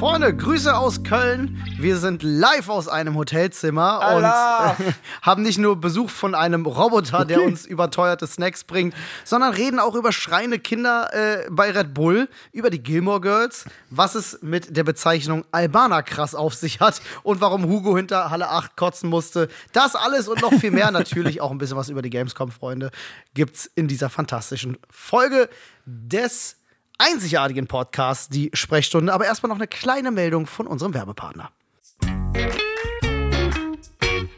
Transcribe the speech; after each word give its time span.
Freunde, 0.00 0.34
Grüße 0.34 0.74
aus 0.74 1.02
Köln. 1.02 1.62
Wir 1.78 1.98
sind 1.98 2.22
live 2.22 2.70
aus 2.70 2.88
einem 2.88 3.16
Hotelzimmer 3.16 4.00
Allah. 4.00 4.70
und 4.78 4.86
äh, 4.86 4.92
haben 5.22 5.42
nicht 5.42 5.58
nur 5.58 5.78
Besuch 5.78 6.08
von 6.08 6.34
einem 6.34 6.64
Roboter, 6.64 7.26
der 7.26 7.42
uns 7.42 7.66
überteuerte 7.66 8.26
Snacks 8.26 8.64
bringt, 8.64 8.94
sondern 9.24 9.52
reden 9.52 9.78
auch 9.78 9.94
über 9.94 10.10
schreiende 10.10 10.58
Kinder 10.58 11.10
äh, 11.12 11.46
bei 11.50 11.70
Red 11.70 11.92
Bull, 11.92 12.30
über 12.50 12.70
die 12.70 12.82
Gilmore 12.82 13.20
Girls, 13.20 13.66
was 13.90 14.14
es 14.14 14.38
mit 14.40 14.74
der 14.74 14.84
Bezeichnung 14.84 15.44
Albaner 15.52 16.02
krass 16.02 16.34
auf 16.34 16.54
sich 16.54 16.80
hat 16.80 17.02
und 17.22 17.42
warum 17.42 17.66
Hugo 17.66 17.94
hinter 17.94 18.30
Halle 18.30 18.48
8 18.48 18.76
kotzen 18.76 19.10
musste. 19.10 19.48
Das 19.74 19.96
alles 19.96 20.28
und 20.28 20.40
noch 20.40 20.54
viel 20.54 20.70
mehr 20.70 20.90
natürlich 20.92 21.42
auch 21.42 21.50
ein 21.50 21.58
bisschen 21.58 21.76
was 21.76 21.90
über 21.90 22.00
die 22.00 22.08
Gamescom, 22.08 22.50
Freunde, 22.50 22.90
gibt's 23.34 23.70
in 23.74 23.86
dieser 23.86 24.08
fantastischen 24.08 24.78
Folge 24.88 25.50
des 25.84 26.56
einzigartigen 27.00 27.66
Podcasts, 27.66 28.28
die 28.28 28.50
Sprechstunde. 28.52 29.12
Aber 29.12 29.24
erstmal 29.24 29.48
noch 29.48 29.56
eine 29.56 29.68
kleine 29.68 30.10
Meldung 30.10 30.46
von 30.46 30.66
unserem 30.66 30.94
Werbepartner. 30.94 31.50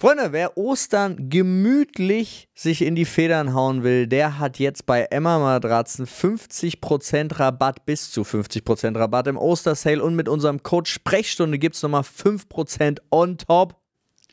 Freunde, 0.02 0.32
wer 0.32 0.58
Ostern 0.58 1.30
gemütlich 1.30 2.48
sich 2.56 2.82
in 2.82 2.96
die 2.96 3.04
Federn 3.04 3.54
hauen 3.54 3.84
will, 3.84 4.08
der 4.08 4.40
hat 4.40 4.58
jetzt 4.58 4.84
bei 4.84 5.02
Emma 5.02 5.38
Matratzen 5.38 6.08
50% 6.08 7.38
Rabatt, 7.38 7.86
bis 7.86 8.10
zu 8.10 8.22
50% 8.22 8.98
Rabatt 8.98 9.28
im 9.28 9.36
Ostersale 9.36 10.02
und 10.02 10.16
mit 10.16 10.28
unserem 10.28 10.64
Code 10.64 10.90
Sprechstunde 10.90 11.60
gibt 11.60 11.76
es 11.76 11.82
nochmal 11.84 12.02
5% 12.02 12.98
on 13.12 13.38
top. 13.38 13.76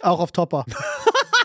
Auch 0.02 0.19
auf 0.19 0.31
Topper. 0.31 0.66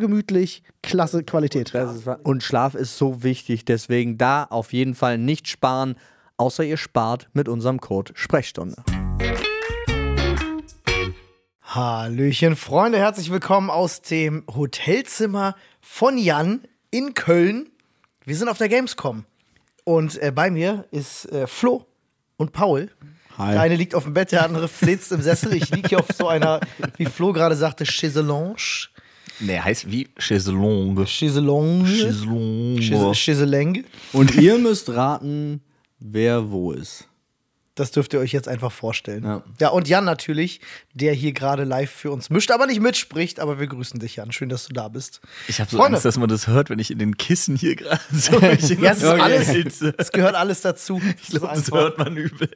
gemütlich, 0.00 0.64
klasse 0.82 1.22
Qualität. 1.22 1.72
Ist, 1.72 2.08
und 2.24 2.42
Schlaf 2.42 2.74
ist 2.74 2.98
so 2.98 3.22
wichtig, 3.22 3.64
deswegen 3.64 4.18
da 4.18 4.44
auf 4.44 4.72
jeden 4.72 4.96
Fall 4.96 5.18
nicht 5.18 5.46
sparen, 5.46 5.94
außer 6.36 6.64
ihr 6.64 6.76
spart 6.76 7.28
mit 7.32 7.48
unserem 7.48 7.80
Code 7.80 8.12
Sprechstunde. 8.16 8.82
Hallöchen, 11.62 12.56
Freunde, 12.56 12.98
herzlich 12.98 13.30
willkommen 13.30 13.70
aus 13.70 14.02
dem 14.02 14.42
Hotelzimmer 14.52 15.54
von 15.80 16.18
Jan 16.18 16.62
in 16.90 17.14
Köln. 17.14 17.70
Wir 18.24 18.34
sind 18.34 18.48
auf 18.48 18.58
der 18.58 18.68
Gamescom 18.68 19.24
und 19.84 20.20
äh, 20.20 20.32
bei 20.34 20.50
mir 20.50 20.86
ist 20.90 21.30
äh, 21.30 21.46
Flo 21.46 21.86
und 22.36 22.52
Paul. 22.52 22.90
Hi. 23.38 23.52
Der 23.52 23.60
eine 23.60 23.76
liegt 23.76 23.94
auf 23.94 24.04
dem 24.04 24.14
Bett, 24.14 24.32
der 24.32 24.44
andere 24.44 24.66
flitzt 24.68 25.12
im 25.12 25.22
Sessel. 25.22 25.54
Ich 25.54 25.70
liege 25.70 25.88
hier 25.88 26.00
auf 26.00 26.08
so 26.14 26.26
einer, 26.28 26.60
wie 26.96 27.06
Flo 27.06 27.32
gerade 27.32 27.54
sagte, 27.54 27.84
Chaiselange. 27.84 28.88
Nee, 29.40 29.58
heißt 29.58 29.90
wie 29.90 30.08
Chaiselongue. 30.18 31.06
Chaiselongue. 31.06 31.86
Chaiselange. 33.14 33.84
Und 34.12 34.34
ihr 34.36 34.58
müsst 34.58 34.90
raten, 34.90 35.62
wer 35.98 36.50
wo 36.50 36.72
ist. 36.72 37.06
Das 37.80 37.92
dürft 37.92 38.12
ihr 38.12 38.20
euch 38.20 38.32
jetzt 38.32 38.46
einfach 38.46 38.72
vorstellen. 38.72 39.24
Ja. 39.24 39.42
ja, 39.58 39.68
und 39.70 39.88
Jan 39.88 40.04
natürlich, 40.04 40.60
der 40.92 41.14
hier 41.14 41.32
gerade 41.32 41.64
live 41.64 41.90
für 41.90 42.10
uns 42.10 42.28
mischt, 42.28 42.50
aber 42.50 42.66
nicht 42.66 42.80
mitspricht. 42.80 43.40
Aber 43.40 43.58
wir 43.58 43.68
grüßen 43.68 43.98
dich, 43.98 44.16
Jan. 44.16 44.32
Schön, 44.32 44.50
dass 44.50 44.66
du 44.66 44.74
da 44.74 44.88
bist. 44.88 45.22
Ich 45.48 45.60
habe 45.60 45.70
so 45.70 45.78
Freunde. 45.78 45.96
Angst, 45.96 46.04
dass 46.04 46.18
man 46.18 46.28
das 46.28 46.46
hört, 46.46 46.68
wenn 46.68 46.78
ich 46.78 46.90
in 46.90 46.98
den 46.98 47.16
Kissen 47.16 47.56
hier 47.56 47.76
gerade 47.76 48.00
so 48.12 48.38
Ja, 48.82 48.92
es 48.92 49.02
alles, 49.02 49.80
es 49.96 50.12
gehört 50.12 50.34
alles 50.34 50.60
dazu. 50.60 51.00
Ich 51.22 51.28
glaube, 51.30 51.48
das 51.54 51.70
hört 51.70 51.96
man 51.96 52.16
übel. 52.16 52.50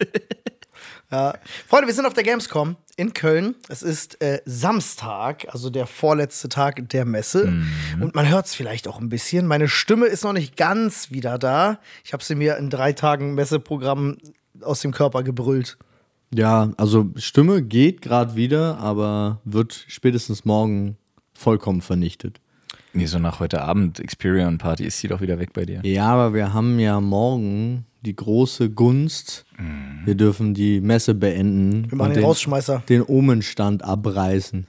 Ja. 1.14 1.34
Freunde, 1.68 1.86
wir 1.86 1.94
sind 1.94 2.06
auf 2.06 2.14
der 2.14 2.24
Gamescom 2.24 2.74
in 2.96 3.12
Köln. 3.12 3.54
Es 3.68 3.84
ist 3.84 4.20
äh, 4.20 4.40
Samstag, 4.46 5.46
also 5.48 5.70
der 5.70 5.86
vorletzte 5.86 6.48
Tag 6.48 6.88
der 6.88 7.04
Messe. 7.04 7.52
Und 8.00 8.16
man 8.16 8.28
hört 8.28 8.46
es 8.46 8.54
vielleicht 8.56 8.88
auch 8.88 9.00
ein 9.00 9.08
bisschen. 9.10 9.46
Meine 9.46 9.68
Stimme 9.68 10.06
ist 10.06 10.24
noch 10.24 10.32
nicht 10.32 10.56
ganz 10.56 11.12
wieder 11.12 11.38
da. 11.38 11.78
Ich 12.04 12.12
habe 12.12 12.24
sie 12.24 12.34
mir 12.34 12.56
in 12.56 12.68
drei 12.68 12.92
Tagen 12.92 13.34
Messeprogramm 13.34 14.18
aus 14.60 14.80
dem 14.80 14.90
Körper 14.90 15.22
gebrüllt. 15.22 15.78
Ja, 16.34 16.72
also 16.78 17.08
Stimme 17.14 17.62
geht 17.62 18.02
gerade 18.02 18.34
wieder, 18.34 18.78
aber 18.78 19.40
wird 19.44 19.84
spätestens 19.86 20.44
morgen 20.44 20.96
vollkommen 21.32 21.80
vernichtet. 21.80 22.40
Nee, 22.92 23.06
so 23.06 23.20
nach 23.20 23.38
heute 23.38 23.62
Abend 23.62 24.00
Experion 24.00 24.58
Party 24.58 24.84
ist 24.84 24.98
sie 24.98 25.06
doch 25.06 25.20
wieder 25.20 25.38
weg 25.38 25.52
bei 25.52 25.64
dir. 25.64 25.80
Ja, 25.84 26.06
aber 26.06 26.34
wir 26.34 26.52
haben 26.52 26.80
ja 26.80 27.00
morgen 27.00 27.86
die 28.04 28.14
große 28.16 28.70
Gunst. 28.70 29.44
Wir 30.04 30.14
dürfen 30.14 30.54
die 30.54 30.80
Messe 30.80 31.14
beenden. 31.14 31.90
Wir 31.90 31.96
machen 31.98 32.08
und 32.08 32.14
den 32.16 32.20
den, 32.20 32.24
Rausschmeißer. 32.24 32.82
den 32.88 33.02
Omenstand 33.02 33.82
abreißen. 33.84 34.66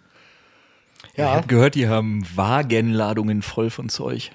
Ich 1.13 1.17
Ja. 1.19 1.35
habe 1.35 1.47
gehört, 1.47 1.75
die 1.75 1.87
haben 1.87 2.23
Wagenladungen 2.35 3.41
voll 3.41 3.69
von 3.69 3.89
Zeug. 3.89 4.31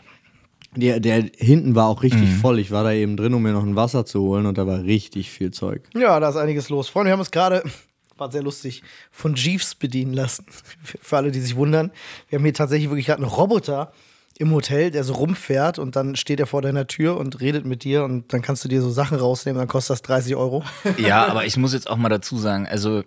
Der, 0.77 1.01
der 1.01 1.25
hinten 1.37 1.75
war 1.75 1.89
auch 1.89 2.03
richtig 2.05 2.31
voll. 2.31 2.61
Ich 2.61 2.71
war 2.71 2.85
da 2.85 2.93
eben 2.93 3.17
drin, 3.17 3.35
um 3.35 3.43
mir 3.43 3.53
noch 3.53 3.65
ein 3.65 3.75
Wasser 3.75 4.05
zu 4.07 4.21
holen 4.21 4.47
und 4.47 4.57
da 4.57 4.67
war 4.69 4.83
richtig 4.85 5.29
viel 5.31 5.51
Zeug. 5.51 5.83
Ja, 5.95 6.21
da 6.21 6.29
ist 6.29 6.37
einiges 6.37 6.69
los. 6.69 6.89
Freunde, 6.89 7.09
wir 7.09 7.13
haben 7.15 7.19
uns 7.21 7.33
gerade, 7.33 7.65
war 8.19 8.31
sehr 8.31 8.43
lustig, 8.43 8.83
von 9.11 9.35
Jeeves 9.35 9.75
bedienen 9.75 10.13
lassen. 10.13 10.45
Für- 10.83 10.99
Für 11.03 11.17
alle, 11.17 11.33
die 11.33 11.41
sich 11.41 11.57
wundern. 11.57 11.91
Wir 12.29 12.39
haben 12.39 12.45
hier 12.45 12.55
tatsächlich 12.55 12.89
wirklich 12.89 13.07
gerade 13.07 13.23
einen 13.23 13.33
Roboter 13.33 13.93
im 14.41 14.53
Hotel, 14.53 14.91
der 14.91 15.05
so 15.05 15.13
rumfährt 15.13 15.79
und 15.79 15.97
dann 15.97 16.17
steht 16.17 16.41
er 16.41 16.47
vor 16.47 16.63
deiner 16.63 16.87
Tür 16.87 17.19
und 17.19 17.41
redet 17.41 17.67
mit 17.67 17.85
dir 17.85 18.05
und 18.05 18.33
dann 18.33 18.41
kannst 18.41 18.65
du 18.65 18.69
dir 18.69 18.81
so 18.81 18.91
Sachen 18.91 19.19
rausnehmen, 19.19 19.59
dann 19.59 19.69
kostet 19.69 19.95
das 19.95 20.03
30 20.03 20.35
Euro. 20.35 20.65
Ja, 20.99 21.27
aber 21.27 21.45
ich 21.45 21.57
muss 21.57 21.73
jetzt 21.73 21.89
auch 21.89 21.97
mal 21.97 22.09
dazu 22.09 22.39
sagen, 22.39 22.67
also 22.67 23.03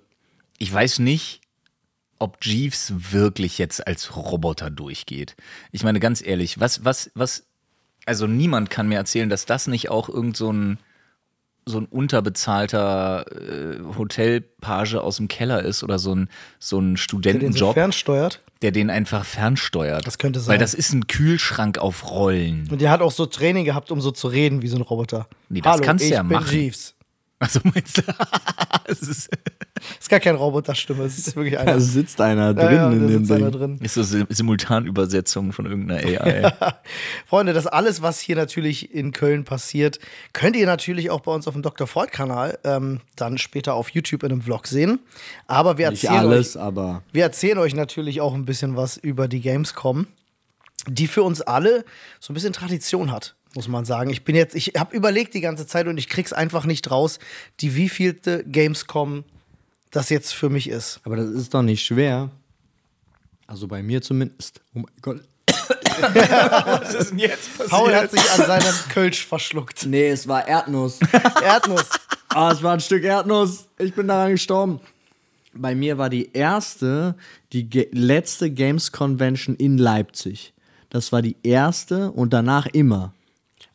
ich 0.59 0.71
weiß 0.71 0.99
nicht, 0.99 1.41
ob 2.19 2.37
Jeeves 2.43 2.93
wirklich 3.11 3.57
jetzt 3.57 3.85
als 3.85 4.15
Roboter 4.15 4.69
durchgeht. 4.69 5.35
Ich 5.71 5.83
meine, 5.83 5.99
ganz 5.99 6.25
ehrlich, 6.25 6.59
was, 6.59 6.85
was, 6.85 7.11
was, 7.15 7.43
also 8.05 8.27
niemand 8.27 8.69
kann 8.69 8.87
mir 8.87 8.97
erzählen, 8.97 9.29
dass 9.29 9.45
das 9.45 9.67
nicht 9.67 9.89
auch 9.89 10.09
irgend 10.09 10.37
so 10.37 10.51
ein, 10.51 10.77
so 11.65 11.79
ein 11.79 11.85
unterbezahlter 11.85 13.25
äh, 13.31 13.79
Hotelpage 13.97 14.95
aus 14.95 15.17
dem 15.17 15.27
Keller 15.27 15.63
ist 15.63 15.83
oder 15.83 15.97
so 15.97 16.13
ein, 16.13 16.29
so 16.59 16.79
ein 16.79 16.81
Der 16.81 16.89
den 16.89 16.95
so 16.95 17.01
Studentenjob, 17.01 17.73
fernsteuert. 17.73 18.41
Der 18.63 18.71
den 18.71 18.89
einfach 18.89 19.25
fernsteuert. 19.25 20.07
Das 20.07 20.17
könnte 20.17 20.39
sein. 20.39 20.53
Weil 20.53 20.59
das 20.59 20.73
ist 20.73 20.93
ein 20.93 21.07
Kühlschrank 21.07 21.77
auf 21.77 22.09
Rollen. 22.09 22.67
Und 22.71 22.81
der 22.81 22.89
hat 22.89 23.01
auch 23.01 23.11
so 23.11 23.25
Training 23.25 23.65
gehabt, 23.65 23.91
um 23.91 24.01
so 24.01 24.11
zu 24.11 24.27
reden 24.27 24.61
wie 24.61 24.67
so 24.67 24.77
ein 24.77 24.81
Roboter. 24.81 25.27
Nee, 25.49 25.61
das 25.61 25.73
Hallo, 25.73 25.83
kannst 25.83 26.05
du 26.05 26.09
ja 26.09 26.23
machen. 26.23 26.49
Jeeves. 26.51 26.95
Also 27.43 27.59
meinst 27.63 27.97
du? 27.97 28.01
es 28.85 29.01
ist, 29.01 29.29
Ist 29.99 30.09
gar 30.09 30.21
keine 30.21 30.37
Roboterstimme, 30.37 31.03
es 31.03 31.17
ist 31.17 31.35
wirklich 31.35 31.59
einer. 31.59 31.73
Da 31.73 31.79
sitzt 31.79 32.21
einer 32.21 32.53
drin 32.53 32.65
ja, 32.65 32.73
ja, 32.73 32.91
in 32.91 33.07
dem 33.07 33.27
Ding. 33.27 33.51
drin. 33.51 33.79
ist 33.81 33.95
so 33.95 34.03
Sim- 34.03 34.27
Simultanübersetzung 34.29 35.51
von 35.51 35.65
irgendeiner 35.65 36.21
AI. 36.21 36.53
Freunde, 37.25 37.51
das 37.51 37.67
alles, 37.67 38.01
was 38.01 38.19
hier 38.21 38.37
natürlich 38.37 38.93
in 38.93 39.11
Köln 39.11 39.43
passiert, 39.43 39.99
könnt 40.31 40.55
ihr 40.55 40.65
natürlich 40.65 41.09
auch 41.11 41.19
bei 41.19 41.33
uns 41.33 41.47
auf 41.47 41.53
dem 41.53 41.63
Dr. 41.63 41.85
Freud-Kanal 41.85 42.59
ähm, 42.63 43.01
dann 43.17 43.37
später 43.37 43.73
auf 43.73 43.89
YouTube 43.89 44.23
in 44.23 44.31
einem 44.31 44.41
Vlog 44.41 44.65
sehen. 44.67 44.99
Aber 45.47 45.77
wir 45.77 45.87
erzählen, 45.87 46.13
alles, 46.13 46.55
euch, 46.55 46.61
aber 46.61 47.03
wir 47.11 47.23
erzählen 47.23 47.57
euch 47.57 47.75
natürlich 47.75 48.21
auch 48.21 48.33
ein 48.33 48.45
bisschen 48.45 48.77
was 48.77 48.95
über 48.95 49.27
die 49.27 49.41
Gamescom, 49.41 50.07
die 50.87 51.07
für 51.07 51.23
uns 51.23 51.41
alle 51.41 51.83
so 52.21 52.31
ein 52.31 52.35
bisschen 52.35 52.53
Tradition 52.53 53.11
hat. 53.11 53.35
Muss 53.55 53.67
man 53.67 53.85
sagen. 53.85 54.09
Ich 54.09 54.23
bin 54.23 54.35
jetzt, 54.35 54.55
ich 54.55 54.73
habe 54.77 54.95
überlegt 54.95 55.33
die 55.33 55.41
ganze 55.41 55.67
Zeit 55.67 55.87
und 55.87 55.97
ich 55.97 56.09
krieg's 56.09 56.33
einfach 56.33 56.65
nicht 56.65 56.89
raus, 56.89 57.19
die 57.59 57.75
wievielte 57.75 58.43
Gamescom 58.45 59.23
das 59.91 60.09
jetzt 60.09 60.33
für 60.33 60.49
mich 60.49 60.69
ist. 60.69 60.99
aber 61.03 61.17
das 61.17 61.29
ist 61.29 61.53
doch 61.53 61.61
nicht 61.61 61.85
schwer. 61.85 62.31
Also 63.45 63.67
bei 63.67 63.83
mir 63.83 64.01
zumindest. 64.01 64.61
Oh 64.73 64.79
mein 64.79 64.85
Gott. 65.01 65.21
Was 65.47 66.95
ist 66.95 67.11
denn 67.11 67.19
jetzt 67.19 67.51
passiert? 67.51 67.69
Paul 67.69 67.95
hat 67.95 68.09
sich 68.09 68.31
an 68.31 68.45
seinem 68.47 68.75
Kölsch 68.89 69.25
verschluckt. 69.25 69.85
Nee, 69.85 70.09
es 70.09 70.27
war 70.27 70.47
Erdnuss. 70.47 70.99
Erdnuss. 71.43 71.89
Ah, 72.29 72.51
es 72.51 72.63
war 72.63 72.73
ein 72.73 72.79
Stück 72.79 73.03
Erdnuss. 73.03 73.67
Ich 73.77 73.93
bin 73.93 74.07
daran 74.07 74.31
gestorben. 74.31 74.79
Bei 75.53 75.75
mir 75.75 75.99
war 75.99 76.09
die 76.09 76.31
erste, 76.33 77.15
die 77.51 77.69
ge 77.69 77.87
letzte 77.91 78.49
Games 78.49 78.91
Convention 78.91 79.55
in 79.55 79.77
Leipzig. 79.77 80.53
Das 80.89 81.11
war 81.11 81.21
die 81.21 81.35
erste 81.43 82.11
und 82.11 82.33
danach 82.33 82.65
immer. 82.65 83.13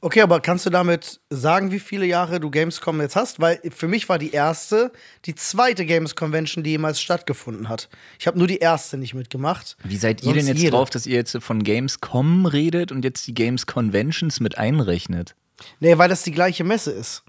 Okay, 0.00 0.20
aber 0.20 0.40
kannst 0.40 0.64
du 0.64 0.70
damit 0.70 1.20
sagen, 1.28 1.72
wie 1.72 1.80
viele 1.80 2.06
Jahre 2.06 2.38
du 2.38 2.50
Gamescom 2.50 3.00
jetzt 3.00 3.16
hast? 3.16 3.40
Weil 3.40 3.60
für 3.74 3.88
mich 3.88 4.08
war 4.08 4.18
die 4.18 4.30
erste 4.30 4.92
die 5.24 5.34
zweite 5.34 5.84
Games 5.84 6.14
Convention, 6.14 6.62
die 6.62 6.70
jemals 6.70 7.00
stattgefunden 7.00 7.68
hat. 7.68 7.88
Ich 8.18 8.28
habe 8.28 8.38
nur 8.38 8.46
die 8.46 8.58
erste 8.58 8.96
nicht 8.96 9.14
mitgemacht. 9.14 9.76
Wie 9.82 9.96
seid 9.96 10.22
ihr 10.22 10.34
denn 10.34 10.46
jetzt 10.46 10.60
jede. 10.60 10.70
drauf, 10.70 10.90
dass 10.90 11.06
ihr 11.06 11.16
jetzt 11.16 11.36
von 11.40 11.64
Gamescom 11.64 12.46
redet 12.46 12.92
und 12.92 13.04
jetzt 13.04 13.26
die 13.26 13.34
Games 13.34 13.66
Conventions 13.66 14.38
mit 14.38 14.56
einrechnet? 14.56 15.34
Nee, 15.80 15.98
weil 15.98 16.08
das 16.08 16.22
die 16.22 16.32
gleiche 16.32 16.62
Messe 16.62 16.92
ist. 16.92 17.24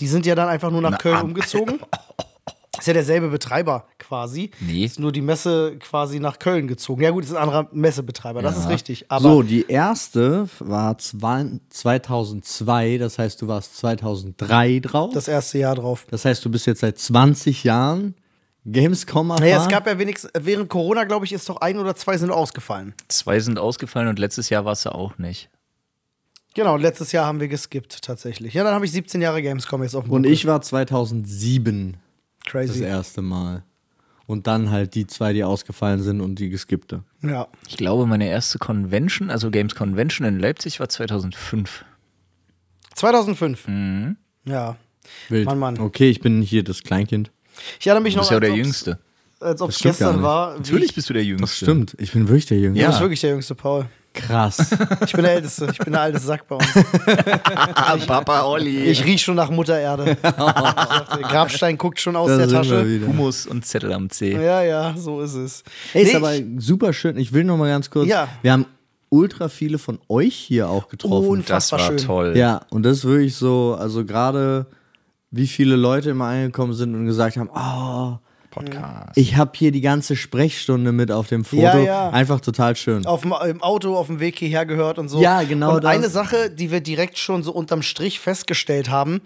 Die 0.00 0.06
sind 0.06 0.24
ja 0.24 0.34
dann 0.34 0.48
einfach 0.48 0.70
nur 0.70 0.80
nach 0.80 0.92
Na, 0.92 0.96
Köln 0.96 1.20
umgezogen. 1.20 1.80
Ist 2.78 2.86
ja 2.86 2.92
derselbe 2.92 3.28
Betreiber 3.28 3.86
quasi. 3.98 4.50
Nee. 4.60 4.84
Ist 4.84 4.98
nur 4.98 5.12
die 5.12 5.20
Messe 5.22 5.76
quasi 5.78 6.20
nach 6.20 6.38
Köln 6.38 6.66
gezogen. 6.68 7.02
Ja, 7.02 7.10
gut, 7.10 7.24
ist 7.24 7.30
ein 7.30 7.36
anderer 7.36 7.68
Messebetreiber, 7.72 8.42
das 8.42 8.58
ist 8.58 8.68
richtig. 8.68 9.10
Aber 9.10 9.22
so, 9.22 9.42
die 9.42 9.66
erste 9.68 10.48
war 10.58 10.98
zwei- 10.98 11.60
2002, 11.70 12.98
das 12.98 13.18
heißt, 13.18 13.40
du 13.42 13.48
warst 13.48 13.76
2003 13.76 14.80
drauf. 14.80 15.10
das 15.14 15.28
erste 15.28 15.58
Jahr 15.58 15.74
drauf. 15.74 16.06
Das 16.10 16.24
heißt, 16.24 16.44
du 16.44 16.50
bist 16.50 16.66
jetzt 16.66 16.80
seit 16.80 16.98
20 16.98 17.64
Jahren 17.64 18.14
Gamescom 18.64 19.30
erfahren. 19.30 19.44
Naja, 19.48 19.62
es 19.62 19.68
gab 19.68 19.86
ja 19.86 19.98
wenigstens, 19.98 20.30
während 20.38 20.68
Corona, 20.68 21.04
glaube 21.04 21.24
ich, 21.24 21.32
ist 21.32 21.48
doch 21.48 21.58
ein 21.60 21.78
oder 21.78 21.94
zwei 21.94 22.16
sind 22.18 22.30
ausgefallen. 22.30 22.94
Zwei 23.08 23.38
sind 23.40 23.58
ausgefallen 23.58 24.08
und 24.08 24.18
letztes 24.18 24.50
Jahr 24.50 24.64
warst 24.64 24.84
du 24.86 24.90
auch 24.94 25.18
nicht. 25.18 25.48
Genau, 26.54 26.76
letztes 26.76 27.12
Jahr 27.12 27.26
haben 27.26 27.38
wir 27.38 27.48
geskippt 27.48 28.02
tatsächlich. 28.02 28.54
Ja, 28.54 28.64
dann 28.64 28.74
habe 28.74 28.84
ich 28.86 28.90
17 28.92 29.20
Jahre 29.20 29.42
Gamescom 29.42 29.82
jetzt 29.82 29.94
auf 29.94 30.04
dem 30.04 30.12
Und 30.12 30.22
Buckel. 30.22 30.32
ich 30.32 30.46
war 30.46 30.62
2007 30.62 31.96
das 32.46 32.52
Crazy. 32.72 32.84
erste 32.84 33.22
Mal. 33.22 33.62
Und 34.26 34.46
dann 34.48 34.70
halt 34.70 34.94
die 34.96 35.06
zwei, 35.06 35.32
die 35.32 35.44
ausgefallen 35.44 36.02
sind 36.02 36.20
und 36.20 36.36
die 36.40 36.48
geskippte. 36.48 37.04
Ja. 37.22 37.46
Ich 37.68 37.76
glaube, 37.76 38.06
meine 38.06 38.28
erste 38.28 38.58
Convention, 38.58 39.30
also 39.30 39.50
Games 39.52 39.74
Convention 39.76 40.26
in 40.26 40.40
Leipzig, 40.40 40.80
war 40.80 40.88
2005. 40.88 41.84
2005. 42.94 43.68
Mhm. 43.68 44.16
Ja. 44.44 44.76
Wild. 45.28 45.46
Mann, 45.46 45.58
Mann. 45.58 45.78
Okay, 45.78 46.10
ich 46.10 46.20
bin 46.20 46.42
hier 46.42 46.64
das 46.64 46.82
Kleinkind. 46.82 47.30
Ich 47.78 47.86
erinnere 47.86 48.02
mich 48.02 48.14
Du 48.14 48.18
noch, 48.18 48.24
bist 48.24 48.30
ja 48.32 48.36
auch 48.36 48.40
der 48.40 48.54
Jüngste. 48.54 48.98
als 49.40 49.60
ob 49.62 49.70
es 49.70 49.78
gestern 49.78 50.22
war. 50.22 50.56
Natürlich 50.56 50.90
ich, 50.90 50.94
bist 50.94 51.08
du 51.08 51.14
der 51.14 51.24
Jüngste. 51.24 51.42
Das 51.46 51.56
stimmt, 51.56 51.96
ich 51.98 52.12
bin 52.12 52.28
wirklich 52.28 52.46
der 52.46 52.58
Jüngste. 52.58 52.78
Du 52.78 52.82
Ja. 52.82 52.88
bist 52.88 53.00
wirklich 53.00 53.20
der 53.20 53.30
jüngste 53.30 53.54
Paul. 53.54 53.86
Krass. 54.16 54.70
Ich 55.04 55.12
bin 55.12 55.22
der 55.22 55.34
Älteste. 55.34 55.68
Ich 55.70 55.78
bin 55.78 55.92
der 55.92 56.02
alte 56.02 56.18
Sack 56.18 56.48
bei 56.48 56.56
uns. 56.56 56.66
Papa 58.06 58.42
Olli. 58.42 58.84
Ich 58.84 59.04
riech 59.04 59.22
schon 59.22 59.36
nach 59.36 59.50
Muttererde. 59.50 60.12
Ich 60.12 60.20
dachte, 60.22 61.20
Grabstein 61.22 61.78
guckt 61.78 62.00
schon 62.00 62.16
aus 62.16 62.28
Da 62.28 62.38
der 62.38 62.48
Tasche. 62.48 63.00
Humus 63.06 63.46
und 63.46 63.64
Zettel 63.64 63.92
am 63.92 64.10
C. 64.10 64.32
Ja, 64.32 64.62
ja, 64.62 64.94
so 64.96 65.20
ist 65.20 65.34
es. 65.34 65.62
Ey, 65.94 66.02
ist 66.02 66.10
Nee, 66.10 66.16
aber 66.16 66.34
ich- 66.34 66.44
super 66.58 66.92
schön. 66.92 67.16
Ich 67.18 67.32
will 67.32 67.44
noch 67.44 67.56
mal 67.56 67.68
ganz 67.68 67.90
kurz. 67.90 68.08
Ja. 68.08 68.28
Wir 68.42 68.52
haben 68.52 68.66
ultra 69.08 69.48
viele 69.48 69.78
von 69.78 69.98
euch 70.08 70.34
hier 70.34 70.68
auch 70.68 70.88
getroffen. 70.88 71.28
Und- 71.28 71.48
Das 71.50 71.70
war 71.72 71.78
Unfassbar 71.78 71.98
schön. 71.98 72.06
toll. 72.06 72.36
Ja, 72.36 72.62
und 72.70 72.82
das 72.82 72.98
ist 72.98 73.04
wirklich 73.04 73.36
so, 73.36 73.76
also 73.78 74.04
gerade 74.04 74.66
wie 75.30 75.46
viele 75.46 75.76
Leute 75.76 76.10
immer 76.10 76.26
angekommen 76.26 76.72
sind 76.72 76.94
und 76.94 77.06
gesagt 77.06 77.36
haben, 77.36 77.50
oh, 77.54 78.18
Podcast. 78.56 79.16
ich 79.16 79.36
habe 79.36 79.52
hier 79.54 79.70
die 79.70 79.80
ganze 79.80 80.16
Sprechstunde 80.16 80.92
mit 80.92 81.10
auf 81.12 81.28
dem 81.28 81.44
Foto. 81.44 81.62
Ja, 81.62 81.78
ja. 81.78 82.10
Einfach 82.10 82.40
total 82.40 82.74
schön. 82.76 83.06
auf 83.06 83.22
dem, 83.22 83.34
im 83.48 83.62
Auto 83.62 83.96
auf 83.96 84.06
dem 84.06 84.20
Weg 84.20 84.38
hierher 84.38 84.66
gehört 84.66 84.98
und 84.98 85.08
so. 85.08 85.20
Ja, 85.20 85.42
genau 85.42 85.76
Und 85.76 85.84
das. 85.84 85.90
eine 85.92 86.08
Sache, 86.08 86.50
die 86.50 86.70
wir 86.70 86.80
direkt 86.80 87.18
schon 87.18 87.42
so 87.42 87.52
unterm 87.52 87.82
Strich 87.82 88.20
festgestellt 88.20 88.90
haben, 88.90 89.20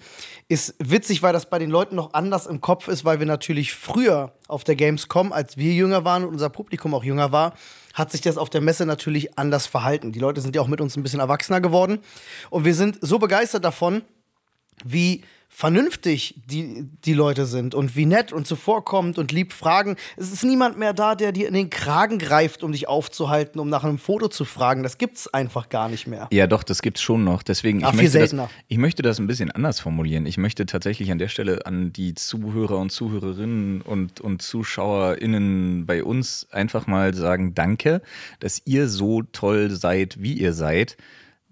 ist 0.49 0.75
witzig, 0.79 1.23
weil 1.23 1.33
das 1.33 1.49
bei 1.49 1.59
den 1.59 1.71
Leuten 1.71 1.95
noch 1.95 2.13
anders 2.13 2.47
im 2.47 2.61
Kopf 2.61 2.89
ist, 2.89 3.05
weil 3.05 3.21
wir 3.21 3.27
natürlich 3.27 3.73
früher 3.73 4.33
auf 4.49 4.65
der 4.65 4.75
Gamescom, 4.75 5.33
als 5.33 5.57
wir 5.57 5.73
jünger 5.73 6.05
waren 6.05 6.25
und 6.25 6.31
unser 6.33 6.51
Publikum 6.51 6.93
auch 6.95 7.05
jünger 7.05 7.31
war, 7.33 7.55
hat 7.95 8.11
sich 8.11 8.21
das 8.21 8.37
auf 8.37 8.51
der 8.51 8.61
Messe 8.61 8.87
natürlich 8.87 9.39
anders 9.39 9.67
verhalten. 9.67 10.13
Die 10.13 10.19
Leute 10.19 10.41
sind 10.41 10.57
ja 10.57 10.63
auch 10.63 10.69
mit 10.69 10.81
uns 10.81 10.97
ein 10.97 11.03
bisschen 11.03 11.21
erwachsener 11.21 11.61
geworden. 11.61 11.99
Und 12.51 12.65
wir 12.65 12.75
sind 12.75 12.99
so 13.01 13.19
begeistert 13.19 13.65
davon, 13.65 14.03
wie 14.85 15.23
vernünftig 15.53 16.41
die, 16.47 16.89
die 17.05 17.13
Leute 17.13 17.45
sind 17.45 17.75
und 17.75 17.97
wie 17.97 18.07
nett 18.07 18.33
und 18.33 18.47
zuvorkommend 18.47 19.19
und 19.19 19.33
lieb 19.33 19.53
fragen. 19.53 19.97
Es 20.17 20.33
ist 20.33 20.45
niemand 20.45 20.79
mehr 20.79 20.95
da, 20.95 21.17
der 21.17 21.33
dir 21.33 21.49
in 21.49 21.55
den 21.55 21.69
Kragen 21.69 22.19
greift, 22.19 22.63
um 22.63 22.71
dich 22.71 22.89
aufzuhalten, 22.89 23.61
um 23.61 23.69
nach 23.69 23.83
einem 23.83 23.99
Foto 23.99 24.29
zu 24.29 24.45
fragen. 24.45 24.85
Das 24.85 24.97
gibt's 24.97 25.27
einfach 25.35 25.69
gar 25.69 25.89
nicht 25.89 26.07
mehr. 26.07 26.29
Ja, 26.33 26.47
doch, 26.47 26.63
das 26.63 26.83
gibt's 26.83 27.03
schon 27.03 27.25
noch. 27.25 27.43
Deswegen, 27.43 27.85
Ah, 27.85 27.91
ich, 27.91 27.97
möchte 27.97 28.19
das, 28.21 28.35
ich 28.69 28.79
möchte 28.79 29.03
das 29.03 29.19
ein 29.19 29.27
bisschen 29.27 29.51
anders 29.51 29.81
formulieren. 29.81 30.25
Ich 30.25 30.39
möchte 30.39 30.67
tatsächlich 30.67 31.11
an 31.11 31.19
der 31.19 31.29
Stelle 31.29 31.67
an 31.67 31.93
die 31.93 32.15
Zuhörer 32.15 32.79
und 32.79 32.91
Zuhörerinnen 32.91 33.83
und, 33.83 34.21
und 34.21 34.41
ZuschauerInnen 34.41 35.85
bei 35.85 36.05
uns 36.05 36.47
einfach 36.53 36.87
mal 36.87 37.13
sagen, 37.13 37.55
danke, 37.55 38.03
dass 38.39 38.63
ihr 38.67 38.89
so 38.89 39.23
toll 39.23 39.71
seid, 39.71 40.23
wie 40.23 40.35
ihr 40.35 40.53
seid. 40.53 40.97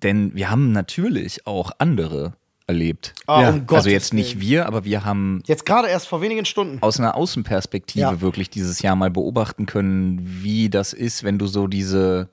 Denn 0.03 0.35
wir 0.37 0.51
haben 0.51 0.71
natürlich 0.71 1.47
auch 1.49 1.73
andere 1.79 2.35
erlebt. 2.69 3.15
Ah, 3.27 3.43
Ja, 3.43 3.49
um 3.51 3.67
Gottes 3.67 3.87
also 3.87 3.91
jetzt 3.91 4.15
nicht 4.15 4.39
wir, 4.41 4.67
aber 4.67 4.85
wir 4.85 5.05
haben 5.05 5.43
Jetzt 5.47 5.67
gerade 5.67 5.89
erst 5.89 6.07
vor 6.07 6.21
wenigen 6.21 6.45
Stunden. 6.45 6.79
aus 6.83 7.01
einer 7.01 7.17
Außenperspektive 7.17 8.03
Ja. 8.03 8.21
wirklich 8.21 8.51
dieses 8.51 8.81
Jahr 8.83 8.95
mal 8.95 9.11
beobachten 9.11 9.67
können, 9.67 10.21
wie 10.43 10.69
das 10.69 10.93
ist, 10.93 11.25
wenn 11.25 11.39
du 11.39 11.47
so 11.47 11.67
diese 11.67 12.29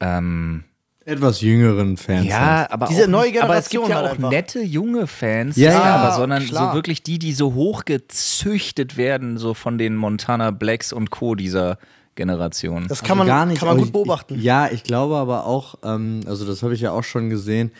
ähm, 0.00 0.64
Etwas 1.04 1.40
jüngeren 1.42 1.96
Fans. 1.96 2.26
ja, 2.26 2.38
hast. 2.62 2.72
aber 2.72 2.86
Diese 2.86 3.04
auch, 3.04 3.08
neue 3.08 3.42
aber 3.42 3.56
es 3.56 3.68
gibt 3.68 3.84
Generation 3.84 3.90
ja 3.90 3.96
halt 3.96 4.06
auch 4.06 4.10
einfach. 4.14 4.30
nette 4.30 4.62
junge 4.62 5.06
Fans, 5.06 5.56
Ja, 5.56 5.70
ja, 5.72 5.78
ja, 5.78 5.96
aber 5.96 6.14
sondern 6.16 6.44
klar. 6.46 6.70
so 6.70 6.74
wirklich 6.74 7.02
die, 7.02 7.18
die 7.18 7.32
so 7.34 7.52
hochgezüchtet 7.54 8.96
werden, 8.96 9.36
so 9.38 9.52
von 9.54 9.76
den 9.76 9.96
Montana 9.96 10.50
Blacks 10.50 10.92
und 10.92 11.10
Co. 11.10 11.34
dieser 11.34 11.78
Generation. 12.14 12.86
Das 12.88 13.02
kann 13.02 13.18
man, 13.18 13.26
gar 13.26 13.44
nicht. 13.44 13.58
kann 13.58 13.66
man 13.68 13.76
aber 13.76 13.84
gut 13.84 13.92
beobachten. 13.92 14.36
Ich, 14.36 14.42
ja, 14.44 14.68
ich 14.70 14.84
glaube 14.84 15.16
aber 15.16 15.46
auch, 15.46 15.74
ähm, 15.82 16.20
also 16.26 16.46
das 16.46 16.62
habe 16.62 16.72
ich 16.74 16.80
ja 16.80 16.92
auch 16.92 17.02
schon 17.04 17.28
gesehen, 17.28 17.70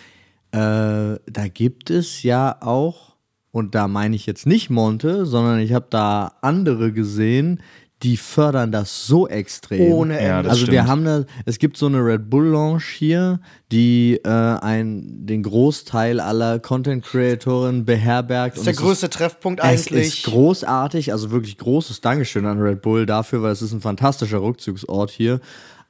äh, 0.54 1.18
da 1.26 1.48
gibt 1.52 1.90
es 1.90 2.22
ja 2.22 2.56
auch, 2.60 3.16
und 3.50 3.74
da 3.74 3.88
meine 3.88 4.14
ich 4.16 4.26
jetzt 4.26 4.46
nicht 4.46 4.70
Monte, 4.70 5.26
sondern 5.26 5.58
ich 5.60 5.72
habe 5.72 5.86
da 5.90 6.32
andere 6.42 6.92
gesehen, 6.92 7.60
die 8.02 8.16
fördern 8.18 8.70
das 8.70 9.06
so 9.06 9.26
extrem. 9.28 9.92
Ohne 9.92 10.14
Ja, 10.14 10.38
Ende. 10.38 10.42
das 10.44 10.52
also 10.58 10.66
wir 10.66 10.80
stimmt. 10.82 10.88
haben 10.88 11.04
da, 11.04 11.24
es 11.46 11.58
gibt 11.58 11.76
so 11.78 11.86
eine 11.86 11.98
Red 12.04 12.28
Bull 12.28 12.46
Lounge 12.48 12.82
hier, 12.98 13.40
die 13.72 14.20
äh, 14.24 14.28
ein, 14.28 15.24
den 15.26 15.42
Großteil 15.42 16.20
aller 16.20 16.58
Content 16.58 17.02
Creatoren 17.04 17.84
beherbergt. 17.86 18.56
das 18.56 18.60
ist 18.60 18.66
der 18.66 18.72
und 18.74 18.78
es 18.80 18.84
größte 18.84 19.10
Treffpunkt 19.10 19.60
es 19.60 19.86
eigentlich. 19.88 20.18
ist 20.18 20.24
großartig, 20.26 21.12
also 21.12 21.30
wirklich 21.30 21.56
großes 21.56 22.00
Dankeschön 22.02 22.44
an 22.46 22.60
Red 22.60 22.82
Bull 22.82 23.06
dafür, 23.06 23.42
weil 23.42 23.52
es 23.52 23.62
ist 23.62 23.72
ein 23.72 23.80
fantastischer 23.80 24.42
Rückzugsort 24.42 25.10
hier. 25.10 25.40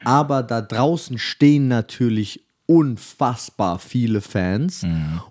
Aber 0.04 0.42
da 0.42 0.60
draußen 0.60 1.18
stehen 1.18 1.66
natürlich 1.66 2.43
unfassbar 2.66 3.78
viele 3.78 4.20
Fans. 4.20 4.84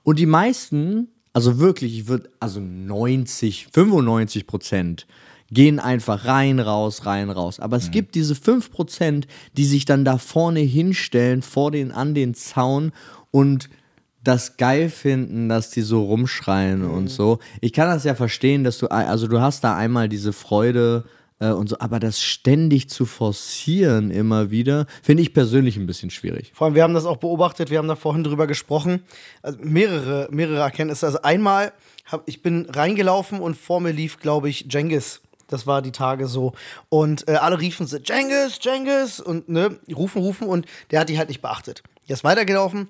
Und 0.04 0.20
die 0.20 0.26
meisten, 0.26 1.08
also 1.34 1.60
wirklich, 1.60 1.98
ich 1.98 2.08
würde, 2.08 2.30
also 2.40 2.60
90, 2.60 3.68
95 3.72 4.48
Prozent 4.48 5.08
gehen 5.52 5.80
einfach 5.80 6.26
rein, 6.26 6.60
raus, 6.60 7.06
rein, 7.06 7.30
raus. 7.30 7.60
Aber 7.60 7.78
es 7.78 7.92
gibt 7.92 8.16
diese 8.16 8.34
5 8.36 8.72
Prozent, 8.72 9.28
die 9.56 9.66
sich 9.66 9.86
dann 9.86 10.04
da 10.04 10.18
vorne 10.18 10.62
hinstellen, 10.62 11.42
vor 11.42 11.72
den, 11.72 11.92
an 11.92 12.16
den 12.16 12.34
Zaun 12.34 12.92
und 13.30 13.70
das 14.24 14.58
geil 14.58 14.90
finden, 14.90 15.50
dass 15.50 15.70
die 15.70 15.82
so 15.82 16.04
rumschreien 16.04 16.84
und 16.84 17.10
so. 17.10 17.40
Ich 17.62 17.74
kann 17.74 17.88
das 17.88 18.06
ja 18.06 18.16
verstehen, 18.16 18.64
dass 18.64 18.78
du, 18.78 18.88
also 18.88 19.28
du 19.28 19.42
hast 19.42 19.64
da 19.64 19.76
einmal 19.76 20.08
diese 20.08 20.34
Freude 20.34 21.04
äh, 21.44 21.52
und 21.52 21.70
so, 21.70 21.78
aber 21.80 22.00
das 22.00 22.22
ständig 22.22 22.90
zu 22.90 23.06
forcieren 23.06 24.12
immer 24.12 24.50
wieder, 24.50 24.86
finde 25.02 25.24
ich 25.24 25.34
persönlich 25.34 25.78
ein 25.78 25.86
bisschen 25.86 26.10
schwierig. 26.10 26.52
Vor 26.54 26.66
allem, 26.66 26.76
wir 26.76 26.84
haben 26.84 26.94
das 26.94 27.06
auch 27.06 27.18
beobachtet, 27.18 27.70
wir 27.70 27.78
haben 27.78 27.88
da 27.88 27.96
vorhin 27.96 28.24
drüber 28.24 28.48
gesprochen. 28.48 29.04
Also 29.42 29.60
mehrere, 29.62 30.28
mehrere 30.32 30.60
Erkenntnisse. 30.60 31.06
Also 31.06 31.22
einmal, 31.22 31.74
hab, 32.06 32.28
ich 32.28 32.42
bin 32.42 32.68
reingelaufen 32.70 33.40
und 33.40 33.58
vor 33.58 33.82
mir 33.82 33.92
lief, 33.92 34.20
glaube 34.20 34.50
ich, 34.50 34.68
Jengis. 34.70 35.22
Das 35.48 35.68
war 35.68 35.82
die 35.82 35.92
Tage 35.92 36.28
so. 36.28 36.54
Und 36.90 37.28
äh, 37.28 37.34
alle 37.34 37.60
riefen 37.60 37.86
so, 37.86 37.98
Jengis, 37.98 38.60
Jengis 38.62 39.20
und 39.20 39.50
ne, 39.50 39.78
rufen, 39.94 40.22
rufen 40.22 40.48
und 40.48 40.66
der 40.92 41.02
hat 41.02 41.10
die 41.10 41.18
halt 41.18 41.30
nicht 41.30 41.42
beachtet. 41.42 41.84
Der 42.08 42.16
ist 42.16 42.24
weitergelaufen 42.24 42.88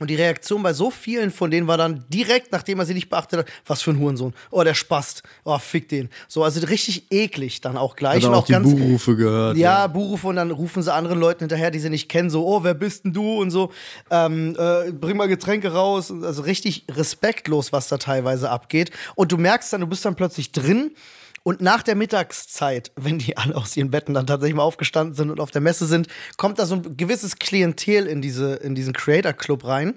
und 0.00 0.08
die 0.08 0.14
Reaktion 0.14 0.62
bei 0.62 0.72
so 0.72 0.90
vielen 0.90 1.30
von 1.30 1.50
denen 1.50 1.66
war 1.66 1.76
dann 1.76 2.04
direkt, 2.08 2.52
nachdem 2.52 2.78
er 2.78 2.86
sie 2.86 2.94
nicht 2.94 3.08
beachtet 3.08 3.40
hat, 3.40 3.46
was 3.66 3.82
für 3.82 3.90
ein 3.90 3.98
Hurensohn. 3.98 4.34
Oh, 4.50 4.62
der 4.62 4.74
spast. 4.74 5.22
Oh, 5.44 5.58
fick 5.58 5.88
den. 5.88 6.08
So, 6.28 6.44
also 6.44 6.64
richtig 6.66 7.10
eklig 7.10 7.60
dann 7.60 7.76
auch 7.76 7.96
gleich. 7.96 8.22
Hat 8.22 8.30
und 8.30 8.36
auch 8.36 8.46
die 8.46 8.52
ganz, 8.52 8.70
Buhrufe 8.70 9.16
gehört. 9.16 9.56
ja, 9.56 9.86
Buhrufe 9.86 10.28
und 10.28 10.36
dann 10.36 10.50
rufen 10.50 10.82
sie 10.82 10.92
anderen 10.92 11.18
Leuten 11.18 11.40
hinterher, 11.40 11.70
die 11.70 11.78
sie 11.78 11.90
nicht 11.90 12.08
kennen, 12.08 12.30
so, 12.30 12.46
oh, 12.46 12.64
wer 12.64 12.74
bist 12.74 13.04
denn 13.04 13.12
du 13.12 13.40
und 13.40 13.50
so, 13.50 13.72
ähm, 14.10 14.56
äh, 14.58 14.92
bring 14.92 15.16
mal 15.16 15.28
Getränke 15.28 15.72
raus. 15.72 16.10
Also 16.10 16.42
richtig 16.42 16.84
respektlos, 16.90 17.72
was 17.72 17.88
da 17.88 17.98
teilweise 17.98 18.50
abgeht. 18.50 18.90
Und 19.14 19.32
du 19.32 19.36
merkst 19.36 19.72
dann, 19.72 19.80
du 19.80 19.86
bist 19.86 20.04
dann 20.04 20.14
plötzlich 20.14 20.52
drin. 20.52 20.92
Und 21.42 21.60
nach 21.60 21.82
der 21.82 21.94
Mittagszeit, 21.94 22.92
wenn 22.96 23.18
die 23.18 23.36
alle 23.36 23.56
aus 23.56 23.76
ihren 23.76 23.90
Betten 23.90 24.14
dann 24.14 24.26
tatsächlich 24.26 24.56
mal 24.56 24.62
aufgestanden 24.62 25.14
sind 25.14 25.30
und 25.30 25.40
auf 25.40 25.50
der 25.50 25.60
Messe 25.60 25.86
sind, 25.86 26.08
kommt 26.36 26.58
da 26.58 26.66
so 26.66 26.76
ein 26.76 26.96
gewisses 26.96 27.38
Klientel 27.38 28.06
in, 28.06 28.20
diese, 28.20 28.54
in 28.56 28.74
diesen 28.74 28.92
Creator 28.92 29.32
Club 29.32 29.64
rein. 29.64 29.94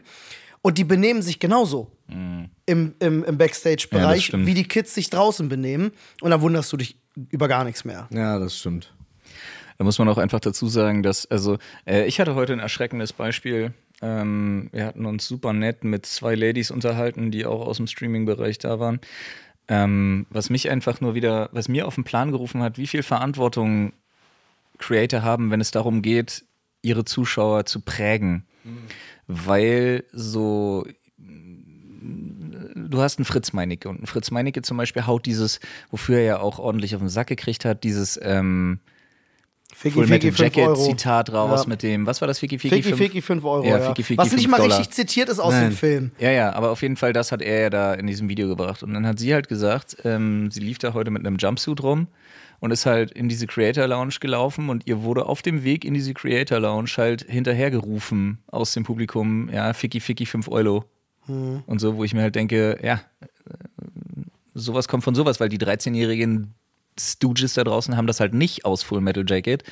Und 0.62 0.78
die 0.78 0.84
benehmen 0.84 1.22
sich 1.24 1.40
genauso 1.40 1.92
im, 2.08 2.50
im, 2.66 2.94
im 3.00 3.24
Ja, 3.24 3.26
das 3.26 3.38
Backstage-Bereich, 3.38 4.26
stimmt. 4.26 4.46
wie 4.46 4.54
die 4.54 4.68
Kids 4.68 4.94
sich 4.94 5.10
draußen 5.10 5.50
benehmen. 5.50 5.92
Und 6.22 6.32
dann 6.32 6.42
wunderst 6.42 6.72
du 6.72 6.78
dich 6.78 6.98
über 7.30 7.48
gar 7.48 7.64
nichts 7.64 7.84
mehr. 7.84 8.08
Ja, 8.12 8.38
das 8.38 8.58
stimmt. 8.58 8.94
Da 9.78 9.84
muss 9.84 9.98
man 9.98 10.08
auch 10.10 10.20
einfach 10.20 10.40
dazu 10.40 10.68
sagen, 10.68 11.02
dass, 11.02 11.26
also, 11.32 11.58
äh, 11.88 12.06
ich 12.06 12.20
hatte 12.20 12.36
heute 12.36 12.54
ein 12.54 12.60
erschreckendes 12.60 13.14
Beispiel. 13.14 13.74
Ähm, 14.04 14.70
wir 14.72 14.86
hatten 14.86 15.06
uns 15.08 15.28
super 15.28 15.54
nett 15.54 15.84
mit 15.84 16.06
zwei 16.06 16.36
Ladies 16.36 16.70
unterhalten, 16.70 17.32
die 17.32 17.46
auch 17.46 17.66
aus 17.66 17.78
dem 17.78 17.88
Streaming-Bereich 17.88 18.60
da 18.60 18.80
waren. 18.80 19.00
Ähm, 19.72 20.26
was 20.30 20.50
mich 20.50 20.70
einfach 20.70 21.00
nur 21.00 21.16
wieder, 21.16 21.48
was 21.54 21.70
mir 21.70 21.88
auf 21.88 21.96
den 21.96 22.04
Plan 22.04 22.32
gerufen 22.32 22.62
hat, 22.62 22.78
wie 22.78 22.88
viel 22.88 23.04
Verantwortung 23.04 23.94
Creator 24.80 25.22
haben, 25.22 25.50
wenn 25.50 25.62
es 25.62 25.72
darum 25.72 26.02
geht, 26.02 26.44
ihre 26.82 27.06
Zuschauer 27.06 27.66
zu 27.66 27.80
prägen. 27.80 28.46
Weil 29.28 30.04
so 30.12 30.86
du 32.92 33.02
hast 33.02 33.18
einen 33.18 33.26
Fritz 33.26 33.54
Meinecke 33.54 33.88
und 33.88 34.02
ein 34.02 34.08
Fritz 34.08 34.30
Meinecke 34.32 34.62
zum 34.62 34.76
Beispiel 34.76 35.08
haut 35.08 35.26
dieses, 35.26 35.60
wofür 35.90 36.18
er 36.18 36.24
ja 36.24 36.40
auch 36.40 36.60
ordentlich 36.60 36.96
auf 36.96 37.02
den 37.02 37.10
Sack 37.10 37.28
gekriegt 37.28 37.64
hat, 37.64 37.86
dieses 37.86 38.20
ähm, 38.22 38.80
Ficky, 39.76 39.94
Full 39.96 40.08
Metal 40.08 40.32
Ficky, 40.32 40.32
5 40.32 40.40
Jacket 40.56 40.68
Euro. 40.68 40.84
Zitat 40.90 41.34
raus 41.34 41.62
Ja. 41.64 41.70
mit 41.70 41.84
dem, 41.84 42.06
was 42.06 42.22
war 42.22 42.28
das, 42.28 42.40
Ficky 42.40 42.60
Ficky? 42.60 42.82
Ficky, 42.84 42.96
Ficky, 42.98 43.22
5 43.22 43.44
Euro. 43.44 43.66
Ja, 43.66 43.80
Ficky, 43.80 44.04
Ficky, 44.04 44.18
Was 44.18 44.32
nicht 44.34 44.48
mal 44.48 44.58
Dollar. 44.58 44.80
richtig 44.80 44.96
zitiert 44.96 45.30
ist 45.30 45.40
aus 45.40 45.54
Nein. 45.54 45.70
dem 45.70 45.76
Film. 45.76 46.12
Ja, 46.20 46.32
ja, 46.32 46.54
aber 46.54 46.70
auf 46.72 46.82
jeden 46.82 46.98
Fall, 46.98 47.14
das 47.14 47.32
hat 47.32 47.42
er 47.42 47.62
ja 47.62 47.70
da 47.70 47.94
in 47.94 48.08
diesem 48.08 48.30
Video 48.30 48.48
gebracht. 48.48 48.84
Und 48.84 48.94
dann 48.94 49.06
hat 49.08 49.20
sie 49.20 49.34
halt 49.34 49.48
gesagt, 49.48 49.98
ähm, 50.04 50.52
sie 50.52 50.60
lief 50.60 50.78
da 50.78 50.94
heute 50.94 51.10
mit 51.12 51.26
einem 51.26 51.38
Jumpsuit 51.38 51.82
rum 51.84 52.08
und 52.60 52.72
ist 52.72 52.86
halt 52.86 53.12
in 53.12 53.28
diese 53.28 53.48
Creator 53.48 53.88
Lounge 53.88 54.16
gelaufen 54.20 54.70
und 54.70 54.84
ihr 54.88 55.02
wurde 55.02 55.26
auf 55.26 55.42
dem 55.42 55.64
Weg 55.64 55.84
in 55.84 55.94
diese 55.96 56.14
Creator 56.14 56.60
Lounge 56.60 56.92
halt 56.98 57.26
hinterhergerufen 57.28 58.38
aus 58.48 58.74
dem 58.74 58.84
Publikum, 58.84 59.50
ja, 59.52 59.74
Ficky 59.74 60.00
Ficky 60.00 60.26
5 60.26 60.48
Euro. 60.50 60.86
Und 61.28 61.80
so, 61.80 61.96
wo 61.98 62.04
ich 62.04 62.14
mir 62.14 62.22
halt 62.24 62.36
denke, 62.36 62.78
ja, 62.84 62.96
äh, 63.22 63.54
sowas 64.54 64.88
kommt 64.88 65.04
von 65.04 65.16
sowas, 65.16 65.40
weil 65.40 65.50
die 65.50 65.60
13-jährigen 65.60 66.54
Stooges 67.00 67.54
da 67.54 67.64
draußen 67.64 67.96
haben 67.98 68.08
das 68.08 68.20
halt 68.20 68.34
nicht 68.34 68.66
aus 68.66 68.84
Full 68.84 69.02
Metal 69.02 69.26
Jacket, 69.28 69.64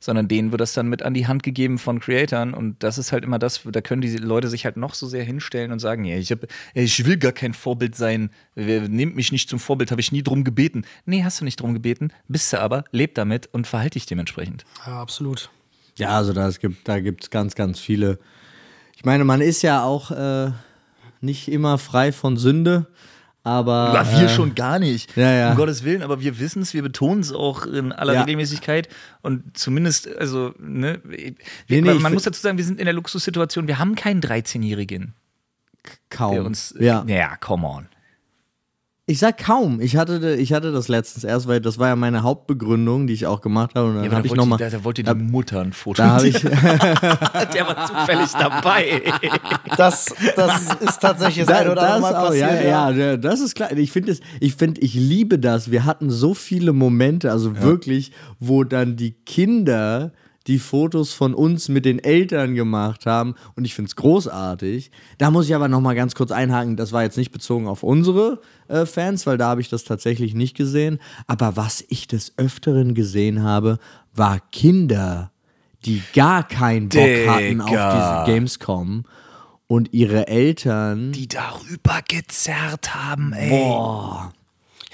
sondern 0.00 0.28
denen 0.28 0.50
wird 0.50 0.60
das 0.60 0.72
dann 0.72 0.88
mit 0.88 1.02
an 1.02 1.14
die 1.14 1.26
Hand 1.26 1.42
gegeben 1.42 1.78
von 1.78 2.00
Creatoren 2.00 2.54
und 2.54 2.82
das 2.82 2.98
ist 2.98 3.12
halt 3.12 3.24
immer 3.24 3.38
das, 3.38 3.62
da 3.64 3.80
können 3.80 4.02
die 4.02 4.16
Leute 4.16 4.48
sich 4.48 4.64
halt 4.64 4.76
noch 4.76 4.94
so 4.94 5.06
sehr 5.06 5.24
hinstellen 5.24 5.72
und 5.72 5.78
sagen, 5.78 6.04
ja, 6.04 6.16
ich, 6.16 6.30
hab, 6.30 6.40
ich 6.74 7.04
will 7.06 7.16
gar 7.16 7.32
kein 7.32 7.54
Vorbild 7.54 7.94
sein, 7.94 8.30
wer 8.54 8.88
nimmt 8.88 9.16
mich 9.16 9.32
nicht 9.32 9.48
zum 9.48 9.58
Vorbild, 9.58 9.90
habe 9.90 10.00
ich 10.00 10.12
nie 10.12 10.22
drum 10.22 10.44
gebeten. 10.44 10.84
Nee, 11.04 11.24
hast 11.24 11.40
du 11.40 11.44
nicht 11.44 11.60
drum 11.60 11.74
gebeten, 11.74 12.12
bist 12.28 12.52
du 12.52 12.60
aber, 12.60 12.84
leb 12.92 13.14
damit 13.14 13.48
und 13.52 13.66
verhalte 13.66 13.94
dich 13.94 14.06
dementsprechend. 14.06 14.64
Ja, 14.86 15.00
absolut. 15.00 15.50
Ja, 15.96 16.10
also 16.10 16.32
da 16.32 16.50
gibt 16.50 16.86
da 16.86 17.00
gibt's 17.00 17.30
ganz, 17.30 17.54
ganz 17.54 17.80
viele. 17.80 18.18
Ich 18.96 19.04
meine, 19.04 19.24
man 19.24 19.40
ist 19.40 19.62
ja 19.62 19.82
auch 19.82 20.10
äh, 20.10 20.52
nicht 21.20 21.48
immer 21.48 21.78
frei 21.78 22.12
von 22.12 22.36
Sünde, 22.36 22.86
aber 23.46 23.92
Ja, 23.94 24.10
wir 24.18 24.26
äh, 24.26 24.28
schon 24.28 24.56
gar 24.56 24.80
nicht. 24.80 25.16
ja, 25.16 25.30
ja. 25.30 25.50
Um 25.52 25.56
Gottes 25.56 25.84
Willen, 25.84 26.02
aber 26.02 26.20
wir 26.20 26.40
wissen 26.40 26.62
es, 26.62 26.74
wir 26.74 26.82
betonen 26.82 27.20
es 27.20 27.32
auch 27.32 27.64
in 27.64 27.92
aller 27.92 28.14
Ja. 28.14 28.20
Regelmäßigkeit 28.22 28.88
und 29.22 29.56
zumindest, 29.56 30.08
also, 30.16 30.52
ne, 30.58 31.00
wir, 31.04 31.34
Nee, 31.68 31.80
nee, 31.80 31.94
man 31.94 32.12
muss 32.12 32.24
dazu 32.24 32.40
sagen, 32.40 32.58
wir 32.58 32.64
sind 32.64 32.80
in 32.80 32.86
der 32.86 32.94
Luxussituation, 32.94 33.68
wir 33.68 33.78
haben 33.78 33.94
keinen 33.94 34.20
13-Jährigen, 34.20 35.14
kaum. 36.10 36.44
uns, 36.44 36.74
ja. 36.80 37.04
ja, 37.06 37.36
come 37.36 37.66
on. 37.68 37.86
Ich 39.08 39.20
sag 39.20 39.38
kaum. 39.38 39.80
Ich 39.80 39.96
hatte, 39.96 40.34
ich 40.34 40.52
hatte 40.52 40.72
das 40.72 40.88
letztens 40.88 41.22
erst, 41.22 41.46
weil 41.46 41.60
das 41.60 41.78
war 41.78 41.86
ja 41.86 41.94
meine 41.94 42.24
Hauptbegründung, 42.24 43.06
die 43.06 43.12
ich 43.12 43.24
auch 43.24 43.40
gemacht 43.40 43.76
habe. 43.76 43.86
Und 43.90 43.94
dann 43.94 44.04
Ja, 44.04 44.10
habe 44.10 44.22
da 44.22 44.24
ich 44.24 44.30
wollte, 44.30 44.40
nochmal. 44.40 44.58
da, 44.58 44.68
da 44.68 44.82
wollte 44.82 45.04
die 45.04 45.14
Mutter 45.14 45.60
ein 45.60 45.72
Foto. 45.72 46.02
Da 46.02 46.08
habe 46.16 46.26
ich, 46.26 46.40
der 46.40 47.66
war 47.68 47.86
zufällig 47.86 48.32
dabei. 48.32 49.02
Das, 49.76 50.06
das 50.34 50.74
ist 50.80 50.98
tatsächlich 51.00 51.46
das 51.46 51.54
Da- 51.54 51.60
eine 51.62 51.70
oder 51.72 51.82
andere 51.82 52.00
Mal 52.00 52.16
auch, 52.16 52.26
passiert. 52.30 52.50
ja, 52.50 52.60
ja, 52.62 52.90
ja, 52.90 53.16
das 53.16 53.38
ist 53.40 53.54
klar. 53.54 53.70
Ich 53.76 53.92
finde 53.92 54.10
es, 54.10 54.20
ich 54.40 54.56
finde, 54.56 54.80
ich 54.80 54.94
liebe 54.94 55.38
das. 55.38 55.70
Wir 55.70 55.84
hatten 55.84 56.10
so 56.10 56.34
viele 56.34 56.72
Momente, 56.72 57.30
also 57.30 57.60
wirklich, 57.60 58.10
wo 58.40 58.64
dann 58.64 58.96
die 58.96 59.12
Kinder 59.12 60.10
die 60.46 60.58
Fotos 60.58 61.12
von 61.12 61.34
uns 61.34 61.68
mit 61.68 61.84
den 61.84 61.98
Eltern 61.98 62.54
gemacht 62.54 63.06
haben 63.06 63.34
und 63.54 63.64
ich 63.64 63.74
finde 63.74 63.88
es 63.88 63.96
großartig. 63.96 64.90
Da 65.18 65.30
muss 65.30 65.46
ich 65.46 65.54
aber 65.54 65.68
noch 65.68 65.80
mal 65.80 65.94
ganz 65.94 66.14
kurz 66.14 66.30
einhaken, 66.30 66.76
das 66.76 66.92
war 66.92 67.02
jetzt 67.02 67.16
nicht 67.16 67.32
bezogen 67.32 67.66
auf 67.66 67.82
unsere 67.82 68.40
äh, 68.68 68.86
Fans, 68.86 69.26
weil 69.26 69.38
da 69.38 69.48
habe 69.48 69.60
ich 69.60 69.68
das 69.68 69.84
tatsächlich 69.84 70.34
nicht 70.34 70.56
gesehen, 70.56 70.98
aber 71.26 71.56
was 71.56 71.84
ich 71.88 72.06
des 72.06 72.34
öfteren 72.36 72.94
gesehen 72.94 73.42
habe, 73.42 73.78
war 74.14 74.40
Kinder, 74.52 75.32
die 75.84 76.02
gar 76.14 76.46
keinen 76.46 76.88
Bock 76.88 77.26
hatten 77.26 77.60
auf 77.60 77.70
Digga. 77.70 78.24
diese 78.24 78.32
Gamescom 78.34 79.04
und 79.66 79.92
ihre 79.92 80.28
Eltern 80.28 81.12
Die 81.12 81.28
darüber 81.28 82.00
gezerrt 82.08 82.94
haben, 82.94 83.32
ey. 83.32 83.50
Boah. 83.50 84.32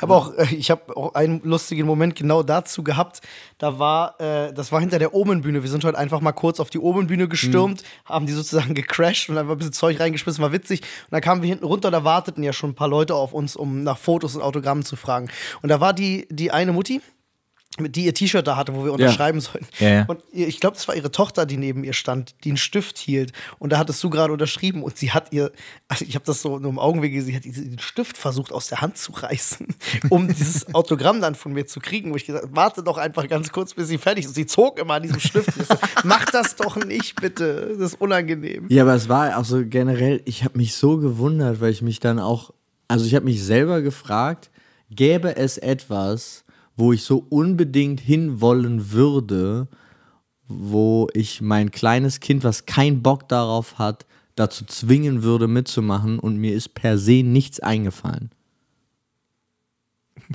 Ich 0.02 0.08
habe 0.08 0.16
auch, 0.16 0.34
äh, 0.34 0.54
ich 0.54 0.70
habe 0.72 0.96
auch 0.96 1.14
einen 1.14 1.40
lustigen 1.44 1.86
Moment 1.86 2.16
genau 2.16 2.42
dazu 2.42 2.82
gehabt. 2.82 3.20
Da 3.58 3.78
war, 3.78 4.20
äh, 4.20 4.52
das 4.52 4.72
war 4.72 4.80
hinter 4.80 4.98
der 4.98 5.14
Omenbühne. 5.14 5.62
Wir 5.62 5.70
sind 5.70 5.84
heute 5.84 5.96
einfach 5.96 6.20
mal 6.20 6.32
kurz 6.32 6.58
auf 6.58 6.70
die 6.70 6.80
Omenbühne 6.80 7.28
gestürmt, 7.28 7.84
haben 8.04 8.26
die 8.26 8.32
sozusagen 8.32 8.74
gecrashed 8.74 9.30
und 9.30 9.38
einfach 9.38 9.52
ein 9.52 9.58
bisschen 9.58 9.72
Zeug 9.72 10.00
reingeschmissen, 10.00 10.42
war 10.42 10.50
witzig. 10.50 10.80
Und 10.80 11.12
dann 11.12 11.20
kamen 11.20 11.42
wir 11.42 11.48
hinten 11.48 11.64
runter, 11.64 11.92
da 11.92 12.02
warteten 12.02 12.42
ja 12.42 12.52
schon 12.52 12.70
ein 12.70 12.74
paar 12.74 12.88
Leute 12.88 13.14
auf 13.14 13.32
uns, 13.32 13.54
um 13.54 13.84
nach 13.84 13.96
Fotos 13.96 14.34
und 14.34 14.42
Autogrammen 14.42 14.84
zu 14.84 14.96
fragen. 14.96 15.30
Und 15.62 15.68
da 15.68 15.80
war 15.80 15.92
die, 15.92 16.26
die 16.30 16.50
eine 16.50 16.72
Mutti, 16.72 17.00
die 17.78 18.04
ihr 18.04 18.12
T-Shirt 18.12 18.46
da 18.46 18.56
hatte, 18.56 18.74
wo 18.74 18.84
wir 18.84 18.92
unterschreiben 18.92 19.40
sollten. 19.40 19.66
Ja, 19.78 19.88
ja. 19.88 20.04
Und 20.06 20.20
ich 20.30 20.60
glaube, 20.60 20.76
das 20.76 20.86
war 20.88 20.94
ihre 20.94 21.10
Tochter, 21.10 21.46
die 21.46 21.56
neben 21.56 21.84
ihr 21.84 21.94
stand, 21.94 22.34
die 22.44 22.50
einen 22.50 22.58
Stift 22.58 22.98
hielt. 22.98 23.32
Und 23.58 23.72
da 23.72 23.78
hattest 23.78 24.02
du 24.04 24.10
gerade 24.10 24.32
unterschrieben 24.32 24.82
und 24.82 24.98
sie 24.98 25.12
hat 25.12 25.32
ihr, 25.32 25.52
also 25.88 26.04
ich 26.04 26.14
habe 26.14 26.24
das 26.26 26.42
so 26.42 26.58
nur 26.58 26.70
im 26.70 26.78
Augenweg 26.78 27.12
gesehen, 27.12 27.30
sie 27.30 27.36
hat 27.36 27.44
diesen 27.44 27.78
Stift 27.78 28.18
versucht 28.18 28.52
aus 28.52 28.68
der 28.68 28.82
Hand 28.82 28.98
zu 28.98 29.12
reißen, 29.12 29.66
um 30.10 30.28
dieses 30.28 30.74
Autogramm 30.74 31.22
dann 31.22 31.34
von 31.34 31.52
mir 31.52 31.66
zu 31.66 31.80
kriegen. 31.80 32.12
Wo 32.12 32.16
ich 32.16 32.26
gesagt 32.26 32.44
habe, 32.44 32.56
warte 32.56 32.82
doch 32.82 32.98
einfach 32.98 33.26
ganz 33.26 33.52
kurz, 33.52 33.72
bis 33.72 33.88
sie 33.88 33.98
fertig 33.98 34.24
ist. 34.24 34.30
Und 34.30 34.34
sie 34.34 34.46
zog 34.46 34.78
immer 34.78 34.94
an 34.94 35.02
diesem 35.02 35.20
Stift. 35.20 35.52
So, 35.54 35.74
Mach 36.04 36.26
das 36.26 36.56
doch 36.56 36.76
nicht, 36.76 37.20
bitte. 37.20 37.74
Das 37.78 37.92
ist 37.92 38.00
unangenehm. 38.00 38.66
Ja, 38.68 38.82
aber 38.82 38.94
es 38.94 39.08
war 39.08 39.38
auch 39.38 39.44
so 39.44 39.62
generell, 39.64 40.20
ich 40.26 40.44
habe 40.44 40.58
mich 40.58 40.74
so 40.74 40.98
gewundert, 40.98 41.60
weil 41.60 41.70
ich 41.70 41.80
mich 41.80 42.00
dann 42.00 42.18
auch, 42.18 42.52
also 42.88 43.06
ich 43.06 43.14
habe 43.14 43.24
mich 43.24 43.42
selber 43.42 43.80
gefragt, 43.80 44.50
gäbe 44.90 45.36
es 45.36 45.56
etwas, 45.56 46.41
wo 46.76 46.92
ich 46.92 47.02
so 47.04 47.26
unbedingt 47.28 48.00
hinwollen 48.00 48.92
würde, 48.92 49.68
wo 50.48 51.08
ich 51.14 51.40
mein 51.40 51.70
kleines 51.70 52.20
Kind, 52.20 52.44
was 52.44 52.66
keinen 52.66 53.02
Bock 53.02 53.28
darauf 53.28 53.78
hat, 53.78 54.06
dazu 54.34 54.64
zwingen 54.64 55.22
würde 55.22 55.48
mitzumachen 55.48 56.18
und 56.18 56.36
mir 56.36 56.54
ist 56.54 56.74
per 56.74 56.98
se 56.98 57.22
nichts 57.22 57.60
eingefallen. 57.60 58.30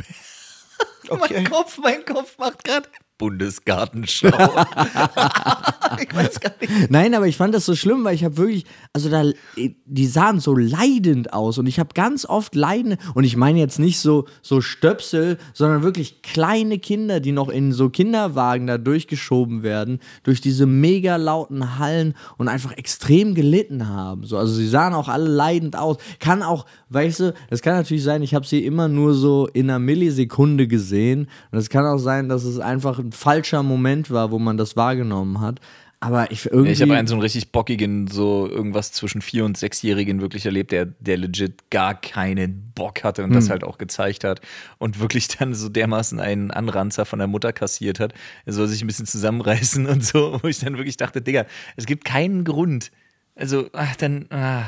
Okay. 1.09 1.35
Mein 1.35 1.49
Kopf, 1.49 1.77
mein 1.77 2.03
Kopf 2.03 2.37
macht 2.37 2.65
gerade 2.65 2.89
Bundesgartenschau. 3.17 4.27
ich 6.01 6.15
weiß 6.15 6.39
gar 6.39 6.51
nicht. 6.61 6.91
Nein, 6.91 7.15
aber 7.15 7.27
ich 7.27 7.37
fand 7.37 7.53
das 7.53 7.65
so 7.65 7.75
schlimm, 7.75 8.03
weil 8.03 8.13
ich 8.13 8.23
habe 8.23 8.37
wirklich, 8.37 8.65
also 8.93 9.09
da, 9.09 9.23
die 9.55 10.05
sahen 10.05 10.39
so 10.39 10.55
leidend 10.55 11.33
aus 11.33 11.57
und 11.57 11.67
ich 11.67 11.79
habe 11.79 11.89
ganz 11.93 12.25
oft 12.25 12.55
leidende, 12.55 12.97
und 13.15 13.23
ich 13.23 13.35
meine 13.35 13.59
jetzt 13.59 13.79
nicht 13.79 13.99
so, 13.99 14.25
so 14.41 14.61
Stöpsel, 14.61 15.37
sondern 15.53 15.83
wirklich 15.83 16.21
kleine 16.21 16.79
Kinder, 16.79 17.19
die 17.19 17.31
noch 17.31 17.49
in 17.49 17.71
so 17.71 17.89
Kinderwagen 17.89 18.67
da 18.67 18.77
durchgeschoben 18.77 19.63
werden, 19.63 19.99
durch 20.23 20.41
diese 20.41 20.65
mega 20.65 21.15
lauten 21.15 21.79
Hallen 21.79 22.13
und 22.37 22.47
einfach 22.47 22.73
extrem 22.73 23.33
gelitten 23.33 23.87
haben. 23.87 24.25
So, 24.25 24.37
also 24.37 24.53
sie 24.53 24.67
sahen 24.67 24.93
auch 24.93 25.07
alle 25.07 25.27
leidend 25.27 25.75
aus. 25.75 25.97
Kann 26.19 26.43
auch, 26.43 26.65
weißt 26.89 27.19
du, 27.19 27.33
es 27.49 27.61
kann 27.61 27.75
natürlich 27.75 28.03
sein, 28.03 28.21
ich 28.21 28.35
habe 28.35 28.45
sie 28.45 28.63
immer 28.65 28.87
nur 28.87 29.13
so 29.13 29.47
in 29.47 29.69
einer 29.69 29.79
Millisekunde 29.79 30.67
gesehen 30.67 31.27
und 31.51 31.57
es 31.57 31.69
kann 31.69 31.85
auch 31.85 31.97
sein, 31.97 32.29
dass 32.29 32.43
es 32.43 32.59
einfach 32.59 32.99
ein 33.07 33.11
falscher 33.11 33.63
Moment 33.63 34.11
war, 34.11 34.31
wo 34.31 34.39
man 34.39 34.57
das 34.57 34.75
wahrgenommen 34.75 35.41
hat. 35.41 35.59
Aber 35.99 36.29
ich 36.31 36.45
irgendwie. 36.45 36.71
Ich 36.71 36.81
habe 36.81 36.95
einen 36.95 37.07
so 37.07 37.15
einen 37.15 37.23
richtig 37.23 37.51
bockigen, 37.51 38.07
so 38.07 38.47
irgendwas 38.47 38.91
zwischen 38.91 39.21
vier- 39.21 39.45
und 39.45 39.57
sechsjährigen 39.57 40.21
wirklich 40.21 40.45
erlebt, 40.45 40.71
der, 40.71 40.85
der 40.85 41.17
legit 41.17 41.71
gar 41.71 41.99
keinen 41.99 42.71
Bock 42.75 43.03
hatte 43.03 43.23
und 43.23 43.33
das 43.33 43.49
halt 43.49 43.63
auch 43.63 43.79
gezeigt 43.79 44.23
hat 44.23 44.41
und 44.77 44.99
wirklich 44.99 45.27
dann 45.27 45.55
so 45.55 45.69
dermaßen 45.69 46.19
einen 46.19 46.51
Anranzer 46.51 47.05
von 47.05 47.17
der 47.17 47.27
Mutter 47.27 47.51
kassiert 47.51 47.99
hat. 47.99 48.13
Er 48.45 48.53
soll 48.53 48.67
sich 48.67 48.83
ein 48.83 48.87
bisschen 48.87 49.07
zusammenreißen 49.07 49.85
und 49.87 50.05
so, 50.05 50.39
wo 50.43 50.47
ich 50.47 50.59
dann 50.59 50.77
wirklich 50.77 50.97
dachte, 50.97 51.21
Digga, 51.21 51.45
es 51.77 51.87
gibt 51.87 52.05
keinen 52.05 52.43
Grund. 52.43 52.91
Also, 53.33 53.69
ach, 53.73 53.95
dann, 53.95 54.27
ah, 54.29 54.65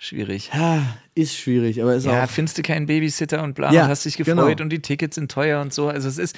schwierig. 0.00 0.50
Ja, 0.54 0.80
ist 1.16 1.34
schwierig, 1.34 1.82
aber 1.82 1.96
ist 1.96 2.06
Ja, 2.06 2.24
auch. 2.24 2.30
findest 2.30 2.56
du 2.56 2.62
keinen 2.62 2.86
Babysitter 2.86 3.42
und 3.42 3.54
bla 3.54 3.72
Ja, 3.72 3.82
und 3.84 3.88
hast 3.88 4.04
dich 4.04 4.16
gefreut 4.16 4.36
genau. 4.36 4.62
und 4.62 4.70
die 4.70 4.80
Tickets 4.80 5.16
sind 5.16 5.30
teuer 5.30 5.60
und 5.60 5.74
so. 5.74 5.88
Also 5.88 6.08
es 6.08 6.18
ist, 6.18 6.36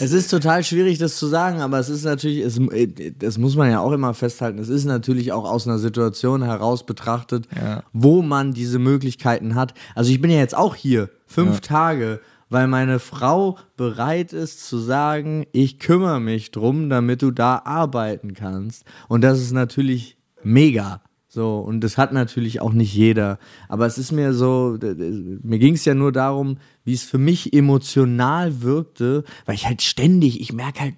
Es 0.00 0.10
ist 0.12 0.28
total 0.28 0.64
schwierig, 0.64 0.98
das 0.98 1.16
zu 1.16 1.28
sagen, 1.28 1.60
aber 1.60 1.78
es 1.78 1.88
ist 1.88 2.04
natürlich, 2.04 2.40
es, 2.40 2.58
äh, 2.58 3.12
das 3.16 3.38
muss 3.38 3.54
man 3.56 3.70
ja 3.70 3.78
auch 3.80 3.92
immer 3.92 4.12
festhalten, 4.12 4.58
es 4.58 4.68
ist 4.68 4.84
natürlich 4.86 5.30
auch 5.32 5.48
aus 5.48 5.66
einer 5.68 5.78
Situation 5.78 6.42
heraus 6.42 6.84
betrachtet, 6.84 7.46
Ja. 7.56 7.84
wo 7.92 8.22
man 8.22 8.52
diese 8.52 8.80
Möglichkeiten 8.80 9.54
hat. 9.54 9.72
Also 9.94 10.10
ich 10.10 10.20
bin 10.20 10.30
ja 10.30 10.38
jetzt 10.38 10.56
auch 10.56 10.74
hier, 10.74 11.08
fünf 11.26 11.60
Tage, 11.60 12.20
weil 12.48 12.66
meine 12.66 12.98
Frau 12.98 13.56
bereit 13.76 14.32
ist 14.32 14.66
zu 14.66 14.78
sagen, 14.78 15.46
ich 15.52 15.78
kümmere 15.78 16.20
mich 16.20 16.50
drum, 16.50 16.90
damit 16.90 17.22
du 17.22 17.30
da 17.30 17.62
arbeiten 17.64 18.34
kannst. 18.34 18.82
Und 19.06 19.20
das 19.22 19.38
ist 19.40 19.52
natürlich 19.52 20.16
mega. 20.42 21.00
So, 21.32 21.60
und 21.60 21.80
das 21.82 21.96
hat 21.96 22.12
natürlich 22.12 22.60
auch 22.60 22.72
nicht 22.72 22.92
jeder. 22.92 23.38
Aber 23.68 23.86
es 23.86 23.98
ist 23.98 24.10
mir 24.10 24.34
so, 24.34 24.76
mir 24.80 25.60
ging 25.60 25.74
es 25.74 25.84
ja 25.84 25.94
nur 25.94 26.10
darum, 26.10 26.58
wie 26.84 26.92
es 26.92 27.04
für 27.04 27.18
mich 27.18 27.52
emotional 27.52 28.62
wirkte, 28.62 29.22
weil 29.46 29.54
ich 29.54 29.68
halt 29.68 29.80
ständig, 29.80 30.40
ich 30.40 30.52
merke 30.52 30.80
halt, 30.80 30.94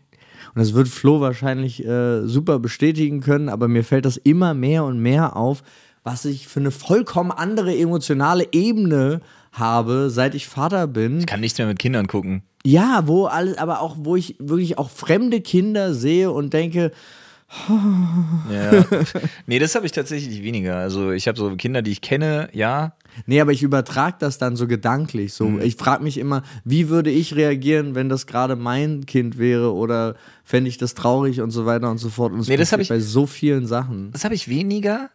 und 0.55 0.59
das 0.59 0.73
wird 0.73 0.89
Flo 0.89 1.21
wahrscheinlich 1.21 1.85
äh, 1.85 2.27
super 2.27 2.59
bestätigen 2.59 3.21
können, 3.21 3.51
aber 3.51 3.69
mir 3.69 3.85
fällt 3.85 4.07
das 4.07 4.17
immer 4.17 4.55
mehr 4.55 4.85
und 4.85 5.01
mehr 5.01 5.37
auf, 5.37 5.63
was 6.03 6.25
ich 6.25 6.49
für 6.49 6.61
eine 6.61 6.71
vollkommen 6.71 7.31
andere 7.31 7.77
emotionale 7.77 8.49
Ebene 8.53 9.21
habe, 9.53 10.09
seit 10.09 10.35
ich 10.35 10.49
Vater 10.49 10.87
bin. 10.87 11.27
kann 11.27 11.41
nichts 11.41 11.59
mehr 11.59 11.67
mit 11.67 11.79
Kindern 11.79 12.07
gucken. 12.07 12.43
Ja, 12.65 13.03
wo 13.07 13.27
alles, 13.27 13.59
aber 13.59 13.83
auch, 13.83 13.97
wo 13.99 14.17
ich 14.17 14.37
wirklich 14.39 14.79
auch 14.79 14.89
fremde 14.89 15.43
Kinder 15.43 15.93
sehe 15.93 16.31
und 16.31 16.55
denke, 16.55 16.91
Ja. 18.51 18.85
nee, 19.47 19.59
das 19.59 19.75
habe 19.75 19.87
ich 19.87 19.93
tatsächlich 19.93 20.43
weniger. 20.43 20.77
Also 20.77 21.11
ich 21.13 21.29
habe 21.29 21.39
so 21.39 21.55
Kinder, 21.57 21.83
die 21.83 21.91
ich 21.93 22.01
kenne, 22.01 22.49
ja. 22.53 22.95
Nee, 23.27 23.41
aber 23.41 23.53
ich 23.53 23.63
übertrage 23.63 24.17
das 24.19 24.39
dann 24.39 24.57
so 24.57 24.67
gedanklich. 24.67 25.35
So, 25.35 25.59
Ich 25.59 25.77
frage 25.77 26.03
mich 26.03 26.17
immer, 26.19 26.43
wie 26.65 26.89
würde 26.89 27.11
ich 27.11 27.37
reagieren, 27.37 27.95
wenn 27.95 28.09
das 28.09 28.27
gerade 28.27 28.57
mein 28.57 29.05
Kind 29.07 29.37
wäre 29.39 29.75
oder 29.75 30.17
fände 30.45 30.69
ich 30.71 30.79
das 30.79 30.95
traurig 30.95 31.41
und 31.43 31.51
so 31.51 31.67
weiter 31.67 31.91
und 31.91 31.99
so 31.99 32.09
fort. 32.09 32.33
Und 32.33 32.39
das 32.39 32.49
Nee, 32.49 32.57
das 32.57 32.73
hab 32.73 32.79
passiert 32.79 32.99
ich- 32.99 33.05
bei 33.05 33.07
so 33.07 33.27
vielen 33.27 33.67
Sachen. 33.67 34.11
Das 34.13 34.25
habe 34.25 34.35
ich 34.35 34.49
weniger. 34.49 35.11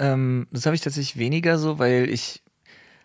Ähm, 0.00 0.46
das 0.50 0.66
habe 0.66 0.74
ich 0.74 0.82
tatsächlich 0.82 1.16
weniger 1.18 1.58
so, 1.58 1.78
weil 1.78 2.08
ich 2.10 2.42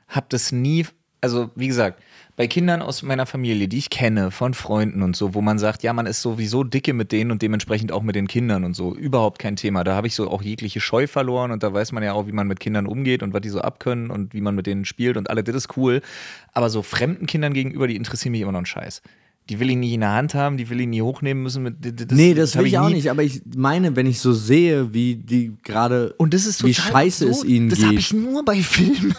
habe 0.08 0.26
das 0.30 0.52
nie, 0.52 0.86
also 1.22 1.52
wie 1.56 1.68
gesagt, 1.68 2.02
bei 2.36 2.48
Kindern 2.48 2.82
aus 2.82 3.04
meiner 3.04 3.28
Familie, 3.28 3.68
die 3.68 3.78
ich 3.78 3.92
kenne, 3.92 4.32
von 4.32 4.56
Freunden 4.56 5.04
und 5.04 5.16
so, 5.16 5.36
wo 5.36 5.42
man 5.42 5.60
sagt, 5.60 5.84
ja, 5.84 5.94
man 5.94 6.08
ist 6.08 6.22
sowieso 6.22 6.64
dicke 6.64 6.94
mit 6.94 7.12
denen 7.12 7.30
und 7.30 7.44
dementsprechend 7.44 7.92
auch 7.92 8.02
mit 8.02 8.16
den 8.16 8.28
Kindern 8.28 8.64
und 8.64 8.76
so, 8.76 8.96
überhaupt 8.96 9.38
kein 9.38 9.56
Thema. 9.56 9.84
Da 9.84 9.96
habe 9.96 10.08
ich 10.08 10.16
so 10.16 10.32
auch 10.32 10.42
jegliche 10.42 10.82
Scheu 10.82 11.06
verloren 11.06 11.52
und 11.52 11.62
da 11.62 11.72
weiß 11.72 11.92
man 11.92 12.02
ja 12.02 12.14
auch, 12.14 12.26
wie 12.26 12.32
man 12.32 12.48
mit 12.48 12.60
Kindern 12.60 12.88
umgeht 12.88 13.22
und 13.22 13.34
was 13.34 13.42
die 13.42 13.50
so 13.50 13.62
abkönnen 13.62 14.10
und 14.10 14.34
wie 14.34 14.42
man 14.42 14.56
mit 14.56 14.66
denen 14.66 14.86
spielt 14.86 15.16
und 15.16 15.30
alles, 15.30 15.44
das 15.44 15.56
ist 15.56 15.78
cool. 15.78 16.02
Aber 16.54 16.72
so 16.72 16.82
fremden 16.82 17.28
Kindern 17.28 17.54
gegenüber, 17.54 17.88
die 17.88 17.96
interessieren 17.96 18.32
mich 18.32 18.42
immer 18.42 18.52
noch 18.52 18.60
einen 18.60 18.66
Scheiß. 18.66 19.04
Die 19.50 19.60
will 19.60 19.70
ich 19.70 19.76
nie 19.76 19.94
in 19.94 20.00
der 20.00 20.12
Hand 20.14 20.36
haben, 20.36 20.56
die 20.58 20.70
will 20.70 20.80
ich 20.80 20.88
nie 20.88 21.02
hochnehmen 21.02 21.44
müssen. 21.44 21.76
Das, 21.82 22.18
nee, 22.18 22.34
das, 22.34 22.56
hab 22.56 22.62
will 22.62 22.68
ich 22.68 22.78
auch 22.78 22.88
nie- 22.88 22.94
nicht, 22.96 23.10
aber 23.12 23.24
ich 23.24 23.42
meine, 23.58 23.96
wenn 23.96 24.06
ich 24.08 24.20
so 24.20 24.32
sehe, 24.32 24.94
wie 24.94 25.16
die 25.18 25.52
gerade 25.64 26.14
Und 26.18 26.34
das 26.34 26.46
ist 26.46 26.60
total 26.60 26.70
wie 26.70 26.74
scheiße 26.74 27.26
es 27.26 27.32
absurd. 27.40 27.50
ihnen 27.50 27.70
Das 27.70 27.80
habe 27.82 27.90
geht. 27.92 28.00
ich 28.00 28.14
nur 28.14 28.46
bei 28.46 28.62
Filmen. 28.62 29.14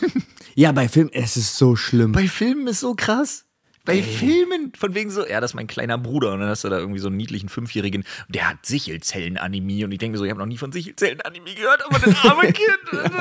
ja, 0.55 0.73
bei 0.73 0.89
Filmen, 0.89 1.11
es 1.13 1.37
ist 1.37 1.57
so 1.57 1.77
schlimm. 1.77 2.13
Bei 2.13 2.27
Filmen 2.27 2.67
ist 2.69 2.81
so 2.81 2.95
krass. 2.95 3.45
Bei 3.87 4.03
Filmen, 4.03 4.73
von 4.79 4.95
wegen 4.95 5.11
so, 5.11 5.27
ja, 5.27 5.41
das 5.41 5.51
ist 5.51 5.55
mein 5.55 5.67
kleiner 5.67 5.99
Bruder. 5.99 6.33
Und 6.33 6.41
dann 6.41 6.49
hast 6.49 6.65
du 6.65 6.71
da 6.71 6.79
irgendwie 6.79 7.01
so 7.01 7.09
einen 7.09 7.19
niedlichen 7.19 7.51
Fünfjährigen, 7.51 8.05
der 8.29 8.49
hat 8.49 8.65
Sichelzellen-Anämie. 8.65 9.85
Und 9.85 9.93
ich 9.93 9.99
denke 9.99 10.13
mir 10.13 10.19
so, 10.19 10.25
ich 10.25 10.31
habe 10.31 10.41
noch 10.41 10.47
nie 10.47 10.57
von 10.57 10.73
Sichelzellen-Anämie 10.73 11.55
gehört, 11.55 11.85
aber 11.85 11.99
das 11.99 12.25
arme 12.25 12.53
Kind. 12.53 12.79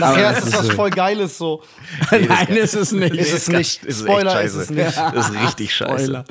Aber 0.00 0.20
Ja, 0.20 0.30
es 0.30 0.38
ist 0.38 0.46
ist 0.48 0.58
was 0.58 0.70
voll 0.70 0.90
Geiles 0.90 1.38
so. 1.38 1.62
Nein, 2.10 2.48
ist 2.48 2.74
es 2.74 2.92
nicht. 2.92 3.14
Ist 3.14 3.32
es 3.32 3.48
nicht. 3.48 3.82
Das 3.84 3.96
ist 3.96 4.02
Spoiler 4.02 4.42
ist 4.42 4.54
es 4.54 4.68
scheiße. 4.68 4.74
nicht. 4.74 4.96
Das 5.14 5.30
ist 5.30 5.42
richtig 5.42 5.74
scheiße. 5.74 6.24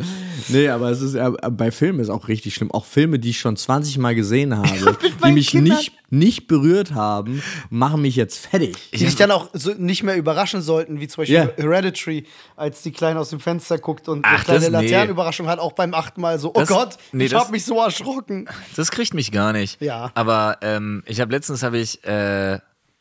Nee, 0.49 0.69
aber 0.69 0.89
es 0.91 1.01
ist 1.01 1.15
ja, 1.15 1.29
bei 1.29 1.71
Filmen 1.71 1.99
ist 1.99 2.09
auch 2.09 2.27
richtig 2.27 2.55
schlimm. 2.55 2.71
Auch 2.71 2.85
Filme, 2.85 3.19
die 3.19 3.31
ich 3.31 3.39
schon 3.39 3.57
20 3.57 3.97
Mal 3.97 4.15
gesehen 4.15 4.55
habe, 4.55 4.97
die 5.25 5.31
mich 5.31 5.53
nicht, 5.53 5.91
nicht 6.09 6.47
berührt 6.47 6.93
haben, 6.93 7.43
machen 7.69 8.01
mich 8.01 8.15
jetzt 8.15 8.37
fertig. 8.47 8.75
Die 8.91 8.97
dich 8.99 9.15
dann 9.15 9.31
auch 9.31 9.49
so 9.53 9.73
nicht 9.73 10.03
mehr 10.03 10.15
überraschen 10.15 10.61
sollten, 10.61 10.99
wie 10.99 11.07
zum 11.07 11.21
Beispiel 11.23 11.35
Ja. 11.35 11.49
Hereditary, 11.57 12.25
als 12.55 12.81
die 12.81 12.91
Kleine 12.91 13.19
aus 13.19 13.29
dem 13.29 13.39
Fenster 13.39 13.77
guckt 13.77 14.07
und 14.07 14.23
Ach, 14.25 14.35
eine 14.35 14.43
kleine 14.43 14.59
das- 14.59 14.81
nee. 14.81 14.87
Laternenüberraschung 14.89 15.47
hat, 15.47 15.59
auch 15.59 15.73
beim 15.73 15.93
achten 15.93 16.21
Mal 16.21 16.39
so, 16.39 16.49
oh 16.53 16.59
Das- 16.59 16.69
Gott, 16.69 16.97
nee, 17.11 17.25
ich 17.25 17.31
das- 17.31 17.41
hab 17.43 17.51
mich 17.51 17.65
so 17.65 17.81
erschrocken. 17.81 18.47
Das 18.75 18.91
kriegt 18.91 19.13
mich 19.13 19.31
gar 19.31 19.51
nicht. 19.53 19.81
Ja. 19.81 20.11
Aber 20.15 20.57
ähm, 20.61 21.03
ich 21.07 21.19
habe 21.19 21.31
letztens 21.31 21.63
habe 21.63 21.77
ich 21.77 22.03
äh, 22.05 22.59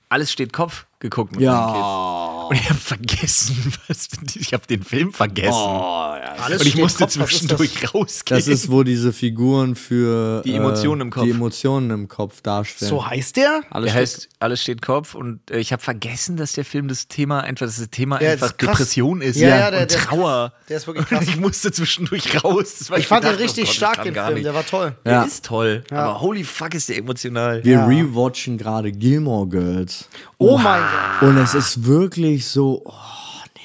alles 0.09 0.31
steht 0.33 0.53
Kopf 0.53 0.87
geguckt 1.11 1.33
mit 1.33 1.41
Ja. 1.43 1.53
meinen 1.61 1.73
Kids. 1.75 2.51
Und 2.51 2.57
ich 2.61 2.71
habe 2.71 2.79
vergessen, 2.81 3.73
was, 3.89 4.09
ich 4.37 4.53
habe 4.53 4.67
den 4.69 4.83
Film 4.85 5.13
vergessen. 5.13 5.53
Alles 5.53 6.61
und 6.61 6.67
ich 6.69 6.77
musste 6.77 7.05
Kopf, 7.05 7.13
zwischendurch 7.15 7.93
rausgehen. 7.95 8.39
Das 8.39 8.47
ist, 8.47 8.71
wo 8.71 8.83
diese 8.85 9.13
Figuren 9.13 9.75
für 9.75 10.43
Die 10.43 10.55
Emotionen 10.55 11.01
im 11.03 11.11
Kopf. 11.11 11.25
die 11.25 11.31
Emotionen 11.31 11.91
im 11.91 12.09
Kopf 12.09 12.43
darstellen. 12.43 12.91
So 12.91 13.05
heißt 13.07 13.37
der? 13.37 13.63
Alles 13.71 13.93
der 13.93 14.01
heißt 14.01 14.29
Alles 14.39 14.63
steht 14.63 14.83
Kopf 14.83 15.15
und 15.15 15.41
äh, 15.51 15.59
ich 15.59 15.73
habe 15.73 15.83
vergessen, 15.83 16.37
dass 16.37 16.53
der 16.53 16.65
Film 16.65 16.87
das 16.89 17.09
Thema 17.09 17.41
einfach 17.41 17.67
das 17.67 17.85
Thema 17.91 18.23
Ja, 18.23 18.33
einfach 18.33 18.51
ist. 18.51 18.61
Depression 18.63 19.23
ist 19.23 19.37
Ja, 19.37 19.49
ja, 19.49 19.71
der- 19.71 19.81
und 19.83 19.91
der 19.91 19.99
Trauer. 19.99 20.53
Der 20.69 20.77
ist 20.77 20.87
wirklich 20.87 21.11
Und 21.11 21.19
krass. 21.19 21.29
ich 21.29 21.37
musste 21.37 21.73
zwischendurch 21.73 22.45
raus. 22.45 22.77
Das 22.79 22.91
war- 22.91 22.99
Ich 22.99 23.07
fand 23.09 23.25
den 23.25 23.31
dachte, 23.33 23.43
richtig 23.43 23.65
oh 23.65 23.67
Gott, 23.67 23.75
stark, 23.77 24.03
den 24.05 24.15
Film, 24.15 24.35
nicht. 24.35 24.45
der 24.47 24.55
war 24.55 24.67
toll. 24.67 24.95
Der 25.05 25.13
Ja. 25.13 25.23
ist 25.23 25.45
toll, 25.45 25.83
aber 25.91 26.21
holy 26.21 26.45
fuck 26.45 26.75
ist 26.75 26.89
der 26.89 26.99
emotional. 26.99 27.65
Wir 27.65 27.73
Ja. 27.73 27.87
rewatchen 27.87 28.57
gerade 28.59 28.93
Gilmore 28.93 29.49
Girls. 29.49 30.09
Oh 30.39 30.59
mein 30.59 30.81
Gott. 30.83 30.91
Und 31.21 31.39
es 31.39 31.55
ist 31.55 31.87
wirklich 31.87 32.47
so, 32.47 32.83
oh 32.85 32.93
nee. 33.55 33.61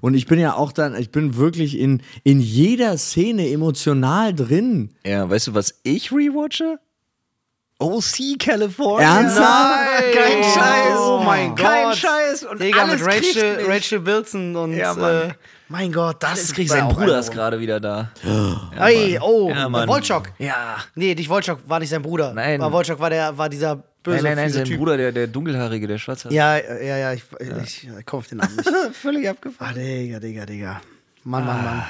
Und 0.00 0.14
ich 0.14 0.26
bin 0.26 0.38
ja 0.40 0.54
auch 0.54 0.72
dann, 0.72 0.96
ich 0.96 1.10
bin 1.10 1.36
wirklich 1.36 1.78
in, 1.78 2.02
in 2.24 2.40
jeder 2.40 2.98
Szene 2.98 3.48
emotional 3.50 4.34
drin. 4.34 4.94
Ja, 5.04 5.28
weißt 5.30 5.48
du, 5.48 5.54
was 5.54 5.74
ich 5.84 6.10
rewatche? 6.12 6.78
OC 7.80 8.40
California. 8.40 9.06
Ernsthaft? 9.20 10.12
Kein 10.12 10.42
Scheiß. 10.42 10.98
Oh 10.98 11.22
mein 11.24 11.54
Kein 11.54 11.84
Gott. 11.84 11.96
Scheiß. 11.96 12.44
Und 12.44 12.60
Digga, 12.60 12.82
alles 12.82 13.00
mit 13.00 13.06
Rachel. 13.08 13.64
Rachel 13.68 14.04
Wilson 14.04 14.56
und 14.56 14.76
Ja, 14.76 14.94
Mann. 14.94 15.14
äh, 15.14 15.34
mein 15.68 15.92
Gott, 15.92 16.16
das 16.20 16.30
Das 16.30 16.40
ist 16.44 16.54
kriegt 16.54 16.70
sein 16.70 16.88
Bruder 16.88 17.20
ist 17.20 17.30
gerade 17.30 17.60
wieder 17.60 17.78
da. 17.78 18.10
Ey, 18.80 19.16
oh, 19.22 19.48
Ja. 19.50 19.70
Wolchok. 19.86 20.32
Ja. 20.38 20.78
Nee, 20.96 21.14
nicht 21.14 21.28
Wolchok, 21.28 21.60
war 21.68 21.78
nicht 21.78 21.90
sein 21.90 22.02
Bruder. 22.02 22.32
Nein. 22.34 22.60
Aber 22.60 22.72
Wolchok 22.78 22.98
war, 22.98 23.10
der, 23.10 23.38
war 23.38 23.48
dieser 23.48 23.84
böse 24.08 24.22
Nein, 24.22 24.36
nein, 24.36 24.44
nein, 24.44 24.52
sein 24.52 24.64
Typ. 24.64 24.78
Bruder, 24.78 24.96
der, 24.96 25.12
der 25.12 25.26
dunkelhaarige, 25.26 25.86
der 25.86 25.98
schwarze. 25.98 26.28
Ja, 26.32 26.56
ja, 26.56 26.96
ja, 26.96 27.12
ich, 27.12 27.22
ich, 27.40 27.88
ich 27.98 28.06
komme 28.06 28.18
auf 28.18 28.26
den 28.28 28.38
Namen 28.38 28.56
nicht. 28.56 28.70
völlig 28.96 29.28
abgefahren. 29.28 29.74
Ah, 29.76 29.78
Digga, 29.78 30.20
Digga, 30.20 30.46
Digga. 30.46 30.80
Mann, 31.24 31.44
Mann, 31.44 31.64
Mann. 31.64 31.82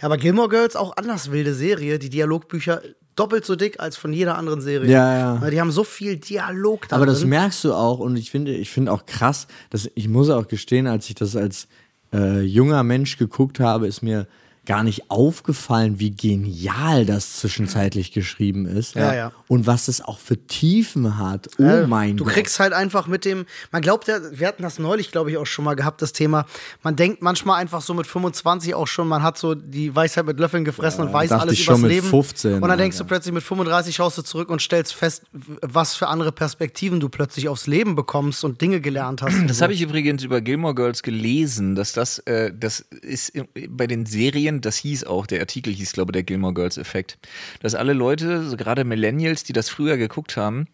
Ja, 0.00 0.06
aber 0.06 0.16
Gilmore 0.16 0.48
Girls 0.48 0.76
auch 0.76 0.96
anders 0.96 1.30
wilde 1.30 1.54
Serie. 1.54 1.98
Die 1.98 2.10
Dialogbücher 2.10 2.82
doppelt 3.14 3.44
so 3.44 3.56
dick 3.56 3.80
als 3.80 3.96
von 3.96 4.12
jeder 4.12 4.36
anderen 4.36 4.60
Serie. 4.60 4.90
Ja, 4.90 5.38
ja. 5.40 5.50
Die 5.50 5.60
haben 5.60 5.70
so 5.70 5.84
viel 5.84 6.16
Dialog 6.16 6.88
da 6.88 6.96
Aber 6.96 7.06
das 7.06 7.24
merkst 7.24 7.64
du 7.64 7.72
auch 7.72 7.98
und 7.98 8.16
ich 8.16 8.30
finde, 8.30 8.52
ich 8.52 8.70
finde 8.70 8.92
auch 8.92 9.06
krass, 9.06 9.46
dass 9.70 9.90
ich 9.94 10.08
muss 10.08 10.30
auch 10.30 10.48
gestehen, 10.48 10.86
als 10.86 11.08
ich 11.08 11.14
das 11.14 11.34
als 11.36 11.68
äh, 12.12 12.40
junger 12.40 12.82
Mensch 12.82 13.16
geguckt 13.16 13.58
habe, 13.60 13.86
ist 13.86 14.02
mir 14.02 14.26
gar 14.66 14.82
nicht 14.82 15.10
aufgefallen, 15.10 15.98
wie 16.00 16.10
genial 16.10 17.06
das 17.06 17.36
zwischenzeitlich 17.36 18.12
geschrieben 18.12 18.66
ist. 18.66 18.94
Ja, 18.94 19.14
ja. 19.14 19.32
Und 19.48 19.66
was 19.66 19.88
es 19.88 20.00
auch 20.00 20.18
für 20.18 20.36
Tiefen 20.46 21.18
hat. 21.18 21.48
Oh 21.58 21.62
Äh, 21.62 21.86
mein 21.86 22.16
du 22.16 22.24
Gott. 22.24 22.34
kriegst 22.34 22.58
halt 22.60 22.72
einfach 22.72 23.06
mit 23.06 23.24
dem, 23.24 23.46
man 23.72 23.80
glaubt 23.82 24.08
ja, 24.08 24.18
wir 24.32 24.46
hatten 24.48 24.62
das 24.62 24.78
neulich, 24.78 25.12
glaube 25.12 25.30
ich, 25.30 25.36
auch 25.36 25.46
schon 25.46 25.64
mal 25.64 25.74
gehabt, 25.74 26.02
das 26.02 26.12
Thema. 26.12 26.46
Man 26.82 26.96
denkt 26.96 27.22
manchmal 27.22 27.60
einfach 27.60 27.80
so 27.80 27.94
mit 27.94 28.06
25 28.06 28.74
auch 28.74 28.86
schon, 28.86 29.08
man 29.08 29.22
hat 29.22 29.38
so 29.38 29.54
die 29.54 29.94
Weisheit 29.94 30.26
mit 30.26 30.38
Löffeln 30.40 30.64
gefressen 30.64 31.04
und 31.06 31.12
weiß 31.12 31.32
alles 31.32 31.54
ich 31.54 31.64
übers 31.64 31.76
schon 31.78 31.82
mit 31.82 31.90
Leben. 31.92 32.08
15, 32.08 32.54
und 32.62 32.68
dann 32.68 32.78
denkst 32.78 32.96
du 32.98 33.04
Alter. 33.04 33.08
plötzlich 33.14 33.34
mit 33.34 33.42
35 33.44 33.94
schaust 33.94 34.18
du 34.18 34.22
zurück 34.22 34.50
und 34.50 34.60
stellst 34.60 34.94
fest, 34.94 35.22
was 35.32 35.94
für 35.94 36.08
andere 36.08 36.32
Perspektiven 36.32 36.98
du 37.00 37.08
plötzlich 37.08 37.48
aufs 37.48 37.66
Leben 37.66 37.94
bekommst 37.94 38.44
und 38.44 38.60
Dinge 38.60 38.80
gelernt 38.80 39.22
hast. 39.22 39.36
Das 39.48 39.62
habe 39.62 39.72
ich 39.72 39.80
übrigens 39.82 40.24
über 40.24 40.40
Gilmore 40.40 40.74
Girls 40.74 41.02
gelesen, 41.02 41.74
dass 41.76 41.92
das, 41.92 42.18
äh, 42.20 42.52
das 42.58 42.80
ist 42.80 43.32
bei 43.68 43.86
den 43.86 44.06
Serien, 44.06 44.55
das 44.60 44.76
hieß 44.76 45.04
auch, 45.04 45.26
der 45.26 45.40
Artikel 45.40 45.72
hieß, 45.72 45.92
glaube 45.92 46.10
ich, 46.10 46.14
der 46.14 46.22
Gilmore 46.22 46.54
Girls 46.54 46.78
Effekt, 46.78 47.18
dass 47.60 47.74
alle 47.74 47.92
Leute, 47.92 48.48
so 48.48 48.56
gerade 48.56 48.84
Millennials, 48.84 49.44
die 49.44 49.52
das 49.52 49.68
früher 49.68 49.96
geguckt 49.96 50.36
haben, 50.36 50.66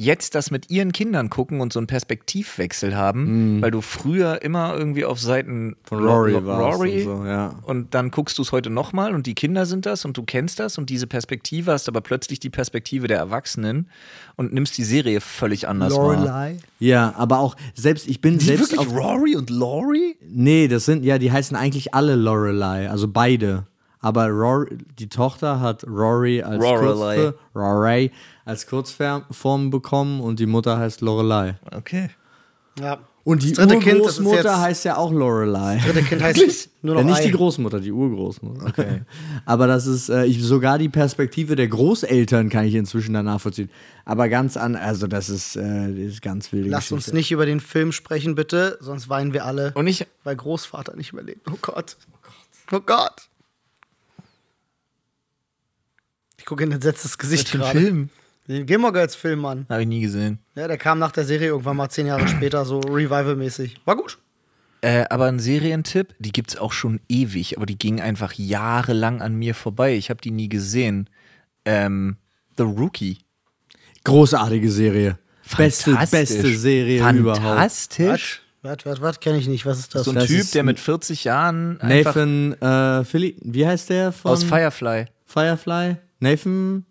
jetzt 0.00 0.34
das 0.34 0.50
mit 0.50 0.70
ihren 0.70 0.92
Kindern 0.92 1.28
gucken 1.28 1.60
und 1.60 1.74
so 1.74 1.78
einen 1.78 1.86
Perspektivwechsel 1.86 2.96
haben, 2.96 3.60
weil 3.60 3.70
du 3.70 3.82
früher 3.82 4.40
immer 4.40 4.74
irgendwie 4.74 5.04
auf 5.04 5.20
Seiten 5.20 5.76
Von 5.84 6.02
Rory 6.02 6.32
Lo- 6.32 6.46
warst 6.46 6.78
Rory 6.78 7.06
und 7.06 7.18
so, 7.18 7.26
ja. 7.26 7.54
und 7.64 7.94
dann 7.94 8.10
guckst 8.10 8.38
du 8.38 8.42
es 8.42 8.50
heute 8.50 8.70
nochmal 8.70 9.14
und 9.14 9.26
die 9.26 9.34
Kinder 9.34 9.66
sind 9.66 9.84
das 9.84 10.06
und 10.06 10.16
du 10.16 10.22
kennst 10.22 10.58
das 10.58 10.78
und 10.78 10.88
diese 10.88 11.06
Perspektive 11.06 11.72
hast 11.72 11.86
aber 11.86 12.00
plötzlich 12.00 12.40
die 12.40 12.48
Perspektive 12.48 13.08
der 13.08 13.18
Erwachsenen 13.18 13.88
und 14.36 14.54
nimmst 14.54 14.78
die 14.78 14.84
Serie 14.84 15.20
völlig 15.20 15.68
anders 15.68 15.94
wahr. 15.94 16.52
Ja, 16.78 17.12
aber 17.18 17.40
auch 17.40 17.54
selbst 17.74 18.08
ich 18.08 18.22
bin 18.22 18.40
selbst 18.40 18.78
auf, 18.78 18.90
Rory 18.90 19.36
und 19.36 19.50
Laurie? 19.50 20.16
Nee, 20.26 20.66
das 20.66 20.86
sind 20.86 21.04
ja, 21.04 21.18
die 21.18 21.30
heißen 21.30 21.54
eigentlich 21.56 21.92
alle 21.92 22.14
Lorelei, 22.16 22.88
also 22.88 23.06
beide. 23.06 23.66
Aber 24.00 24.28
Rory, 24.28 24.78
die 24.98 25.08
Tochter 25.08 25.60
hat 25.60 25.84
Rory 25.86 26.42
als 26.42 26.62
Lorelei. 26.62 27.16
Kurzform, 27.16 27.34
Rory 27.54 28.10
als 28.44 28.66
Kurzform 28.66 29.70
bekommen 29.70 30.20
und 30.20 30.40
die 30.40 30.46
Mutter 30.46 30.78
heißt 30.78 31.00
Lorelei. 31.02 31.56
Okay. 31.70 32.10
Ja. 32.80 32.98
Und 33.22 33.42
die 33.42 33.52
Das 33.52 33.66
das 33.68 33.76
Urgroßmutter 33.76 34.60
heißt 34.60 34.84
ja 34.86 34.96
auch 34.96 35.12
Lorelei. 35.12 35.78
dritte 35.84 36.02
Kind 36.02 36.22
heißt 36.22 36.70
nur 36.82 36.94
noch 36.94 37.02
ja, 37.02 37.08
nicht 37.08 37.24
die 37.24 37.30
Großmutter, 37.30 37.78
die 37.78 37.92
Urgroßmutter. 37.92 38.66
Okay. 38.66 39.02
Aber 39.44 39.66
das 39.66 39.86
ist, 39.86 40.08
äh, 40.08 40.24
ich, 40.24 40.42
sogar 40.42 40.78
die 40.78 40.88
Perspektive 40.88 41.54
der 41.54 41.68
Großeltern 41.68 42.48
kann 42.48 42.64
ich 42.64 42.74
inzwischen 42.74 43.12
dann 43.12 43.26
nachvollziehen. 43.26 43.68
Aber 44.06 44.30
ganz 44.30 44.56
an, 44.56 44.74
also 44.74 45.06
das 45.06 45.28
ist, 45.28 45.56
äh, 45.56 45.88
das 45.88 46.14
ist 46.14 46.22
ganz 46.22 46.50
wilde 46.52 46.70
Lass 46.70 46.88
Geschichte. 46.88 46.94
uns 46.94 47.12
nicht 47.12 47.30
über 47.30 47.44
den 47.44 47.60
Film 47.60 47.92
sprechen, 47.92 48.34
bitte, 48.34 48.78
sonst 48.80 49.10
weinen 49.10 49.34
wir 49.34 49.44
alle, 49.44 49.72
Und 49.74 49.86
ich, 49.86 50.06
weil 50.24 50.36
Großvater 50.36 50.96
nicht 50.96 51.12
mehr 51.12 51.22
lebt. 51.22 51.46
Oh 51.50 51.58
Gott. 51.60 51.98
Oh 52.72 52.80
Gott. 52.80 53.28
Ich 56.40 56.46
gucke 56.46 56.64
in 56.64 56.70
ein 56.70 56.76
entsetztes 56.76 57.18
Gesicht 57.18 57.52
gerade. 57.52 57.78
Film? 57.78 58.08
Den 58.48 58.64
Gilmore 58.64 58.94
Girls 58.94 59.14
Film, 59.14 59.40
Mann. 59.40 59.66
Habe 59.68 59.82
ich 59.82 59.88
nie 59.88 60.00
gesehen. 60.00 60.38
Ja, 60.56 60.66
der 60.66 60.78
kam 60.78 60.98
nach 60.98 61.12
der 61.12 61.26
Serie 61.26 61.48
irgendwann 61.48 61.76
mal 61.76 61.90
zehn 61.90 62.06
Jahre 62.06 62.26
später, 62.28 62.64
so 62.64 62.80
Revival-mäßig. 62.80 63.76
War 63.84 63.94
gut. 63.94 64.18
Äh, 64.80 65.04
aber 65.10 65.26
ein 65.26 65.38
Serientipp, 65.38 66.14
die 66.18 66.32
gibt's 66.32 66.56
auch 66.56 66.72
schon 66.72 67.00
ewig, 67.10 67.58
aber 67.58 67.66
die 67.66 67.76
ging 67.76 68.00
einfach 68.00 68.32
jahrelang 68.32 69.20
an 69.20 69.34
mir 69.34 69.54
vorbei. 69.54 69.94
Ich 69.94 70.08
habe 70.08 70.22
die 70.22 70.30
nie 70.30 70.48
gesehen. 70.48 71.10
Ähm, 71.66 72.16
The 72.56 72.62
Rookie. 72.62 73.18
Großartige 74.04 74.70
Serie. 74.70 75.18
Beste, 75.58 75.90
Fantastisch. 75.90 76.28
beste 76.40 76.56
Serie 76.56 77.12
überhaupt. 77.12 77.42
Fantastisch. 77.42 78.40
Was, 78.62 78.78
was, 78.84 79.00
was, 79.02 79.20
kenne 79.20 79.36
ich 79.36 79.46
nicht. 79.46 79.66
Was 79.66 79.78
ist 79.78 79.94
das? 79.94 80.04
So 80.04 80.12
ein 80.12 80.14
Das 80.14 80.26
Typ, 80.26 80.50
der 80.52 80.64
mit 80.64 80.80
40 80.80 81.24
Jahren 81.24 81.78
Nathan, 81.82 82.54
äh, 82.54 83.04
Philly, 83.04 83.36
wie 83.42 83.66
heißt 83.66 83.90
der 83.90 84.12
von 84.12 84.32
aus 84.32 84.42
Firefly. 84.44 85.06
Firefly? 85.26 85.96
Nathan? 86.20 86.84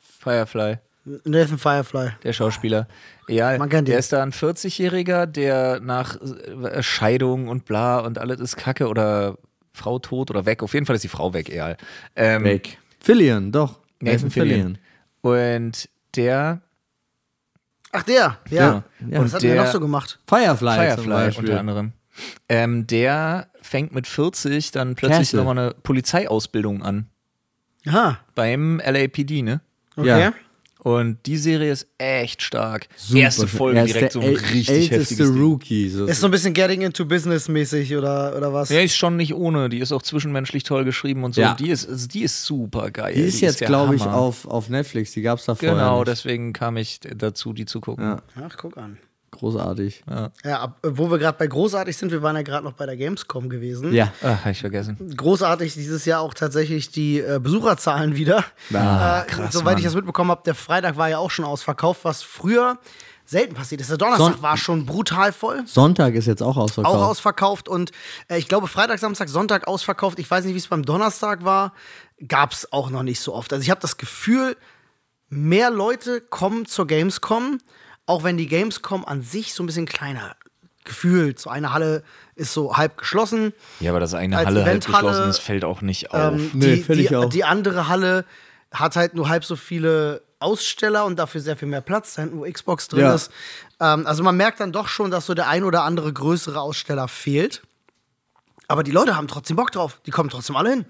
Firefly. 0.00 0.78
Nathan 1.24 1.58
Firefly. 1.58 2.10
der 2.22 2.32
Schauspieler. 2.34 2.86
Ja, 3.28 3.56
Man 3.56 3.68
kennt 3.70 3.88
ihn. 3.88 3.92
der 3.92 3.98
ist 3.98 4.12
da 4.12 4.22
ein 4.22 4.32
40-Jähriger, 4.32 5.24
der 5.26 5.80
nach 5.80 6.16
äh, 6.20 6.82
Scheidung 6.82 7.48
und 7.48 7.64
bla 7.64 8.00
und 8.00 8.18
alles 8.18 8.40
ist 8.40 8.56
Kacke 8.56 8.88
oder 8.88 9.38
Frau 9.72 9.98
tot 9.98 10.30
oder 10.30 10.44
weg. 10.44 10.62
Auf 10.62 10.74
jeden 10.74 10.84
Fall 10.86 10.96
ist 10.96 11.04
die 11.04 11.08
Frau 11.08 11.32
weg, 11.32 11.48
egal. 11.48 11.76
Ähm, 12.16 12.44
Weg. 12.44 12.78
Fillion, 13.00 13.52
doch. 13.52 13.80
Nathan 14.00 14.30
Fillion. 14.30 14.78
Und 15.22 15.88
der 16.16 16.60
Ach, 17.92 18.02
der, 18.02 18.38
ja. 18.50 18.60
Ja, 18.60 18.84
ja. 19.08 19.22
Was 19.24 19.32
hat 19.34 19.42
der- 19.42 19.54
der 19.54 19.64
noch 19.64 19.70
so 19.72 19.80
gemacht? 19.80 20.18
Firefly, 20.26 20.74
Firefly 20.74 21.38
unter 21.38 21.60
anderem. 21.60 21.92
Ähm, 22.50 22.86
der 22.86 23.48
fängt 23.62 23.94
mit 23.94 24.06
40 24.06 24.72
dann 24.72 24.94
plötzlich 24.94 25.32
nochmal 25.32 25.58
eine 25.58 25.70
Polizeiausbildung 25.82 26.82
an. 26.82 27.08
Aha, 27.88 28.18
Beim 28.34 28.80
LAPD, 28.84 29.42
ne? 29.42 29.60
okay. 29.96 30.08
Ja. 30.08 30.32
Und 30.80 31.18
die 31.26 31.36
Serie 31.36 31.72
ist 31.72 31.88
echt 31.98 32.40
stark. 32.40 32.86
Super 32.96 33.18
Erste. 33.20 33.48
Folge 33.48 33.78
Er 33.80 33.84
ist 33.84 33.94
direkt 33.94 34.12
so 34.12 34.20
ein 34.20 34.28
richtig 34.28 34.68
älteste. 34.92 35.24
Rookie. 35.26 35.88
So 35.88 36.06
Ist 36.06 36.20
so 36.20 36.28
ein 36.28 36.30
bisschen 36.30 36.54
Getting 36.54 36.82
into 36.82 37.04
Business 37.04 37.48
mäßig 37.48 37.96
oder, 37.96 38.36
oder 38.36 38.52
was? 38.52 38.68
Ja, 38.68 38.78
ist 38.80 38.96
schon 38.96 39.16
nicht 39.16 39.34
ohne. 39.34 39.68
Die 39.68 39.78
ist 39.80 39.90
auch 39.90 40.02
zwischenmenschlich 40.02 40.62
toll 40.62 40.84
geschrieben 40.84 41.24
und 41.24 41.34
so. 41.34 41.40
Ja. 41.40 41.54
Die 41.54 41.68
ist, 41.70 41.88
also 41.88 42.06
die 42.06 42.22
ist 42.22 42.44
super 42.44 42.92
geil. 42.92 43.12
die 43.12 43.22
ist 43.22 43.40
jetzt, 43.40 43.60
der 43.60 43.66
glaube 43.66 43.96
ich, 43.96 44.02
auf, 44.02 44.46
auf 44.46 44.68
Netflix. 44.68 45.10
Die 45.12 45.22
gab 45.22 45.40
es 45.40 45.46
da 45.46 45.56
vorher 45.56 45.74
Genau, 45.76 45.98
nicht. 45.98 46.08
deswegen 46.08 46.52
kam 46.52 46.76
ich 46.76 47.00
dazu, 47.00 47.52
die 47.52 47.66
zu 47.66 47.80
gucken. 47.80 48.04
Ja. 48.04 48.22
Ach, 48.46 48.56
guck 48.56 48.76
an. 48.78 48.98
Großartig. 49.30 50.02
Ja, 50.44 50.60
ab, 50.60 50.78
wo 50.82 51.10
wir 51.10 51.18
gerade 51.18 51.36
bei 51.38 51.46
großartig 51.46 51.96
sind, 51.96 52.10
wir 52.10 52.22
waren 52.22 52.34
ja 52.36 52.42
gerade 52.42 52.64
noch 52.64 52.72
bei 52.72 52.86
der 52.86 52.96
Gamescom 52.96 53.48
gewesen. 53.48 53.92
Ja. 53.92 54.12
Ach, 54.22 54.44
hab 54.44 54.50
ich 54.52 54.60
vergessen. 54.60 54.96
Großartig 55.16 55.74
dieses 55.74 56.04
Jahr 56.06 56.22
auch 56.22 56.34
tatsächlich 56.34 56.90
die 56.90 57.20
äh, 57.20 57.38
Besucherzahlen 57.40 58.16
wieder. 58.16 58.44
Ah, 58.72 59.20
äh, 59.22 59.26
krass, 59.26 59.52
soweit 59.52 59.78
ich 59.78 59.84
Mann. 59.84 59.92
das 59.92 59.94
mitbekommen 59.94 60.30
habe, 60.30 60.42
der 60.44 60.54
Freitag 60.54 60.96
war 60.96 61.08
ja 61.08 61.18
auch 61.18 61.30
schon 61.30 61.44
ausverkauft, 61.44 62.00
was 62.04 62.22
früher 62.22 62.78
selten 63.26 63.54
passiert 63.54 63.82
ist. 63.82 63.90
Der 63.90 63.98
Donnerstag 63.98 64.32
Son- 64.32 64.42
war 64.42 64.56
schon 64.56 64.86
brutal 64.86 65.32
voll. 65.32 65.62
Sonntag 65.66 66.14
ist 66.14 66.26
jetzt 66.26 66.42
auch 66.42 66.56
ausverkauft. 66.56 66.96
Auch 66.96 67.06
ausverkauft 67.06 67.68
und 67.68 67.92
äh, 68.28 68.38
ich 68.38 68.48
glaube 68.48 68.66
Freitag, 68.66 68.98
Samstag, 68.98 69.28
Sonntag 69.28 69.68
ausverkauft. 69.68 70.18
Ich 70.18 70.30
weiß 70.30 70.44
nicht, 70.46 70.54
wie 70.54 70.58
es 70.58 70.66
beim 70.68 70.84
Donnerstag 70.84 71.44
war. 71.44 71.74
Gab 72.26 72.52
es 72.52 72.72
auch 72.72 72.88
noch 72.90 73.02
nicht 73.02 73.20
so 73.20 73.34
oft. 73.34 73.52
Also 73.52 73.62
ich 73.62 73.70
habe 73.70 73.80
das 73.82 73.98
Gefühl, 73.98 74.56
mehr 75.28 75.70
Leute 75.70 76.22
kommen 76.22 76.64
zur 76.64 76.86
Gamescom, 76.86 77.58
auch 78.08 78.24
wenn 78.24 78.36
die 78.36 78.46
Gamescom 78.46 79.04
an 79.04 79.22
sich 79.22 79.54
so 79.54 79.62
ein 79.62 79.66
bisschen 79.66 79.86
kleiner 79.86 80.34
gefühlt. 80.84 81.38
So 81.38 81.50
eine 81.50 81.72
Halle 81.74 82.02
ist 82.34 82.52
so 82.54 82.76
halb 82.76 82.96
geschlossen. 82.96 83.52
Ja, 83.80 83.90
aber 83.92 84.00
dass 84.00 84.14
eine 84.14 84.38
Als 84.38 84.46
Halle 84.46 84.64
halb 84.64 84.84
geschlossen 84.84 85.28
ist, 85.28 85.38
fällt 85.38 85.64
auch 85.64 85.82
nicht 85.82 86.10
auf. 86.12 86.32
Ähm, 86.32 86.50
Nee, 86.54 86.76
die, 86.88 86.94
die, 87.08 87.14
auch. 87.16 87.28
die 87.28 87.44
andere 87.44 87.88
Halle 87.88 88.24
hat 88.72 88.96
halt 88.96 89.14
nur 89.14 89.28
halb 89.28 89.44
so 89.44 89.56
viele 89.56 90.22
Aussteller 90.40 91.04
und 91.04 91.18
dafür 91.18 91.40
sehr 91.40 91.56
viel 91.56 91.68
mehr 91.68 91.80
Platz, 91.80 92.14
da 92.14 92.22
hinten, 92.22 92.38
wo 92.38 92.50
Xbox 92.50 92.88
drin 92.88 93.00
Ja. 93.00 93.14
ist. 93.14 93.30
Ähm, 93.80 94.06
also 94.06 94.22
man 94.22 94.36
merkt 94.36 94.60
dann 94.60 94.72
doch 94.72 94.88
schon, 94.88 95.10
dass 95.10 95.26
so 95.26 95.34
der 95.34 95.48
ein 95.48 95.64
oder 95.64 95.82
andere 95.84 96.12
größere 96.12 96.60
Aussteller 96.60 97.08
fehlt. 97.08 97.62
Aber 98.68 98.82
die 98.82 98.90
Leute 98.92 99.16
haben 99.16 99.28
trotzdem 99.28 99.56
Bock 99.56 99.72
drauf. 99.72 100.00
Die 100.06 100.10
kommen 100.10 100.30
trotzdem 100.30 100.56
alle 100.56 100.70
hin. 100.70 100.86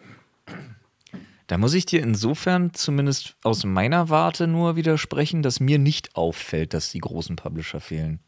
Da 1.48 1.58
muss 1.58 1.74
ich 1.74 1.86
dir 1.86 2.00
insofern 2.02 2.72
zumindest 2.74 3.34
aus 3.42 3.64
meiner 3.64 4.08
Warte 4.10 4.46
nur 4.46 4.76
widersprechen, 4.76 5.42
dass 5.42 5.60
mir 5.60 5.78
nicht 5.78 6.14
auffällt, 6.14 6.72
dass 6.74 6.90
die 6.90 7.00
großen 7.00 7.34
Publisher 7.36 7.80
fehlen. 7.80 8.20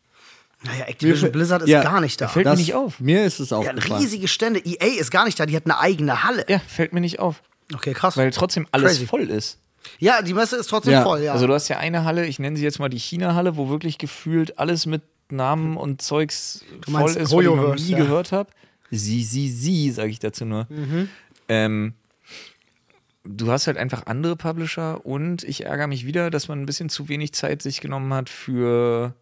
Naja, 0.64 0.86
Activision 0.86 1.28
Mir- 1.28 1.32
Blizzard 1.32 1.62
ist 1.62 1.68
ja, 1.68 1.82
gar 1.82 2.00
nicht 2.00 2.20
da. 2.20 2.28
fällt 2.28 2.46
mir 2.46 2.56
nicht 2.56 2.74
auf. 2.74 2.98
Mir 3.00 3.24
ist 3.24 3.38
es 3.40 3.50
Ja, 3.50 3.58
aufgefallen. 3.58 4.02
riesige 4.02 4.26
Stände. 4.28 4.60
EA 4.64 4.98
ist 5.00 5.10
gar 5.10 5.24
nicht 5.24 5.38
da. 5.38 5.46
Die 5.46 5.54
hat 5.56 5.64
eine 5.66 5.78
eigene 5.78 6.22
Halle. 6.24 6.44
Ja, 6.48 6.58
fällt 6.58 6.92
mir 6.92 7.00
nicht 7.00 7.18
auf. 7.20 7.42
Okay, 7.74 7.92
krass. 7.94 8.16
Weil 8.16 8.30
trotzdem 8.30 8.66
alles 8.72 8.92
Crazy. 8.94 9.06
voll 9.06 9.22
ist. 9.30 9.58
ja, 9.98 10.20
die 10.22 10.34
Messe 10.34 10.56
ist 10.56 10.66
trotzdem 10.68 10.92
Ja. 10.94 11.02
voll, 11.02 11.20
ja. 11.22 11.32
Also 11.32 11.46
du 11.46 11.54
hast 11.54 11.68
ja 11.68 11.78
eine 11.78 12.04
Halle, 12.04 12.26
ich 12.26 12.38
nenne 12.38 12.56
sie 12.56 12.64
jetzt 12.64 12.78
mal 12.78 12.88
die 12.90 12.98
China-Halle, 12.98 13.56
wo 13.56 13.68
wirklich 13.70 13.96
gefühlt 13.98 14.58
alles 14.58 14.84
mit 14.86 15.02
Namen 15.30 15.76
und 15.76 16.02
Zeugs 16.02 16.64
voll 16.84 16.92
meinst 16.94 17.16
ist, 17.16 17.32
was 17.32 17.40
ich 17.40 17.46
noch 17.46 17.74
nie 17.76 17.90
ja. 17.92 17.98
gehört 17.98 18.32
habe. 18.32 18.50
Sie, 18.90 19.22
sie, 19.24 19.48
sie, 19.48 19.90
sage 19.92 20.10
ich 20.10 20.18
dazu 20.18 20.44
nur. 20.44 20.66
Ähm, 21.48 21.94
du 23.36 23.50
hast 23.50 23.66
halt 23.66 23.76
einfach 23.76 24.06
andere 24.06 24.36
Publisher 24.36 25.04
und 25.06 25.42
ich 25.44 25.64
ärgere 25.66 25.86
mich 25.86 26.06
wieder, 26.06 26.30
dass 26.30 26.48
man 26.48 26.60
ein 26.60 26.66
bisschen 26.66 26.88
zu 26.88 27.08
wenig 27.08 27.32
Zeit 27.32 27.62
sich 27.62 27.80
genommen 27.80 28.12
hat 28.14 28.28
für 28.28 29.14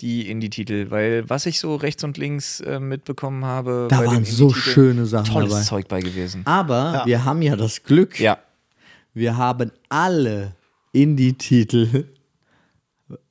die 0.00 0.30
Indie-Titel, 0.30 0.90
weil 0.90 1.28
was 1.28 1.44
ich 1.46 1.58
so 1.58 1.74
rechts 1.74 2.04
und 2.04 2.18
links 2.18 2.60
äh, 2.60 2.78
mitbekommen 2.78 3.44
habe, 3.44 3.88
Da 3.90 4.04
waren 4.06 4.24
so 4.24 4.52
schöne 4.52 5.06
Sachen 5.06 5.32
tolles 5.32 5.50
dabei. 5.50 5.62
Zeug 5.64 5.88
bei 5.88 6.00
gewesen. 6.00 6.42
Aber 6.44 6.92
Ja. 6.94 7.06
wir 7.06 7.24
haben 7.24 7.42
ja 7.42 7.56
das 7.56 7.82
Glück, 7.82 8.20
Ja, 8.20 8.38
wir 9.14 9.36
haben 9.36 9.72
alle 9.88 10.54
Indie-Titel 10.92 12.04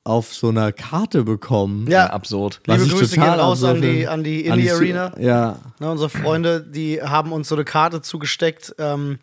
auf 0.04 0.34
so 0.34 0.48
einer 0.48 0.72
Karte 0.72 1.22
bekommen. 1.24 1.86
ja, 1.88 2.06
absurd. 2.10 2.60
Was 2.66 2.78
Liebe 2.82 2.92
ich 2.94 2.98
Grüße 2.98 3.14
total 3.14 3.30
gehen 3.36 3.40
raus 3.40 3.62
an 3.64 3.70
absurd 3.76 3.84
die, 3.94 4.08
an 4.08 4.24
die 4.24 4.50
An 4.50 4.58
die 4.58 4.64
Indie 4.66 4.68
Su- 4.68 4.76
Arena. 4.76 5.12
Ja, 5.20 5.58
Na, 5.78 5.90
unsere 5.92 6.10
Freunde, 6.10 6.60
die 6.62 7.00
haben 7.00 7.32
uns 7.32 7.48
so 7.48 7.54
eine 7.54 7.64
Karte 7.64 8.02
zugesteckt, 8.02 8.74
ähm, 8.78 9.18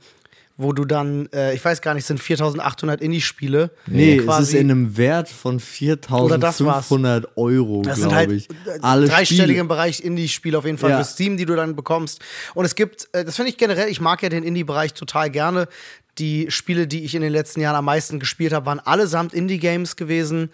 wo 0.58 0.72
du 0.72 0.86
dann, 0.86 1.28
äh, 1.34 1.54
ich 1.54 1.63
weiß 1.65 1.82
gar 1.82 1.94
nicht, 1.94 2.06
sind 2.06 2.20
4800 2.22 3.02
Indie-Spiele. 3.02 3.72
nee, 3.88 4.18
es 4.18 4.24
quasi. 4.24 4.56
ist 4.56 4.62
in 4.62 4.72
einem 4.72 4.96
Wert 4.96 5.28
von 5.28 5.56
Oder 5.56 6.38
das 6.38 6.63
war's. 6.63 6.88
4500 6.88 7.38
Euro, 7.38 7.82
Das 7.84 7.98
sind 8.00 8.08
glaube 8.10 8.15
halt 8.15 8.32
ich. 8.32 8.50
äh, 8.50 8.80
Alle 8.82 9.08
dreistellige 9.08 9.44
Spiele. 9.48 9.60
im 9.60 9.68
Bereich 9.68 10.00
Indie-Spiele 10.04 10.58
auf 10.58 10.65
jeden 10.65 10.78
Fall 10.78 10.91
Ja. 10.91 10.98
für 11.00 11.04
Steam, 11.04 11.36
die 11.38 11.46
du 11.46 11.56
dann 11.56 11.76
bekommst. 11.76 12.22
Und 12.54 12.63
es 12.65 12.76
gibt, 12.76 13.08
äh, 13.12 13.26
das 13.26 13.36
finde 13.36 13.50
ich 13.52 13.58
generell, 13.58 13.89
ich 13.89 14.00
mag 14.00 14.24
ja 14.24 14.30
den 14.30 14.44
Indie-Bereich 14.44 14.94
total 14.94 15.30
gerne. 15.30 15.68
Die 16.20 16.46
Spiele, 16.50 16.88
die 16.88 17.04
ich 17.04 17.13
in 17.15 17.22
den 17.22 17.34
letzten 17.34 17.60
Jahren 17.60 17.76
am 17.76 17.84
meisten 17.86 18.20
gespielt 18.22 18.54
habe, 18.54 18.65
waren 18.68 18.80
allesamt 18.80 19.34
Indie-Games 19.34 19.98
gewesen. 19.98 20.50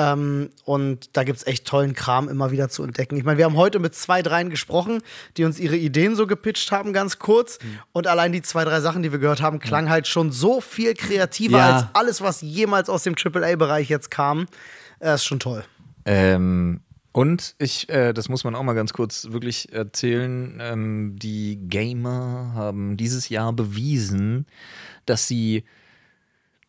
Ähm, 0.00 0.50
und 0.64 1.14
da 1.16 1.24
gibt 1.24 1.38
es 1.38 1.46
echt 1.46 1.66
tollen 1.66 1.94
Kram 1.94 2.28
immer 2.28 2.50
wieder 2.50 2.70
zu 2.70 2.82
entdecken. 2.82 3.16
Ich 3.16 3.24
meine, 3.24 3.36
wir 3.36 3.44
haben 3.44 3.56
heute 3.56 3.78
mit 3.78 3.94
zwei, 3.94 4.22
dreien 4.22 4.48
gesprochen, 4.48 5.02
die 5.36 5.44
uns 5.44 5.58
ihre 5.60 5.76
Ideen 5.76 6.16
so 6.16 6.26
gepitcht 6.26 6.72
haben, 6.72 6.92
ganz 6.94 7.18
kurz. 7.18 7.58
Mhm. 7.62 7.78
Und 7.92 8.06
allein 8.06 8.32
die 8.32 8.40
zwei, 8.40 8.64
drei 8.64 8.80
Sachen, 8.80 9.02
die 9.02 9.12
wir 9.12 9.18
gehört 9.18 9.42
haben, 9.42 9.58
klang 9.58 9.90
halt 9.90 10.06
schon 10.06 10.32
so 10.32 10.60
viel 10.62 10.94
kreativer 10.94 11.58
Ja. 11.58 11.76
als 11.76 11.86
alles, 11.92 12.20
was 12.22 12.40
jemals 12.40 12.88
aus 12.88 13.02
dem 13.02 13.14
AAA-Bereich 13.14 13.90
jetzt 13.90 14.10
kam. 14.10 14.46
Äh, 15.00 15.14
ist 15.14 15.24
schon 15.24 15.40
toll. 15.40 15.64
Ähm, 16.06 16.80
und 17.12 17.54
ich, 17.58 17.88
äh, 17.90 18.14
das 18.14 18.28
muss 18.28 18.44
man 18.44 18.54
auch 18.54 18.62
mal 18.62 18.74
ganz 18.74 18.92
kurz 18.92 19.32
wirklich 19.32 19.72
erzählen, 19.72 20.58
ähm, 20.62 21.16
die 21.18 21.56
Gamer 21.56 22.52
haben 22.54 22.96
dieses 22.96 23.28
Jahr 23.28 23.52
bewiesen, 23.52 24.46
dass 25.04 25.26
sie 25.26 25.64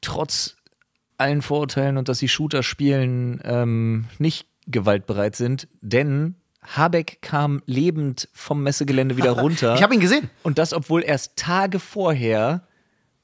trotz 0.01 0.57
allen 1.21 1.41
Vorurteilen 1.41 1.97
und 1.97 2.09
dass 2.09 2.19
sie 2.19 2.27
Shooter 2.27 2.63
spielen, 2.63 3.39
ähm, 3.45 4.05
nicht 4.19 4.47
gewaltbereit 4.67 5.35
sind, 5.35 5.67
denn 5.81 6.35
Habeck 6.63 7.19
kam 7.21 7.61
lebend 7.65 8.29
vom 8.33 8.61
Messegelände 8.63 9.17
wieder 9.17 9.31
runter. 9.39 9.75
Ich 9.75 9.81
habe 9.83 9.93
ihn 9.95 9.99
gesehen. 10.01 10.29
Und 10.43 10.57
das, 10.57 10.73
obwohl 10.73 11.03
erst 11.03 11.35
Tage 11.35 11.79
vorher 11.79 12.63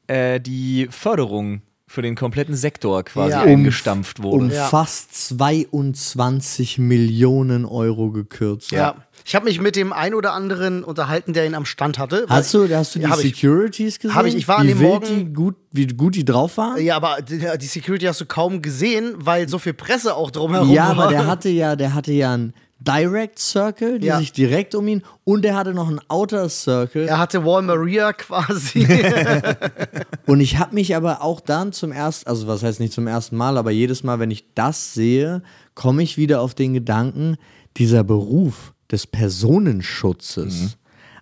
äh, 0.08 0.40
die 0.40 0.88
Förderung 0.90 1.62
für 1.90 2.02
den 2.02 2.16
kompletten 2.16 2.56
Sektor 2.56 3.04
quasi 3.04 3.32
Ja. 3.32 3.42
eingestampft 3.42 4.22
wurde. 4.24 4.46
Um 4.46 4.50
Ja. 4.52 4.68
fast 4.68 5.14
22 5.30 6.80
Millionen 6.80 7.66
Euro 7.66 8.12
gekürzt. 8.12 8.72
Ja. 8.72 8.96
Ich 9.28 9.36
habe 9.36 9.44
mich 9.44 9.60
mit 9.60 9.76
dem 9.76 9.92
ein 9.92 10.14
oder 10.14 10.32
anderen 10.32 10.86
unterhalten, 10.86 11.34
der 11.34 11.46
ihn 11.46 11.54
am 11.54 11.66
Stand 11.66 12.00
hatte. 12.00 12.26
Hast 12.30 12.54
du, 12.54 12.74
hast 12.74 12.96
du 12.96 13.00
die 13.00 13.04
Ja, 13.04 13.10
hab 13.12 13.18
ich. 13.20 13.36
Securities 13.36 14.00
gesehen? 14.00 14.16
Hab 14.16 14.26
ich. 14.26 14.34
Ich 14.36 14.48
war 14.48 14.60
an 14.60 14.68
wie 14.68 14.70
dem 14.70 14.80
wild 14.80 14.90
Morgen- 14.90 15.34
gut, 15.34 15.56
wie 15.74 15.86
gut 15.88 16.16
die 16.16 16.24
drauf 16.24 16.56
waren? 16.56 16.82
Ja, 16.82 16.96
aber 16.96 17.18
die, 17.22 17.66
Security 17.66 18.06
hast 18.06 18.22
du 18.22 18.26
kaum 18.26 18.62
gesehen, 18.62 19.16
weil 19.18 19.50
so 19.50 19.60
viel 19.60 19.74
Presse 19.74 20.16
auch 20.16 20.32
drumherum 20.32 20.70
Ja, 20.72 20.96
war. 20.96 21.04
aber 21.08 21.08
der 21.10 21.28
hatte 21.28 21.50
ja, 21.50 21.76
der 21.76 21.94
hatte 21.94 22.14
ja 22.14 22.34
einen 22.34 22.54
Direct 22.80 23.38
Circle, 23.40 24.00
die 24.00 24.08
Ja. 24.08 24.18
sich 24.20 24.32
direkt 24.32 24.76
um 24.76 24.88
ihn, 24.88 25.04
und 25.26 25.42
der 25.44 25.58
hatte 25.58 25.74
noch 25.74 25.90
einen 25.90 26.00
Outer 26.08 26.48
Circle. 26.48 27.06
Er 27.10 27.20
hatte 27.20 27.44
Wall 27.44 27.64
Maria 27.64 28.14
quasi. 28.14 28.88
Und 30.26 30.40
ich 30.40 30.58
habe 30.58 30.74
mich 30.74 30.96
aber 30.96 31.22
auch 31.22 31.42
dann 31.42 31.74
zum 31.74 31.92
ersten, 31.92 32.30
also 32.30 32.48
was 32.48 32.64
heißt 32.64 32.80
nicht 32.80 32.94
zum 32.94 33.08
ersten 33.08 33.36
Mal, 33.36 33.58
aber 33.58 33.72
jedes 33.72 34.04
Mal, 34.04 34.20
wenn 34.20 34.32
ich 34.32 34.54
das 34.56 34.94
sehe, 34.94 35.42
komme 35.76 36.02
ich 36.02 36.16
wieder 36.18 36.40
auf 36.40 36.54
den 36.56 36.74
Gedanken, 36.74 37.36
dieser 37.76 38.06
Beruf 38.06 38.74
des 38.92 39.08
Personenschutzes. 39.08 40.62
Mhm. 40.62 40.70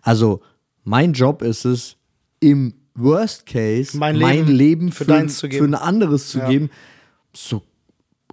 Also 0.01 0.41
mein 0.84 1.13
Job 1.13 1.41
ist 1.41 1.65
es, 1.65 1.97
im 2.39 2.73
Worst 2.93 3.45
Case 3.45 3.97
Mein 3.97 4.17
mein 4.19 4.38
Leben 4.45 4.51
Leben, 4.51 4.91
für 4.91 5.06
für, 5.06 5.49
geben. 5.49 5.63
für 5.65 5.69
ein 5.71 5.75
anderes 5.82 6.30
zu 6.30 6.39
Ja. 6.39 6.47
geben, 6.49 6.69
so 7.36 7.62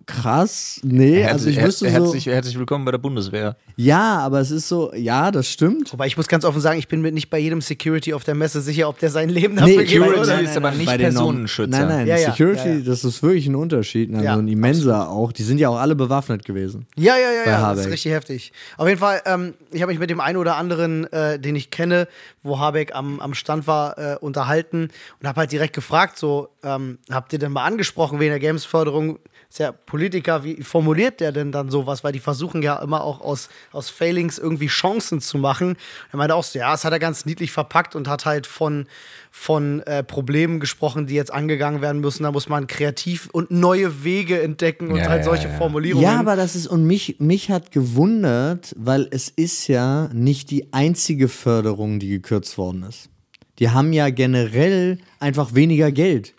krass. 0.06 0.80
Nee, 0.82 1.24
also 1.24 1.48
ich 1.48 1.62
wüsste 1.62 1.86
so. 1.86 1.90
herzlich, 1.90 2.26
herzlich 2.26 2.58
willkommen 2.58 2.84
bei 2.84 2.90
der 2.90 2.98
Bundeswehr. 2.98 3.56
Ja, 3.76 4.18
aber 4.18 4.40
es 4.40 4.50
ist 4.50 4.68
so, 4.68 4.92
ja, 4.94 5.30
das 5.30 5.48
stimmt. 5.48 5.92
Wobei 5.92 6.06
ich 6.06 6.16
muss 6.16 6.28
ganz 6.28 6.44
offen 6.44 6.60
sagen, 6.60 6.78
ich 6.78 6.88
bin 6.88 7.00
mir 7.00 7.12
nicht 7.12 7.30
bei 7.30 7.38
jedem 7.38 7.60
Security 7.60 8.12
auf 8.14 8.24
der 8.24 8.34
Messe 8.34 8.60
sicher, 8.60 8.88
ob 8.88 8.98
der 8.98 9.10
sein 9.10 9.28
Leben 9.28 9.56
dafür 9.56 9.84
gibt. 9.84 9.90
Security 9.90 10.20
oder? 10.20 10.40
ist 10.40 10.56
aber 10.56 10.70
nicht 10.72 10.86
Bei 10.86 10.98
Personenschützer. 10.98 11.70
Nein, 11.70 11.88
nein, 11.88 12.06
Ja, 12.06 12.16
ja, 12.16 12.30
Security, 12.30 12.68
ja, 12.68 12.74
ja. 12.74 12.80
das 12.80 13.04
ist 13.04 13.22
wirklich 13.22 13.46
ein 13.46 13.54
Unterschied. 13.54 14.12
Also 14.12 14.24
Ja, 14.24 14.36
ein 14.36 14.48
immenser 14.48 15.10
auch. 15.10 15.32
Die 15.32 15.42
sind 15.42 15.58
ja 15.58 15.68
auch 15.68 15.78
alle 15.78 15.94
bewaffnet 15.94 16.44
gewesen. 16.44 16.86
Ja, 16.96 17.16
ja, 17.16 17.30
ja, 17.30 17.50
ja, 17.50 17.74
das 17.74 17.86
ist 17.86 17.92
richtig 17.92 18.12
heftig. 18.12 18.52
Auf 18.76 18.88
jeden 18.88 19.00
Fall, 19.00 19.22
ähm, 19.26 19.54
ich 19.70 19.82
habe 19.82 19.92
mich 19.92 19.98
mit 19.98 20.10
dem 20.10 20.20
einen 20.20 20.38
oder 20.38 20.56
anderen, 20.56 21.10
äh, 21.12 21.38
den 21.38 21.56
ich 21.56 21.70
kenne, 21.70 22.08
wo 22.42 22.58
Habeck 22.58 22.94
am, 22.94 23.20
am 23.20 23.34
Stand 23.34 23.66
war, 23.66 23.98
äh, 23.98 24.16
unterhalten 24.20 24.88
und 25.20 25.28
habe 25.28 25.40
halt 25.40 25.52
direkt 25.52 25.74
gefragt, 25.74 26.18
so, 26.18 26.48
ähm, 26.62 26.98
habt 27.10 27.32
ihr 27.32 27.38
denn 27.38 27.52
mal 27.52 27.64
angesprochen 27.64 28.20
wegen 28.20 28.30
der 28.30 28.40
Gamesförderung? 28.40 29.18
Ist 29.52 29.58
ja 29.58 29.70
Politiker, 29.70 30.44
wie 30.44 30.62
formuliert 30.62 31.20
der 31.20 31.30
denn 31.30 31.52
dann 31.52 31.68
sowas? 31.68 32.02
Weil 32.02 32.12
die 32.12 32.20
versuchen 32.20 32.62
ja 32.62 32.76
immer 32.76 33.04
auch 33.04 33.20
aus, 33.20 33.50
aus 33.70 33.90
Failings 33.90 34.38
irgendwie 34.38 34.68
Chancen 34.68 35.20
zu 35.20 35.36
machen. 35.36 35.76
Er 36.10 36.16
meinte 36.16 36.34
auch 36.34 36.42
so, 36.42 36.58
ja, 36.58 36.72
das 36.72 36.86
hat 36.86 36.92
er 36.94 36.98
ganz 36.98 37.26
niedlich 37.26 37.52
verpackt 37.52 37.94
und 37.94 38.08
hat 38.08 38.24
halt 38.24 38.46
von, 38.46 38.86
von 39.30 39.80
äh, 39.80 40.02
Problemen 40.04 40.58
gesprochen, 40.58 41.06
die 41.06 41.12
jetzt 41.16 41.30
angegangen 41.30 41.82
werden 41.82 42.00
müssen. 42.00 42.22
Da 42.22 42.32
muss 42.32 42.48
man 42.48 42.66
kreativ 42.66 43.28
und 43.30 43.50
neue 43.50 44.04
Wege 44.04 44.40
entdecken 44.40 44.90
und 44.90 44.96
Ja, 44.96 45.10
halt 45.10 45.18
ja, 45.18 45.24
solche 45.24 45.48
ja. 45.48 45.54
Formulierungen. 45.58 46.02
Ja, 46.02 46.18
aber 46.18 46.34
das 46.34 46.56
ist, 46.56 46.66
und 46.66 46.86
mich, 46.86 47.16
mich 47.18 47.50
hat 47.50 47.72
gewundert, 47.72 48.74
weil 48.78 49.06
es 49.10 49.28
ist 49.28 49.68
ja 49.68 50.08
nicht 50.14 50.50
die 50.50 50.72
einzige 50.72 51.28
Förderung, 51.28 51.98
die 51.98 52.08
gekürzt 52.08 52.56
worden 52.56 52.84
ist. 52.84 53.10
Die 53.58 53.68
haben 53.68 53.92
ja 53.92 54.08
generell 54.08 54.96
einfach 55.20 55.54
weniger 55.54 55.92
Geld. 55.92 56.32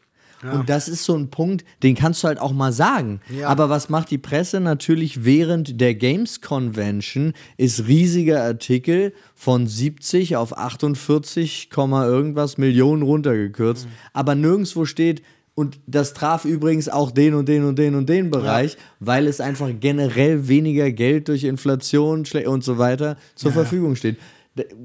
Und 0.52 0.70
das 0.70 0.88
ist 0.88 1.06
so 1.06 1.16
ein 1.16 1.30
Punkt, 1.30 1.64
den 1.84 1.96
kannst 1.96 2.24
du 2.24 2.28
halt 2.28 2.40
auch 2.40 2.54
mal 2.54 2.74
sagen. 2.74 3.22
Ja. 3.30 3.48
Aber 3.48 3.70
was 3.70 3.90
macht 3.90 4.12
die 4.12 4.18
Presse 4.18 4.60
natürlich 4.60 5.24
während 5.24 5.80
der 5.80 5.96
Games 5.96 6.42
Convention? 6.42 7.34
Ist 7.58 7.88
riesiger 7.88 8.44
Artikel 8.44 9.14
von 9.36 9.68
70 9.68 10.36
auf 10.36 10.58
48, 10.58 11.70
Komma 11.70 12.06
irgendwas 12.06 12.58
Millionen 12.58 13.04
runtergekürzt. 13.04 13.88
Aber 14.14 14.36
nirgendwo 14.36 14.86
steht, 14.86 15.22
und 15.56 15.80
das 15.86 16.14
traf 16.14 16.46
übrigens 16.46 16.90
auch 16.90 17.12
den 17.12 17.36
und 17.36 17.48
den 17.48 17.64
und 17.64 17.78
den 17.78 17.94
und 17.94 18.10
den 18.10 18.32
Bereich, 18.32 18.76
weil 19.00 19.28
es 19.28 19.40
einfach 19.40 19.70
generell 19.80 20.48
weniger 20.48 20.92
Geld 20.92 21.28
durch 21.28 21.44
Inflation 21.44 22.24
und 22.46 22.64
so 22.64 22.78
weiter 22.80 23.18
zur 23.36 23.52
Verfügung 23.52 23.96
steht. 23.96 24.18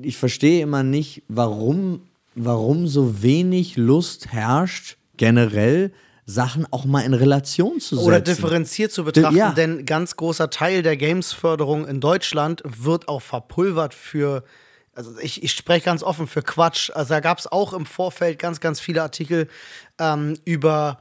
Ich 0.03 0.19
verstehe 0.19 0.63
immer 0.63 0.83
nicht, 0.83 1.23
warum, 1.29 2.01
warum 2.35 2.87
so 2.87 3.23
wenig 3.23 3.77
Lust 3.77 4.31
herrscht, 4.31 4.98
generell 5.19 5.93
Sachen 6.25 6.67
auch 6.71 6.85
mal 6.85 7.01
in 7.01 7.15
Relation 7.15 7.81
zu 7.81 7.97
setzen. 7.97 8.07
Oder 8.07 8.21
differenziert 8.21 8.93
zu 8.93 9.05
betrachten, 9.05 9.37
ja. 9.37 9.53
denn 9.53 9.87
ganz 9.87 10.17
großer 10.17 10.51
Teil 10.51 10.83
der 10.83 10.97
Games-Förderung 10.97 11.87
in 11.87 12.01
Deutschland 12.01 12.63
wird 12.65 13.09
auch 13.09 13.23
verpulvert 13.23 13.95
für, 13.95 14.45
also 14.95 15.19
ich, 15.21 15.43
ich 15.43 15.53
spreche 15.53 15.87
ganz 15.87 16.03
offen 16.03 16.27
für 16.27 16.43
Quatsch. 16.43 16.91
Also 16.95 17.15
da 17.15 17.21
gab 17.21 17.39
es 17.39 17.47
auch 17.47 17.73
im 17.73 17.87
Vorfeld 17.87 18.39
ganz, 18.39 18.61
ganz 18.61 18.79
viele 18.79 19.03
Artikel 19.03 19.49
ähm, 19.99 20.39
über 20.45 20.99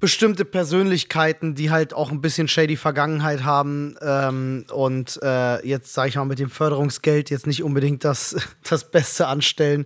bestimmte 0.00 0.44
Persönlichkeiten, 0.46 1.54
die 1.54 1.70
halt 1.70 1.92
auch 1.94 2.10
ein 2.10 2.20
bisschen 2.22 2.48
shady 2.48 2.76
Vergangenheit 2.76 3.44
haben 3.44 3.96
ähm, 4.00 4.64
und 4.72 5.18
äh, 5.22 5.66
jetzt, 5.66 5.92
sage 5.92 6.08
ich 6.08 6.16
mal, 6.16 6.24
mit 6.24 6.38
dem 6.38 6.48
Förderungsgeld 6.50 7.28
jetzt 7.30 7.46
nicht 7.46 7.62
unbedingt 7.62 8.02
das, 8.04 8.34
das 8.68 8.90
Beste 8.90 9.26
anstellen. 9.26 9.84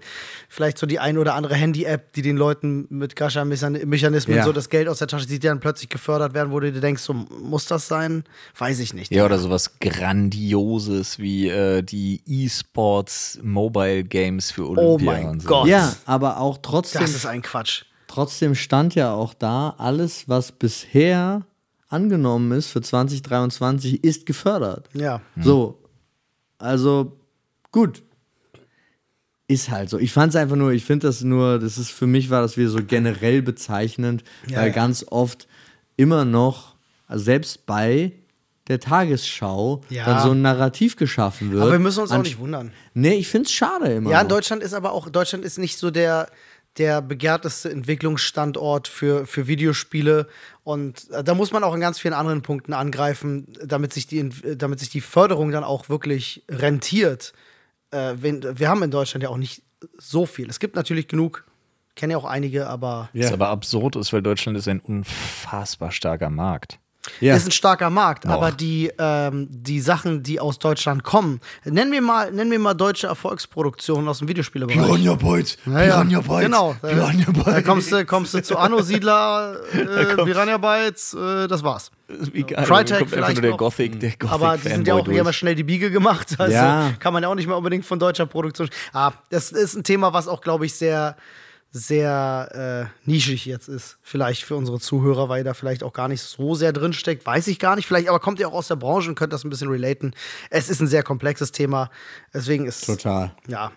Vielleicht 0.49 0.79
so 0.79 0.87
die 0.87 0.99
ein 1.01 1.19
oder 1.19 1.35
andere 1.35 1.57
Handy-App, 1.57 2.13
die 2.13 2.23
den 2.23 2.37
Leuten 2.37 2.87
mit 2.91 3.17
Gascha-Mechanismen 3.17 4.37
Ja. 4.37 4.45
so 4.45 4.53
das 4.53 4.69
Geld 4.71 4.89
aus 4.89 4.99
der 4.99 5.09
Tasche 5.09 5.27
zieht, 5.27 5.43
die 5.43 5.49
dann 5.49 5.61
plötzlich 5.61 5.89
gefördert 5.89 6.33
werden, 6.33 6.53
wo 6.53 6.61
du 6.61 6.71
dir 6.73 6.81
denkst, 6.81 7.03
so 7.03 7.13
muss 7.13 7.67
das 7.67 7.89
sein? 7.89 8.25
Weiß 8.57 8.79
ich 8.79 8.95
nicht. 8.95 9.11
Ja, 9.13 9.25
oder 9.25 9.39
sowas 9.39 9.79
Grandioses 9.81 11.19
wie 11.19 11.49
äh, 11.49 11.83
die 11.83 12.23
E-Sports 12.27 13.39
Mobile 13.43 14.05
Games 14.05 14.51
für 14.51 14.69
Olympia 14.69 14.85
Oh 14.85 14.99
mein 14.99 15.27
und 15.27 15.43
so. 15.43 15.49
Gott. 15.49 15.67
ja, 15.69 15.93
aber 16.07 16.39
auch 16.39 16.59
trotzdem, 16.63 17.03
Das 17.03 17.15
ist 17.15 17.27
ein 17.27 17.43
Quatsch. 17.43 17.83
Trotzdem 18.15 18.55
stand 18.55 18.95
ja 18.95 19.13
auch 19.13 19.35
da, 19.35 19.75
alles, 19.79 20.29
was 20.29 20.53
bisher 20.53 21.43
angenommen 21.89 22.53
ist 22.53 22.69
für 22.69 22.81
2023, 22.81 24.05
ist 24.05 24.25
gefördert. 24.25 24.89
Ja. 24.95 25.21
So, 25.41 25.83
also 26.59 27.19
gut. 27.73 28.03
Ist 29.47 29.71
halt 29.71 29.91
so. 29.91 29.99
Ich 29.99 30.13
fand 30.13 30.31
es 30.31 30.37
einfach 30.37 30.57
nur, 30.57 30.71
ich 30.73 30.85
finde 30.85 31.09
das 31.09 31.23
nur, 31.23 31.59
das 31.59 31.77
ist 31.77 31.91
für 31.91 32.07
mich 32.07 32.31
war 32.31 32.41
das 32.41 32.57
wieder 32.57 32.71
so 32.71 32.79
generell 32.85 33.43
bezeichnend, 33.43 34.23
Ja, 34.47 34.59
weil 34.59 34.69
ja. 34.69 34.73
ganz 34.73 35.05
oft 35.11 35.47
immer 35.97 36.25
noch, 36.25 36.77
also 37.07 37.25
selbst 37.25 37.67
bei 37.67 38.13
der 38.69 38.81
Tagesschau, 38.81 39.83
Ja. 39.91 40.07
dann 40.07 40.23
so 40.23 40.31
ein 40.31 40.41
Narrativ 40.41 40.97
geschaffen 40.97 41.51
wird. 41.51 41.63
Aber 41.63 41.73
wir 41.73 41.79
müssen 41.79 42.01
uns 42.01 42.13
auch 42.13 42.23
nicht 42.23 42.39
wundern. 42.39 42.73
Nee, 42.95 43.15
ich 43.15 43.29
finde 43.29 43.47
es 43.47 43.53
schade 43.53 43.93
immer. 43.93 44.11
Ja, 44.11 44.23
in. 44.23 44.29
Deutschland 44.29 44.63
ist 44.63 44.73
aber 44.73 44.93
auch, 44.93 45.11
Deutschland 45.11 45.45
ist 45.45 45.59
nicht 45.59 45.77
so 45.77 45.91
der, 45.91 46.29
der 46.79 47.03
begehrteste 47.03 47.71
Entwicklungsstandort 47.71 48.89
für, 48.89 49.27
für 49.27 49.47
Videospiele. 49.47 50.27
Und 50.65 51.11
äh, 51.11 51.23
da 51.23 51.35
muss 51.35 51.53
man 51.53 51.63
auch 51.65 51.75
in 51.75 51.81
ganz 51.81 51.99
vielen 52.01 52.15
anderen 52.15 52.43
Punkten 52.43 52.73
angreifen, 52.73 53.47
damit 53.65 53.93
sich 53.93 54.07
die, 54.07 54.19
Ent- 54.19 54.61
damit 54.61 54.81
sich 54.81 54.89
die 54.91 55.01
Förderung 55.01 55.51
dann 55.53 55.65
auch 55.65 55.89
wirklich 55.89 56.45
rentiert. 56.49 57.33
Äh, 57.91 58.15
wenn, 58.17 58.59
wir 58.59 58.69
haben 58.69 58.83
in 58.83 58.91
Deutschland 58.91 59.23
ja 59.23 59.29
auch 59.29 59.37
nicht 59.37 59.63
so 59.99 60.27
viel. 60.27 60.49
Es 60.51 60.59
gibt 60.59 60.75
natürlich 60.77 61.09
genug, 61.09 61.45
kenne 61.95 62.13
ja 62.13 62.19
auch 62.19 62.25
einige, 62.25 62.67
aber 62.67 63.09
Ja. 63.13 63.25
Was 63.27 63.33
aber 63.33 63.49
absurd 63.51 63.97
ist, 63.97 64.13
weil 64.13 64.23
Deutschland 64.23 64.59
ist 64.59 64.67
ein 64.67 64.81
unfassbar 64.81 65.93
starker 65.93 66.31
Markt. 66.31 66.79
Ja. 67.21 67.37
ist 67.37 67.47
ein 67.47 67.51
starker 67.51 67.91
Markt, 67.91 68.25
Noch. 68.25 68.35
aber 68.35 68.51
die, 68.53 68.91
ähm, 68.99 69.47
die 69.51 69.81
Sachen, 69.81 70.23
die 70.23 70.41
aus 70.41 70.59
Deutschland 70.59 71.03
kommen, 71.05 71.41
nennen 71.65 71.93
wir 71.93 72.01
mal, 72.01 72.33
nennen 72.33 72.51
wir 72.51 72.59
mal 72.59 72.75
deutsche 72.75 73.07
Erfolgsproduktionen 73.07 74.09
aus 74.09 74.19
dem 74.19 74.29
Videospielebereich. 74.29 74.77
Bytes, 75.17 75.59
Ja, 75.67 75.83
ja. 75.85 76.03
Genau. 76.03 76.77
Da, 76.83 77.13
da 77.45 77.63
kommst 77.63 77.93
du, 77.93 78.05
kommst 78.07 78.35
du 78.35 78.43
zu 78.43 78.57
Anno 78.57 78.81
Siedler, 78.83 79.57
äh, 79.73 80.17
Piranha 80.25 80.57
Bytes, 80.59 81.15
äh, 81.15 81.47
das 81.49 81.63
war's. 81.63 81.91
Egal, 82.35 82.65
Crytek 82.65 83.09
vielleicht 83.09 83.43
der. 83.43 83.53
Gothic, 83.53 83.99
der 84.01 84.11
Gothic 84.11 84.31
Aber 84.31 84.57
die 84.59 84.69
sind 84.69 84.87
ja 84.87 84.95
auch, 84.95 85.05
die 85.09 85.19
haben 85.19 85.27
ja 85.27 85.33
schnell 85.33 85.55
die 85.55 85.63
Biege 85.65 85.91
gemacht. 85.91 86.35
Also 86.39 86.53
Ja. 86.55 86.93
kann 86.99 87.13
man 87.15 87.23
ja 87.23 87.29
auch 87.31 87.35
nicht 87.35 87.47
mehr 87.47 87.57
unbedingt 87.57 87.85
von 87.87 87.99
deutscher 87.99 88.27
Produktion. 88.27 88.69
Ah, 88.93 89.13
das 89.31 89.53
ist 89.53 89.75
ein 89.75 89.85
Thema, 89.85 90.13
was 90.13 90.29
auch, 90.29 90.41
glaube 90.43 90.67
ich, 90.67 90.75
sehr, 90.75 91.17
sehr 91.77 92.89
äh, 93.05 93.11
nischig 93.11 93.47
jetzt 93.47 93.69
ist. 93.69 93.99
Vielleicht 94.01 94.45
für 94.45 94.55
unsere 94.55 94.79
Zuhörer, 94.79 95.29
weil 95.29 95.43
da 95.43 95.55
vielleicht 95.55 95.83
auch 95.83 95.93
gar 95.93 96.07
nicht 96.07 96.23
so 96.23 96.55
sehr 96.55 96.73
drin 96.73 96.93
steckt. 96.93 97.27
Weiß 97.27 97.49
ich 97.49 97.59
gar 97.59 97.75
nicht. 97.75 97.87
Vielleicht, 97.87 98.09
aber 98.09 98.21
kommt 98.21 98.39
ihr 98.39 98.47
auch 98.49 98.53
aus 98.53 98.69
der 98.69 98.77
Branche 98.77 99.09
und 99.09 99.17
könnt 99.17 99.33
das 99.33 99.43
ein 99.43 99.51
bisschen 99.51 99.69
relaten. 99.69 100.15
Es 100.51 100.71
ist 100.71 100.81
ein 100.81 100.87
sehr 100.87 101.03
komplexes 101.03 101.51
Thema. 101.51 101.91
Deswegen 102.33 102.67
ist. 102.67 102.87
Total. 102.87 103.35
Ja. 103.49 103.73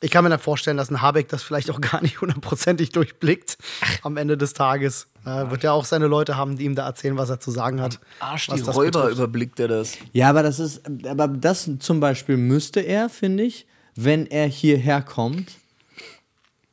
Ich 0.00 0.10
kann 0.10 0.24
mir 0.24 0.30
dann 0.30 0.38
vorstellen, 0.38 0.78
dass 0.78 0.90
ein 0.90 1.02
Habeck 1.02 1.28
das 1.28 1.42
vielleicht 1.42 1.70
auch 1.70 1.80
gar 1.80 2.00
nicht 2.00 2.20
hundertprozentig 2.22 2.90
durchblickt 2.92 3.58
am 4.02 4.16
Ende 4.16 4.38
des 4.38 4.54
Tages. 4.54 5.08
Äh, 5.26 5.50
wird 5.50 5.62
ja 5.62 5.72
auch 5.72 5.84
seine 5.84 6.06
Leute 6.06 6.38
haben, 6.38 6.56
die 6.56 6.64
ihm 6.64 6.74
da 6.74 6.86
erzählen, 6.86 7.18
was 7.18 7.28
er 7.28 7.38
zu 7.38 7.50
sagen 7.50 7.82
hat. 7.82 8.00
Arsch, 8.18 8.46
die 8.46 8.62
das 8.62 8.74
Räuber 8.74 9.00
betrifft. 9.00 9.18
überblickt 9.18 9.60
er 9.60 9.68
das. 9.68 9.98
Ja, 10.12 10.30
aber 10.30 10.42
das 10.42 10.58
ist, 10.58 10.82
aber 11.06 11.28
das 11.28 11.68
zum 11.80 12.00
Beispiel 12.00 12.38
müsste 12.38 12.80
er, 12.80 13.10
finde 13.10 13.42
ich, 13.42 13.66
wenn 13.94 14.24
er 14.26 14.46
hierher 14.46 15.02
kommt, 15.02 15.52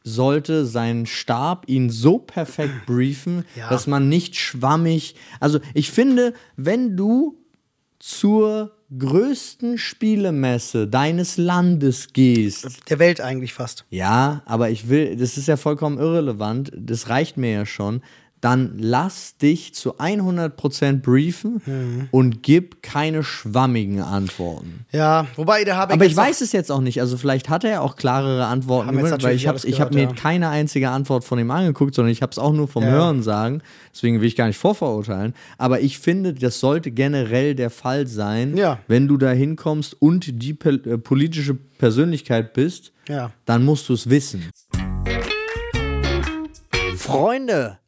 sollte 0.03 0.65
sein 0.65 1.05
Stab 1.05 1.69
ihn 1.69 1.89
so 1.89 2.19
perfekt 2.19 2.73
briefen, 2.85 3.45
Ja. 3.55 3.69
dass 3.69 3.87
man 3.87 4.09
nicht 4.09 4.35
schwammig. 4.35 5.15
Also 5.39 5.59
ich 5.73 5.91
finde, 5.91 6.33
wenn 6.57 6.97
du 6.97 7.37
zur 7.99 8.71
größten 8.97 9.77
Spielemesse 9.77 10.87
deines 10.87 11.37
Landes 11.37 12.09
gehst, 12.13 12.89
Der 12.89 12.99
Welt 12.99 13.21
eigentlich 13.21 13.53
fast. 13.53 13.85
ja, 13.89 14.43
aber 14.45 14.69
ich 14.69 14.89
will, 14.89 15.15
das 15.15 15.37
ist 15.37 15.47
ja 15.47 15.57
vollkommen 15.57 15.97
irrelevant, 15.97 16.71
das 16.77 17.09
reicht 17.09 17.37
mir 17.37 17.51
ja 17.51 17.65
schon. 17.65 18.01
Dann 18.43 18.73
lass 18.77 19.37
dich 19.37 19.73
zu 19.73 19.99
100% 20.01 21.01
briefen 21.01 21.61
Mhm. 21.65 22.07
und 22.11 22.43
gib 22.43 22.83
keine 22.83 23.23
schwammigen 23.23 24.01
Antworten. 24.01 24.85
Ja, 24.91 25.27
wobei 25.37 25.63
der. 25.63 25.77
Aber 25.77 25.95
ich 26.03 26.11
jetzt 26.11 26.19
auch- 26.19 26.23
weiß 26.25 26.41
es 26.41 26.51
jetzt 26.51 26.69
auch 26.69 26.81
nicht. 26.81 26.99
Also 26.99 27.15
vielleicht 27.15 27.47
hat 27.47 27.63
er 27.63 27.69
ja 27.71 27.79
auch 27.79 27.95
klarere 27.95 28.45
Antworten, 28.47 28.89
gegeben, 28.97 29.21
weil 29.23 29.35
ich 29.37 29.47
habe 29.47 29.59
ich 29.63 29.79
hab 29.79 29.93
mir 29.93 30.03
ja. 30.03 30.11
keine 30.11 30.49
einzige 30.49 30.89
Antwort 30.89 31.23
von 31.23 31.39
ihm 31.39 31.51
angeguckt, 31.51 31.95
sondern 31.95 32.11
ich 32.11 32.21
habe 32.21 32.31
es 32.33 32.37
auch 32.37 32.51
nur 32.51 32.67
vom 32.67 32.83
Ja. 32.83 32.89
Hören 32.89 33.23
sagen. 33.23 33.61
Deswegen 33.93 34.19
will 34.19 34.27
ich 34.27 34.35
gar 34.35 34.47
nicht 34.47 34.57
vorverurteilen. 34.57 35.33
Aber 35.57 35.79
ich 35.79 35.99
finde, 35.99 36.33
das 36.33 36.59
sollte 36.59 36.91
generell 36.91 37.55
der 37.55 37.69
Fall 37.69 38.07
sein, 38.07 38.57
Ja. 38.57 38.79
wenn 38.89 39.07
du 39.07 39.15
da 39.15 39.31
hinkommst 39.31 39.95
und 40.01 40.43
die 40.43 40.57
äh, 40.65 40.97
politische 40.97 41.53
Persönlichkeit 41.77 42.51
bist, 42.53 42.91
Ja. 43.07 43.31
dann 43.45 43.63
musst 43.63 43.87
du 43.87 43.93
es 43.93 44.09
wissen. 44.09 44.49
Freunde, 46.95 47.77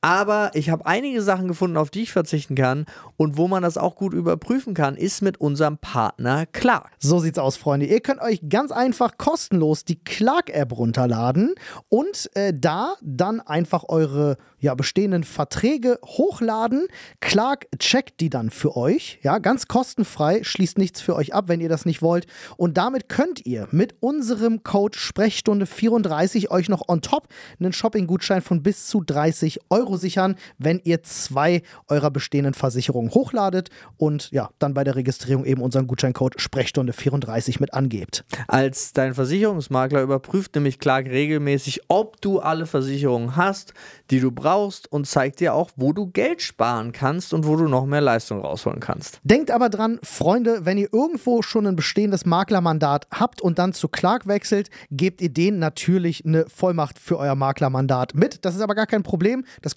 Aber 0.00 0.50
ich 0.54 0.70
habe 0.70 0.86
einige 0.86 1.20
Sachen 1.20 1.48
gefunden, 1.48 1.76
auf 1.76 1.90
die 1.90 2.02
ich 2.02 2.12
verzichten 2.12 2.54
kann. 2.54 2.86
Und 3.16 3.36
wo 3.36 3.48
man 3.48 3.62
das 3.62 3.76
auch 3.76 3.96
gut 3.96 4.14
überprüfen 4.14 4.72
kann, 4.72 4.96
ist 4.96 5.20
mit 5.20 5.40
unserem 5.40 5.76
Partner 5.78 6.46
Clark. 6.46 6.90
So 6.98 7.18
sieht's 7.18 7.38
aus, 7.38 7.56
Freunde. 7.56 7.86
Ihr 7.86 8.00
könnt 8.00 8.22
euch 8.22 8.40
ganz 8.48 8.72
einfach 8.72 9.18
kostenlos 9.18 9.84
die 9.84 10.02
Clark-App 10.02 10.76
runterladen 10.76 11.54
und 11.88 12.30
äh, 12.34 12.54
da 12.54 12.94
dann 13.02 13.40
einfach 13.40 13.84
eure 13.88 14.38
ja, 14.58 14.74
bestehenden 14.74 15.24
Verträge 15.24 15.98
hochladen. 16.04 16.86
Clark 17.20 17.66
checkt 17.78 18.20
die 18.20 18.30
dann 18.30 18.50
für 18.50 18.76
euch. 18.76 19.18
Ja, 19.22 19.38
ganz 19.38 19.66
kostenfrei, 19.66 20.44
schließt 20.44 20.78
nichts 20.78 21.00
für 21.00 21.16
euch 21.16 21.34
ab, 21.34 21.48
wenn 21.48 21.60
ihr 21.60 21.68
das 21.68 21.84
nicht 21.84 22.02
wollt. 22.02 22.26
Und 22.56 22.76
damit 22.78 23.08
könnt 23.08 23.44
ihr 23.46 23.68
mit 23.70 23.94
unserem 24.00 24.62
Code 24.62 24.96
Sprechstunde 24.96 25.66
34 25.66 26.50
euch 26.50 26.68
noch 26.68 26.88
on 26.88 27.02
top 27.02 27.28
einen 27.58 27.72
Shopping-Gutschein 27.72 28.42
von 28.42 28.62
bis 28.62 28.86
zu 28.86 29.02
30 29.02 29.60
Euro 29.70 29.89
sichern, 29.96 30.36
wenn 30.58 30.80
ihr 30.84 31.02
zwei 31.02 31.62
eurer 31.88 32.10
bestehenden 32.10 32.54
Versicherungen 32.54 33.12
hochladet 33.12 33.70
und 33.96 34.30
ja, 34.30 34.50
dann 34.58 34.74
bei 34.74 34.84
der 34.84 34.96
Registrierung 34.96 35.44
eben 35.44 35.62
unseren 35.62 35.86
Gutscheincode 35.86 36.40
Sprechstunde 36.40 36.92
34 36.92 37.60
mit 37.60 37.74
angebt. 37.74 38.24
Als 38.48 38.92
dein 38.92 39.14
Versicherungsmakler 39.14 40.02
überprüft 40.02 40.54
nämlich 40.54 40.78
Clark 40.78 41.06
regelmäßig, 41.06 41.82
ob 41.88 42.20
du 42.20 42.40
alle 42.40 42.66
Versicherungen 42.66 43.36
hast, 43.36 43.74
die 44.10 44.20
du 44.20 44.30
brauchst 44.30 44.90
und 44.90 45.06
zeigt 45.06 45.40
dir 45.40 45.54
auch, 45.54 45.70
wo 45.76 45.92
du 45.92 46.06
Geld 46.06 46.42
sparen 46.42 46.92
kannst 46.92 47.32
und 47.32 47.46
wo 47.46 47.56
du 47.56 47.68
noch 47.68 47.86
mehr 47.86 48.00
Leistung 48.00 48.40
rausholen 48.40 48.80
kannst. 48.80 49.20
Denkt 49.22 49.50
aber 49.50 49.68
dran, 49.68 49.98
Freunde, 50.02 50.64
wenn 50.64 50.78
ihr 50.78 50.92
irgendwo 50.92 51.42
schon 51.42 51.66
ein 51.66 51.76
bestehendes 51.76 52.26
Maklermandat 52.26 53.06
habt 53.10 53.40
und 53.40 53.58
dann 53.58 53.72
zu 53.72 53.88
Clark 53.88 54.26
wechselt, 54.26 54.70
gebt 54.90 55.20
ihr 55.20 55.30
denen 55.30 55.58
natürlich 55.58 56.24
eine 56.24 56.46
Vollmacht 56.48 56.98
für 56.98 57.18
euer 57.18 57.34
Maklermandat 57.34 58.14
mit. 58.14 58.44
Das 58.44 58.54
ist 58.54 58.60
aber 58.60 58.74
gar 58.74 58.86
kein 58.86 59.02
Problem. 59.02 59.44
Das 59.62 59.76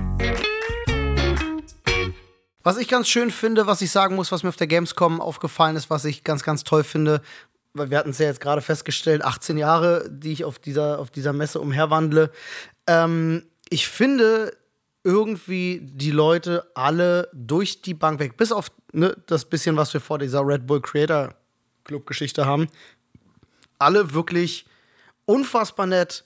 Was 2.63 2.77
ich 2.77 2.87
ganz 2.87 3.07
schön 3.07 3.31
finde, 3.31 3.65
was 3.67 3.81
ich 3.81 3.91
sagen 3.91 4.15
muss, 4.15 4.31
was 4.31 4.43
mir 4.43 4.49
auf 4.49 4.55
der 4.55 4.67
Gamescom 4.67 5.19
aufgefallen 5.19 5.75
ist, 5.75 5.89
was 5.89 6.05
ich 6.05 6.23
ganz, 6.23 6.43
ganz 6.43 6.63
toll 6.63 6.83
finde, 6.83 7.21
weil 7.73 7.89
wir 7.89 7.97
hatten 7.97 8.11
es 8.11 8.19
ja 8.19 8.27
jetzt 8.27 8.41
gerade 8.41 8.61
festgestellt, 8.61 9.23
18 9.23 9.57
Jahre, 9.57 10.09
die 10.09 10.31
ich 10.31 10.43
auf 10.43 10.59
dieser, 10.59 10.99
auf 10.99 11.09
dieser 11.09 11.33
Messe 11.33 11.59
umherwandle. 11.59 12.31
Ähm, 12.87 13.45
ich 13.69 13.87
finde 13.87 14.55
irgendwie 15.03 15.79
die 15.81 16.11
Leute 16.11 16.69
alle 16.75 17.29
durch 17.33 17.81
die 17.81 17.93
Bank 17.93 18.19
weg, 18.19 18.37
bis 18.37 18.51
auf 18.51 18.71
ne, 18.91 19.15
das 19.25 19.45
bisschen, 19.45 19.77
was 19.77 19.93
wir 19.93 20.01
vor 20.01 20.19
dieser 20.19 20.45
Red 20.45 20.67
Bull 20.67 20.81
Creator 20.81 21.33
Club 21.83 22.05
Geschichte 22.05 22.45
haben, 22.45 22.67
alle 23.79 24.13
wirklich 24.13 24.65
unfassbar 25.25 25.87
nett. 25.87 26.25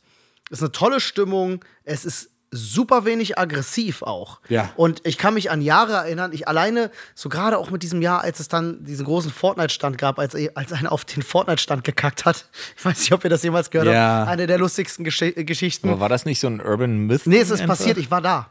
Es 0.49 0.59
ist 0.59 0.63
eine 0.63 0.71
tolle 0.73 0.99
Stimmung. 0.99 1.63
Es 1.83 2.03
ist 2.05 2.31
super 2.55 3.05
wenig 3.05 3.37
aggressiv 3.37 4.01
auch. 4.01 4.39
Ja. 4.49 4.69
Und 4.75 5.01
ich 5.05 5.17
kann 5.17 5.33
mich 5.35 5.51
an 5.51 5.61
Jahre 5.61 5.93
erinnern, 5.93 6.31
ich 6.33 6.47
alleine, 6.47 6.89
so 7.13 7.29
gerade 7.29 7.57
auch 7.57 7.69
mit 7.69 7.83
diesem 7.83 8.01
Jahr, 8.01 8.21
als 8.21 8.39
es 8.39 8.47
dann 8.47 8.83
diesen 8.83 9.05
großen 9.05 9.29
Fortnite-Stand 9.31 9.97
gab, 9.97 10.17
als, 10.17 10.35
als 10.55 10.73
einer 10.73 10.91
auf 10.91 11.05
den 11.05 11.21
Fortnite-Stand 11.23 11.83
gekackt 11.83 12.25
hat. 12.25 12.45
Ich 12.77 12.83
weiß 12.85 12.99
nicht, 12.99 13.11
ob 13.11 13.23
ihr 13.23 13.29
das 13.29 13.43
jemals 13.43 13.69
gehört 13.69 13.87
Ja. 13.89 14.19
habt. 14.21 14.29
Eine 14.31 14.47
der 14.47 14.57
lustigsten 14.57 15.03
Gesch 15.05 15.19
Geschichten. 15.35 15.89
Aber 15.89 15.99
war 15.99 16.09
das 16.09 16.25
nicht 16.25 16.39
so 16.39 16.47
ein 16.47 16.59
Urban 16.61 16.97
Myth? 17.07 17.21
nee, 17.25 17.37
es 17.39 17.49
ist 17.49 17.61
einfach? 17.61 17.77
passiert, 17.77 17.97
ich 17.97 18.09
war 18.11 18.21
da. 18.21 18.49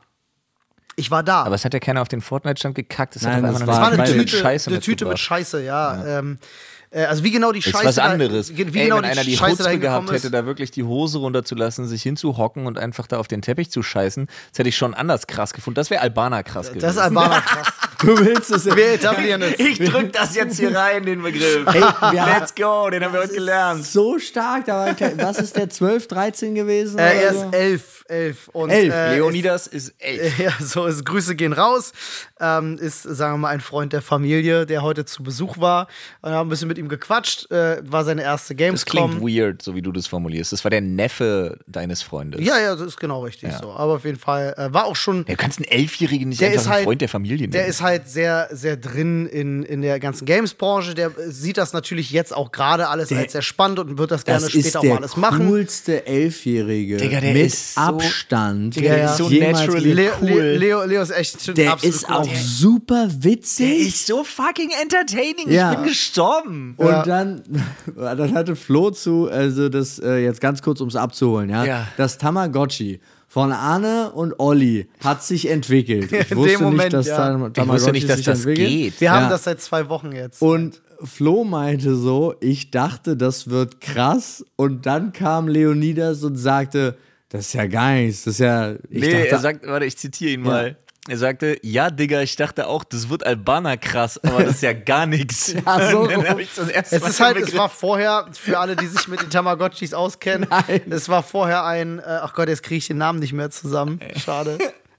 Ich 0.97 1.11
war 1.11 1.23
da. 1.25 1.43
Aber 1.43 1.55
es 1.57 1.65
hat 1.65 1.75
ja 1.75 1.81
keiner 1.81 2.01
auf 2.03 2.09
den 2.09 2.21
Fortnite-Stand 2.21 2.75
gekackt. 2.75 3.17
Es 3.17 3.23
Nein, 3.23 3.37
hat 3.37 3.43
das 3.45 3.55
einfach 3.63 3.67
war- 3.67 3.75
es 3.75 3.81
war 3.81 3.89
eine 3.89 3.99
Weil- 3.99 4.13
Tüte, 4.25 4.37
Scheiße 4.37 4.71
eine 4.71 4.81
Tüte 4.81 5.07
mit. 5.07 5.19
Scheiße, 5.19 5.63
ja. 5.65 6.19
Ähm, 6.21 6.39
äh, 6.84 6.84
also 7.03 7.25
wie 7.25 7.31
genau 7.31 7.53
die 7.53 7.59
Ist 7.59 7.71
Scheiße. 7.71 7.85
was 7.85 7.95
da- 7.97 8.05
anderes. 8.05 8.57
wie 8.57 8.63
Ey, 8.63 8.85
genau 8.85 8.97
wenn 8.99 9.05
einer 9.05 9.25
die 9.25 9.37
Scheiße 9.37 9.79
gehabt 9.79 10.11
hätte, 10.11 10.27
ist. 10.29 10.35
da 10.35 10.47
wirklich 10.47 10.71
die 10.71 10.85
Hose 10.85 11.19
runterzulassen, 11.19 11.87
sich 11.89 12.03
hinzuhocken 12.03 12.67
und 12.67 12.79
einfach 12.79 13.07
da 13.07 13.19
auf 13.19 13.27
den 13.29 13.43
Teppich 13.43 13.71
zu 13.71 13.83
scheißen, 13.83 14.27
das 14.53 14.59
hätte 14.59 14.69
ich 14.69 14.77
schon 14.77 14.95
anders 14.95 15.27
krass 15.27 15.53
gefunden. 15.53 15.75
Das 15.77 15.91
wäre 15.91 16.01
Albaner 16.03 16.43
krass 16.45 16.69
gewesen. 16.69 16.83
Das 16.83 16.93
ist 16.97 17.01
Albaner 17.03 17.41
krass. 17.47 17.67
Du 18.01 18.19
willst 18.19 18.51
es 18.51 18.65
Wir 18.67 18.93
etablieren 18.95 19.43
es. 19.43 19.59
ich 19.59 19.79
drück 19.79 20.13
das 20.13 20.35
jetzt 20.35 20.59
hier 20.59 20.75
rein, 20.75 21.05
den 21.05 21.23
Begriff. 21.23 21.67
Ey, 21.67 21.81
wir 22.13 22.27
Let's 22.39 22.55
go, 22.55 22.89
den 22.91 23.03
haben 23.05 23.13
wir 23.13 23.21
heute 23.21 23.35
gelernt. 23.35 23.85
so 23.85 24.19
stark. 24.19 24.67
Da 24.67 24.87
war, 24.87 24.97
was 25.19 25.39
ist 25.39 25.57
der 25.57 25.69
12, 25.71 26.09
13 26.09 26.55
gewesen? 26.55 26.99
Äh, 26.99 27.03
oder 27.03 27.13
er 27.15 27.31
ist 27.31 27.55
elf, 27.55 28.05
elf. 28.09 28.49
Und, 28.49 28.71
Elf. 28.71 28.93
Äh, 28.93 29.15
Leonidas 29.17 29.67
ist 29.67 29.95
elf. 29.99 30.39
Ja, 30.45 30.53
so 30.61 30.87
ist 30.87 31.05
Grüße 31.05 31.35
gehen 31.37 31.53
raus. 31.53 31.93
Ähm, 32.41 32.77
ist, 32.79 33.03
sagen 33.03 33.35
wir 33.35 33.39
mal, 33.39 33.49
ein 33.51 33.61
Freund 33.61 33.93
der 33.93 34.03
Familie, 34.03 34.67
der 34.67 34.83
heute 34.83 35.05
zu 35.05 35.23
Besuch 35.23 35.59
war. 35.59 35.87
Wir 36.23 36.33
haben 36.33 36.49
ein 36.49 36.51
bisschen 36.51 36.69
mit 36.69 36.77
ihm 36.79 36.89
gequatscht. 36.89 37.51
Äh, 37.51 37.81
war 37.91 38.05
seine 38.05 38.23
erste 38.23 38.55
Das 38.55 38.85
klingt 38.85 39.13
Gamescom. 39.13 39.29
weird, 39.29 39.63
so 39.63 39.75
wie 39.75 39.83
du 39.83 39.93
das 39.93 40.07
formulierst. 40.07 40.53
Das 40.53 40.65
war 40.65 40.71
der 40.71 40.81
Neffe 40.81 41.59
deines 41.67 42.03
Freundes. 42.03 42.45
Ja, 42.45 42.59
ja, 42.59 42.73
das 42.75 42.83
ist 42.89 42.97
genau 42.99 43.23
richtig 43.23 43.53
so. 43.55 43.73
Aber 43.73 43.95
auf 43.95 44.05
jeden 44.05 44.19
Fall 44.19 44.55
äh, 44.59 44.73
war 44.73 44.85
auch 44.87 44.97
schon. 44.97 45.25
Du 45.25 45.37
kannst 45.37 45.59
einen 45.59 45.67
Elfjährigen 45.69 46.29
nicht 46.29 46.41
Der 46.41 46.49
einfach 46.49 46.61
ist 46.61 46.67
einen 46.67 46.75
halt- 46.75 46.85
Freund 46.85 47.01
der 47.01 47.09
Familie 47.09 47.39
nennen. 47.39 47.53
Der 47.53 47.67
ist 47.67 47.81
halt 47.85 48.09
sehr, 48.09 48.49
sehr 48.51 48.77
drin 48.77 49.27
in, 49.27 49.63
in 49.63 49.81
der 49.83 50.01
ganzen 50.01 50.25
Games-Branche. 50.25 50.95
Der 50.95 51.13
sieht 51.29 51.57
das 51.57 51.73
natürlich 51.73 52.11
jetzt 52.11 52.35
auch 52.35 52.51
gerade 52.51 52.89
alles 52.89 53.13
als 53.13 53.31
sehr 53.31 53.43
spannend 53.43 53.79
und 53.79 53.97
wird 53.99 54.11
das 54.11 54.25
gerne 54.25 54.41
Das 54.41 54.51
später 54.51 54.67
ist 54.67 54.77
auch 54.77 54.81
der 54.81 54.91
mal 54.95 54.97
alles 54.99 55.17
machen. 55.17 55.47
coolste 55.49 56.05
Elfjährige 56.05 56.97
Digga, 56.97 57.21
der 57.21 57.33
mit 57.35 57.47
ist 57.47 57.75
so- 57.77 57.81
Abstand. 57.81 58.75
Digga, 58.75 58.95
der 58.97 59.05
ist 59.11 59.17
so 59.19 59.29
naturally 59.29 60.09
cool. 60.21 60.29
Leo, 60.31 60.57
Leo, 60.57 60.85
Leo 60.85 61.03
ist 61.03 61.11
echt 61.11 61.57
Der 61.57 61.77
ist 61.83 62.05
cooler 62.07 62.19
auch 62.21 62.27
Typ. 62.27 62.37
super 62.37 63.09
witzig. 63.21 64.05
so 64.05 64.25
fucking 64.25 64.71
entertaining. 64.83 65.51
Ja. 65.53 65.71
Ich 65.73 65.77
bin 65.79 65.87
gestorben. 65.87 66.75
Und 66.79 66.87
Ja. 66.89 67.03
dann, 67.05 67.43
dann 67.97 68.35
hatte 68.35 68.57
Flo 68.57 68.91
zu, 68.91 69.29
also 69.31 69.69
das 69.69 69.99
äh, 69.99 70.25
jetzt 70.25 70.41
ganz 70.41 70.63
kurz, 70.63 70.81
um 70.81 70.89
es 70.89 70.97
abzuholen, 70.97 71.51
ja? 71.51 71.65
Ja. 71.65 71.89
Das 71.97 72.19
Tamagotchi 72.19 73.01
von 73.35 73.51
Anne 73.51 74.13
und 74.13 74.39
Olli 74.39 74.87
hat 75.03 75.25
sich 75.25 75.51
entwickelt. 75.51 76.13
Ich 76.13 76.31
In 76.31 76.37
wusste 76.37 76.53
dem 76.53 76.63
Moment, 76.63 76.83
nicht, 76.83 76.93
dass 76.93 77.07
ja. 77.09 77.17
Tam 77.17 77.47
Ich 77.49 77.53
Tamagotchi 77.55 77.75
wusste 77.81 77.91
nicht, 77.93 78.09
dass 78.09 78.17
sich 78.19 78.27
das 78.27 78.39
entwickelt. 78.47 78.69
geht. 78.69 79.01
Wir 79.01 79.11
haben 79.11 79.25
Ja. 79.25 79.29
das 79.31 79.43
seit 79.43 79.61
zwei 79.61 79.89
Wochen 79.89 80.13
jetzt. 80.13 80.41
Und 80.41 80.81
Flo 81.03 81.43
meinte 81.43 81.97
so, 81.97 82.37
ich 82.41 82.71
dachte, 82.71 83.17
das 83.17 83.51
wird 83.51 83.81
krass. 83.81 84.45
Und 84.55 84.87
dann 84.87 85.13
kam 85.13 85.49
Leonidas 85.49 86.23
und 86.23 86.37
sagte, 86.37 86.97
das 87.29 87.47
ist 87.49 87.55
ja 87.55 87.67
gar 87.67 87.95
nichts. 87.95 88.23
Das 88.23 88.35
ist 88.35 88.39
ja. 88.39 88.75
Ich 88.89 89.01
nee, 89.03 89.11
dachte, 89.11 89.29
er 89.29 89.39
sagt, 89.41 89.67
warte, 89.67 89.85
ich 89.87 89.99
zitiere 89.99 90.31
ihn 90.35 90.43
mal. 90.43 90.77
Er 91.07 91.19
sagte, 91.19 91.59
ja, 91.63 91.91
Digga, 91.91 92.23
ich 92.23 92.35
dachte 92.37 92.67
auch, 92.67 92.83
das 92.83 93.11
wird 93.11 93.27
Albaner 93.27 93.77
krass, 93.77 94.19
aber 94.25 94.43
das 94.45 94.55
ist 94.57 94.63
ja 94.63 94.73
gar 94.73 95.05
nichts. 95.05 95.55
Ja, 95.67 95.91
so. 95.91 96.09
Es 96.09 96.93
Mal 96.93 97.09
ist 97.09 97.21
halt, 97.21 97.37
es 97.37 97.55
war 97.55 97.69
vorher, 97.69 98.27
für 98.33 98.59
alle, 98.59 98.75
die 98.75 98.87
sich 98.87 99.07
mit 99.09 99.21
den 99.21 99.29
Tamagotchis 99.29 99.93
auskennen, 99.93 100.49
Nein. 100.49 100.81
es 100.91 101.11
war 101.11 101.23
vorher 101.23 101.65
ein, 101.65 101.99
äh, 101.99 102.03
ach 102.07 102.33
Gott, 102.33 102.49
jetzt 102.49 102.63
kriege 102.63 102.79
ich 102.79 102.87
den 102.87 102.97
Namen 102.99 103.19
nicht 103.19 103.35
mehr 103.35 103.51
zusammen. 103.51 104.01
Schade. 104.17 104.57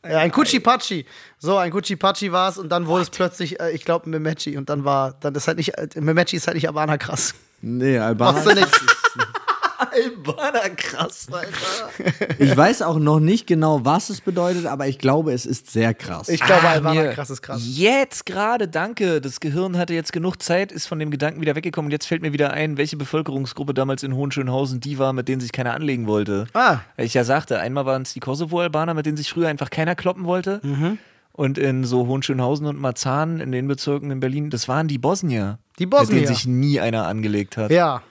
Ja, 0.08 0.20
ein 0.20 0.32
Kuchipachi. 0.32 1.08
So, 1.40 1.58
ein 1.58 1.72
Kuchipachi 1.72 2.32
war 2.32 2.50
es 2.50 2.60
und 2.60 2.70
dann 2.70 2.86
wurde 2.86 3.02
es 3.04 3.10
plötzlich, 3.10 3.60
äh, 3.60 3.72
ich 3.72 3.84
glaube, 3.84 4.08
Memechi. 4.08 4.58
Und 4.58 4.70
dann 4.70 4.86
war, 4.86 5.16
dann 5.22 5.34
ist 5.34 5.48
halt 5.48 5.58
nicht, 5.58 5.76
äh, 5.76 5.88
Memechi 6.00 6.36
ist 6.36 6.46
halt 6.46 6.56
nicht 6.56 6.68
Albaner 6.68 7.00
krass. 7.00 7.34
nee, 7.62 7.98
Machst 7.98 8.46
du 8.46 8.50
Albaner. 8.50 8.54
nicht. 8.62 8.72
Albaner 9.78 10.70
krass, 10.72 11.28
Alter. 11.32 11.90
Ich 12.40 12.56
weiß 12.56 12.82
auch 12.82 12.98
noch 13.00 13.20
nicht 13.20 13.48
genau, 13.48 13.84
was 13.86 14.10
es 14.10 14.22
bedeutet, 14.22 14.66
aber 14.66 14.88
ich 14.88 14.98
glaube, 15.00 15.34
es 15.34 15.46
ist 15.46 15.72
sehr 15.72 15.94
krass. 15.94 16.30
Ich 16.30 16.42
glaube, 16.42 16.64
Ah, 16.68 16.72
Albaner 16.72 17.08
krass 17.10 17.30
ist 17.30 17.42
krass. 17.42 17.62
Jetzt 17.66 18.26
gerade, 18.26 18.68
danke. 18.68 19.22
Das 19.22 19.40
Gehirn 19.40 19.78
hatte 19.78 19.94
jetzt 19.94 20.14
genug 20.14 20.42
Zeit, 20.42 20.72
ist 20.72 20.88
von 20.88 21.00
dem 21.00 21.12
Gedanken 21.12 21.42
wieder 21.42 21.56
weggekommen. 21.56 21.88
Und 21.88 21.92
jetzt 21.92 22.06
fällt 22.08 22.22
mir 22.22 22.34
wieder 22.34 22.52
ein, 22.52 22.78
welche 22.78 22.98
Bevölkerungsgruppe 22.98 23.74
damals 23.74 24.04
in 24.04 24.16
Hohenschönhausen 24.16 24.80
die 24.80 24.98
war, 25.00 25.14
mit 25.14 25.28
denen 25.28 25.42
sich 25.42 25.52
keiner 25.52 25.74
anlegen 25.74 26.08
wollte. 26.08 26.48
Ah. 26.54 26.80
Weil 26.96 27.06
ich 27.06 27.14
ja 27.14 27.24
sagte, 27.24 27.60
einmal 27.60 27.86
waren 27.86 28.04
es 28.04 28.14
die 28.14 28.20
Kosovo-Albaner, 28.20 28.94
mit 28.94 29.06
denen 29.06 29.18
sich 29.18 29.30
früher 29.30 29.48
einfach 29.48 29.70
keiner 29.70 29.96
kloppen 29.96 30.26
wollte. 30.26 30.60
Mhm. 30.64 30.98
Und 31.32 31.58
in 31.58 31.84
so 31.84 32.08
Hohenschönhausen 32.08 32.66
und 32.66 32.80
Marzahn, 32.80 33.42
in 33.42 33.52
den 33.52 33.68
Bezirken 33.68 34.10
in 34.10 34.22
Berlin, 34.22 34.50
das 34.50 34.70
waren 34.70 34.88
die 34.88 34.98
Bosnier. 34.98 35.60
Die 35.80 35.86
Bosnier. 35.86 36.16
Mit 36.22 36.26
denen 36.30 36.36
sich 36.36 36.46
nie 36.48 36.80
einer 36.80 37.08
angelegt 37.08 37.58
hat. 37.58 37.72
Ja. 37.72 38.02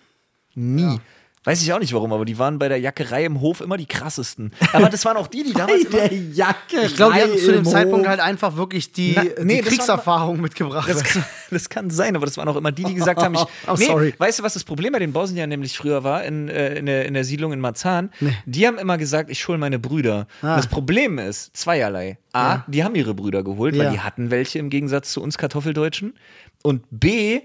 Nie. 0.55 1.01
Weiß 1.45 1.61
ich 1.63 1.71
auch 1.75 1.79
nicht 1.79 1.93
warum, 1.93 2.11
aber 2.13 2.25
die 2.25 2.39
waren 2.39 2.59
bei 2.59 2.69
der 2.69 2.79
Jackerei 2.81 3.25
im 3.27 3.41
Hof 3.43 3.61
immer 3.61 3.77
die 3.77 3.85
krassesten. 3.85 4.53
Aber 4.73 4.89
das 4.89 5.05
waren 5.05 5.19
auch 5.19 5.27
die, 5.27 5.43
die 5.45 5.53
damals 5.53 5.85
immer, 5.85 6.11
Jacke. 6.11 6.81
Ich 6.87 6.97
glaube, 6.97 7.15
die 7.17 7.21
hatten 7.23 7.39
zu 7.39 7.53
dem 7.53 7.65
Zeitpunkt 7.67 8.09
halt 8.09 8.21
einfach 8.21 8.57
wirklich 8.57 8.93
die, 8.93 9.13
Na, 9.15 9.23
nee, 9.43 9.57
die 9.57 9.61
das 9.61 9.65
war- 9.67 9.69
Kriegserfahrung 9.71 10.41
mitgebracht. 10.41 10.89
Das 10.89 11.05
kann, 11.05 11.25
das 11.51 11.69
kann 11.69 11.91
sein, 11.91 12.17
aber 12.17 12.25
das 12.25 12.39
waren 12.39 12.49
auch 12.49 12.57
immer 12.57 12.73
die, 12.73 12.85
die 12.85 12.95
gesagt 12.95 13.21
haben, 13.23 13.35
ich, 13.35 13.41
Oh, 13.69 13.75
nee, 13.79 13.85
sorry. 13.85 14.15
weißt 14.17 14.39
du, 14.39 14.43
was 14.43 14.55
das 14.55 14.65
Problem 14.65 14.93
bei 14.95 14.99
den 15.01 15.13
Bosniern 15.13 15.51
nämlich 15.51 15.77
früher 15.77 16.03
war 16.03 16.25
in, 16.25 16.49
äh, 16.49 16.77
in, 16.77 16.87
der, 16.87 17.05
in 17.05 17.13
der 17.13 17.25
Siedlung 17.25 17.53
in 17.53 17.61
Marzahn? 17.61 18.11
Die 18.47 18.67
haben 18.67 18.79
immer 18.79 18.97
gesagt, 18.97 19.29
ich 19.31 19.47
hole 19.47 19.59
meine 19.59 19.79
Brüder. 19.79 20.27
Ah. 20.41 20.57
Das 20.57 20.67
Problem 20.67 21.19
ist 21.19 21.55
zweierlei. 21.57 22.17
A, 22.33 22.65
die 22.69 22.83
haben 22.83 22.95
ihre 22.95 23.13
Brüder 23.15 23.45
geholt, 23.45 23.75
Ja. 23.77 23.85
weil 23.85 23.93
die 23.93 24.01
hatten 24.01 24.31
welche 24.31 24.59
im 24.59 24.71
Gegensatz 24.71 25.13
zu 25.13 25.23
uns 25.23 25.37
Kartoffeldeutschen. 25.39 26.15
Und 26.63 26.85
B, 26.91 27.43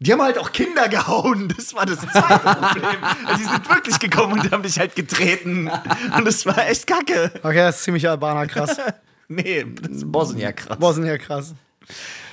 die 0.00 0.12
haben 0.12 0.22
halt 0.22 0.38
auch 0.38 0.52
Kinder 0.52 0.88
gehauen. 0.88 1.52
Das 1.56 1.74
war 1.74 1.84
das 1.86 2.00
zweite 2.00 2.38
Problem. 2.38 3.04
Also 3.26 3.38
die 3.38 3.48
sind 3.48 3.68
wirklich 3.68 3.98
gekommen 3.98 4.40
und 4.40 4.50
haben 4.50 4.62
mich 4.62 4.78
halt 4.78 4.94
getreten. 4.94 5.70
Und 6.16 6.24
das 6.24 6.46
war 6.46 6.68
echt 6.68 6.86
kacke. 6.86 7.32
okay, 7.42 7.56
das 7.56 7.78
ist 7.78 7.84
ziemlich 7.84 8.08
Albaner 8.08 8.46
krass. 8.46 8.76
Nee, 9.30 9.66
das 9.82 9.96
ist 9.96 10.10
Bosnien 10.10 10.56
krass. 10.56 10.78
Bosnien 10.78 11.18
krass. 11.18 11.54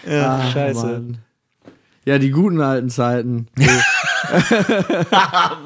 Ja, 0.07 0.49
scheiße. 0.49 0.85
Mann. 0.85 1.17
Ja, 2.05 2.19
die 2.19 2.29
guten 2.29 2.61
alten 2.61 2.89
Zeiten. 2.89 3.47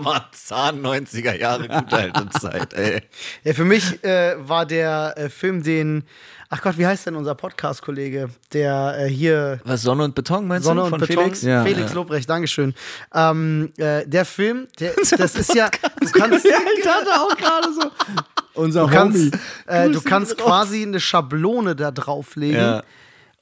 Marzahn 0.01 0.81
90er 0.81 1.35
Jahre, 1.37 1.67
gute 1.67 1.95
alte 1.95 2.29
Zeit, 2.29 2.73
ey. 2.73 3.03
Ja, 3.43 3.53
für 3.53 3.65
mich 3.65 4.03
äh, 4.03 4.37
war 4.39 4.65
der 4.65 5.13
äh, 5.17 5.29
Film, 5.29 5.61
den, 5.61 6.03
ach 6.49 6.61
Gott, 6.61 6.77
wie 6.77 6.85
heißt 6.87 7.05
denn 7.07 7.15
unser 7.15 7.35
Podcast-Kollege, 7.35 8.29
der 8.53 8.95
äh, 8.99 9.07
hier 9.09 9.59
Was, 9.63 9.81
Sonne 9.83 10.03
und 10.03 10.15
Beton 10.15 10.47
meinst 10.47 10.65
Sonne 10.65 10.79
du? 10.81 10.85
und 10.85 10.89
Von 10.91 10.99
Beton, 10.99 11.23
Felix? 11.23 11.41
Ja. 11.41 11.63
Felix 11.63 11.93
Lobrecht, 11.93 12.29
Dankeschön. 12.29 12.73
Ähm, 13.13 13.71
äh, 13.77 14.05
der 14.07 14.25
Film, 14.25 14.67
der, 14.79 14.93
das 15.17 15.35
ist 15.35 15.53
ja, 15.53 15.69
du 16.01 16.11
kannst, 16.11 16.45
Ich 16.45 16.87
hatte 16.87 17.11
auch 17.21 17.35
gerade 17.37 17.73
so. 17.73 17.91
Unser 18.55 18.87
du 18.87 18.91
kannst, 18.91 19.17
Homie. 19.17 19.31
äh, 19.67 19.89
du 19.89 20.01
kannst 20.01 20.37
quasi 20.37 20.81
eine 20.83 20.99
Schablone 20.99 21.75
da 21.75 21.91
drauflegen. 21.91 22.59
Ja. 22.59 22.83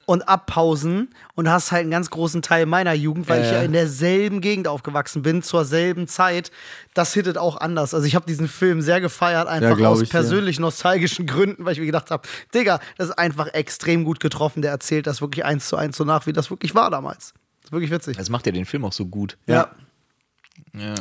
Und 0.08 0.22
abpausen 0.22 1.10
und 1.34 1.50
hast 1.50 1.70
halt 1.70 1.82
einen 1.82 1.90
ganz 1.90 2.08
großen 2.08 2.40
Teil 2.40 2.64
meiner 2.64 2.94
Jugend, 2.94 3.28
weil 3.28 3.44
ich 3.44 3.50
ja 3.50 3.60
in 3.62 3.72
derselben 3.72 4.40
Gegend 4.40 4.66
aufgewachsen 4.66 5.20
bin, 5.20 5.42
zur 5.42 5.66
selben 5.66 6.08
Zeit. 6.08 6.50
Das 6.94 7.12
hittet 7.12 7.36
auch 7.36 7.58
anders. 7.58 7.92
Also 7.92 8.06
ich 8.06 8.14
habe 8.14 8.24
diesen 8.24 8.48
Film 8.48 8.80
sehr 8.80 9.02
gefeiert, 9.02 9.48
einfach 9.48 9.76
glaub 9.76 9.92
aus 9.92 10.00
ich, 10.00 10.08
ja. 10.08 10.20
persönlich 10.20 10.58
nostalgischen 10.58 11.26
Gründen, 11.26 11.66
weil 11.66 11.74
ich 11.74 11.78
mir 11.78 11.84
gedacht 11.84 12.10
habe, 12.10 12.26
Digga, 12.54 12.80
das 12.96 13.08
ist 13.10 13.18
einfach 13.18 13.48
extrem 13.48 14.04
gut 14.04 14.18
getroffen. 14.18 14.62
Der 14.62 14.70
erzählt 14.70 15.06
das 15.06 15.20
wirklich 15.20 15.44
eins 15.44 15.68
zu 15.68 15.76
eins 15.76 15.98
so 15.98 16.04
nach, 16.04 16.26
wie 16.26 16.32
das 16.32 16.48
wirklich 16.48 16.74
war 16.74 16.90
damals. 16.90 17.34
Das 17.60 17.66
ist 17.66 17.72
wirklich 17.72 17.90
witzig. 17.90 18.16
Das 18.16 18.30
macht 18.30 18.46
ja 18.46 18.52
den 18.52 18.64
Film 18.64 18.86
auch 18.86 18.94
so 18.94 19.04
gut. 19.04 19.36
Ja, 19.46 19.54
Ja. 19.54 19.70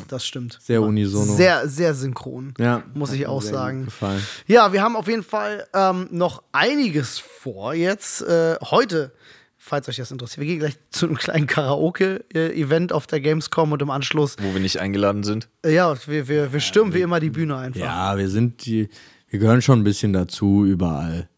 Das 0.07 0.25
stimmt. 0.25 0.57
Sehr 0.61 0.81
unisono. 0.81 1.35
Sehr, 1.35 1.67
sehr 1.67 1.93
synchron. 1.93 2.53
ja. 2.59 2.83
Muss 2.93 3.11
ich 3.13 3.27
auch 3.27 3.41
sagen. 3.41 3.85
Gefallen. 3.85 4.21
Ja, 4.47 4.73
wir 4.73 4.81
haben 4.81 4.95
auf 4.95 5.07
jeden 5.07 5.23
Fall 5.23 5.67
ähm, 5.73 6.07
noch 6.11 6.43
einiges 6.51 7.19
vor 7.19 7.73
jetzt. 7.73 8.21
Äh, 8.23 8.55
heute, 8.63 9.11
falls 9.57 9.87
euch 9.89 9.97
das 9.97 10.11
interessiert, 10.11 10.39
wir 10.39 10.47
gehen 10.47 10.59
gleich 10.59 10.77
zu 10.89 11.05
einem 11.05 11.17
kleinen 11.17 11.47
Karaoke-Event 11.47 12.93
auf 12.93 13.07
der 13.07 13.19
Gamescom 13.19 13.71
und 13.71 13.81
im 13.81 13.89
Anschluss, 13.89 14.35
Wo 14.39 14.53
wir 14.53 14.59
nicht 14.61 14.79
eingeladen 14.79 15.23
sind. 15.23 15.47
äh, 15.63 15.73
ja, 15.75 15.95
wir, 16.07 16.27
wir, 16.27 16.53
wir 16.53 16.59
stürmen 16.59 16.93
wie 16.93 17.01
immer 17.01 17.19
die 17.19 17.29
Bühne 17.29 17.57
einfach. 17.57 17.79
Ja, 17.79 18.17
wir 18.17 18.29
sind 18.29 18.65
die, 18.65 18.89
wir 19.29 19.39
gehören 19.39 19.61
schon 19.61 19.79
ein 19.81 19.83
bisschen 19.83 20.13
dazu 20.13 20.65
überall. 20.65 21.29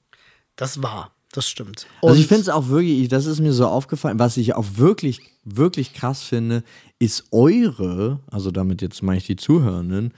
Das 0.55 0.81
war, 0.83 1.11
das 1.31 1.47
stimmt. 1.49 1.87
Also 2.01 2.15
ich 2.15 2.21
Und- 2.23 2.27
finde 2.27 2.41
es 2.43 2.49
auch 2.49 2.67
wirklich, 2.69 3.07
das 3.09 3.25
ist 3.25 3.39
mir 3.39 3.53
so 3.53 3.67
aufgefallen, 3.67 4.19
was 4.19 4.37
ich 4.37 4.55
auch 4.55 4.65
wirklich, 4.75 5.21
wirklich 5.57 5.93
krass 5.93 6.23
finde, 6.23 6.63
ist 6.99 7.25
eure, 7.31 8.19
also 8.31 8.51
damit 8.51 8.81
jetzt 8.81 9.03
meine 9.03 9.19
ich 9.19 9.25
die 9.25 9.35
Zuhörenden, 9.35 10.13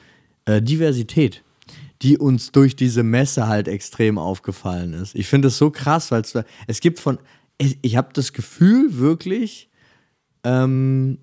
äh, 0.45 0.61
Diversität, 0.61 1.43
die 2.01 2.17
uns 2.17 2.51
durch 2.51 2.75
diese 2.75 3.03
Messe 3.03 3.47
halt 3.47 3.67
extrem 3.67 4.17
aufgefallen 4.17 4.93
ist. 4.93 5.15
Ich 5.15 5.27
finde 5.27 5.49
es 5.49 5.57
so 5.57 5.69
krass, 5.69 6.11
weil 6.11 6.23
es, 6.67 6.79
gibt 6.79 6.99
von, 6.99 7.19
ich, 7.57 7.77
ich 7.81 7.95
habe 7.95 8.09
das 8.13 8.33
Gefühl 8.33 8.97
wirklich, 8.97 9.69
ähm, 10.43 11.19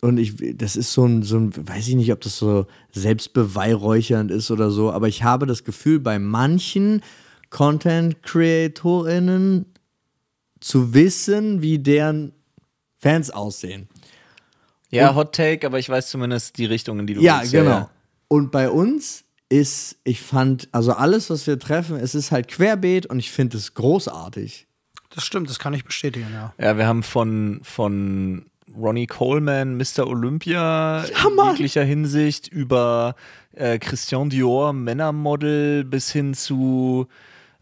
und 0.00 0.18
ich, 0.18 0.34
das 0.56 0.74
ist 0.74 0.92
so 0.92 1.04
ein, 1.04 1.22
so 1.22 1.36
ein, 1.36 1.52
weiß 1.54 1.86
ich 1.88 1.94
nicht, 1.94 2.10
ob 2.12 2.20
das 2.22 2.36
so 2.36 2.66
selbstbeweihräuchernd 2.90 4.32
ist 4.32 4.50
oder 4.50 4.70
so, 4.70 4.90
aber 4.90 5.06
ich 5.08 5.22
habe 5.22 5.46
das 5.46 5.62
Gefühl, 5.62 6.00
bei 6.00 6.18
manchen 6.18 7.02
Content-CreatorInnen 7.50 9.66
zu 10.58 10.94
wissen, 10.94 11.62
wie 11.62 11.78
deren 11.78 12.32
Fans 13.02 13.30
aussehen. 13.30 13.88
Ja, 14.90 15.14
Hot 15.14 15.34
Take, 15.34 15.66
aber 15.66 15.78
ich 15.78 15.88
weiß 15.88 16.08
zumindest 16.10 16.56
die 16.58 16.66
Richtung, 16.66 16.98
in 17.00 17.06
die 17.06 17.14
du 17.14 17.20
Ja, 17.22 17.40
willst. 17.40 17.52
genau. 17.52 17.90
Und 18.28 18.52
bei 18.52 18.70
uns 18.70 19.24
ist, 19.48 19.96
ich 20.04 20.20
fand, 20.22 20.68
also 20.72 20.92
alles, 20.92 21.28
was 21.30 21.46
wir 21.46 21.58
treffen, 21.58 21.96
es 21.96 22.14
ist 22.14 22.30
halt 22.30 22.48
querbeet 22.48 23.06
und 23.06 23.18
ich 23.18 23.30
finde 23.32 23.56
es 23.58 23.74
großartig. 23.74 24.66
das 25.14 25.24
stimmt, 25.24 25.50
das 25.50 25.58
kann 25.58 25.74
ich 25.74 25.84
bestätigen, 25.84 26.28
ja. 26.32 26.54
Ja, 26.58 26.76
wir 26.78 26.86
haben 26.86 27.02
von, 27.02 27.60
von 27.62 28.46
Ronnie 28.74 29.06
Coleman, 29.06 29.76
Mr. 29.76 30.06
Olympia 30.06 31.04
in 31.04 31.34
Mann. 31.34 31.50
jeglicher 31.54 31.84
Hinsicht 31.84 32.48
über 32.48 33.14
äh, 33.54 33.78
Christian 33.78 34.30
Dior, 34.30 34.72
Männermodel 34.72 35.84
bis 35.84 36.10
hin 36.12 36.32
zu 36.32 37.06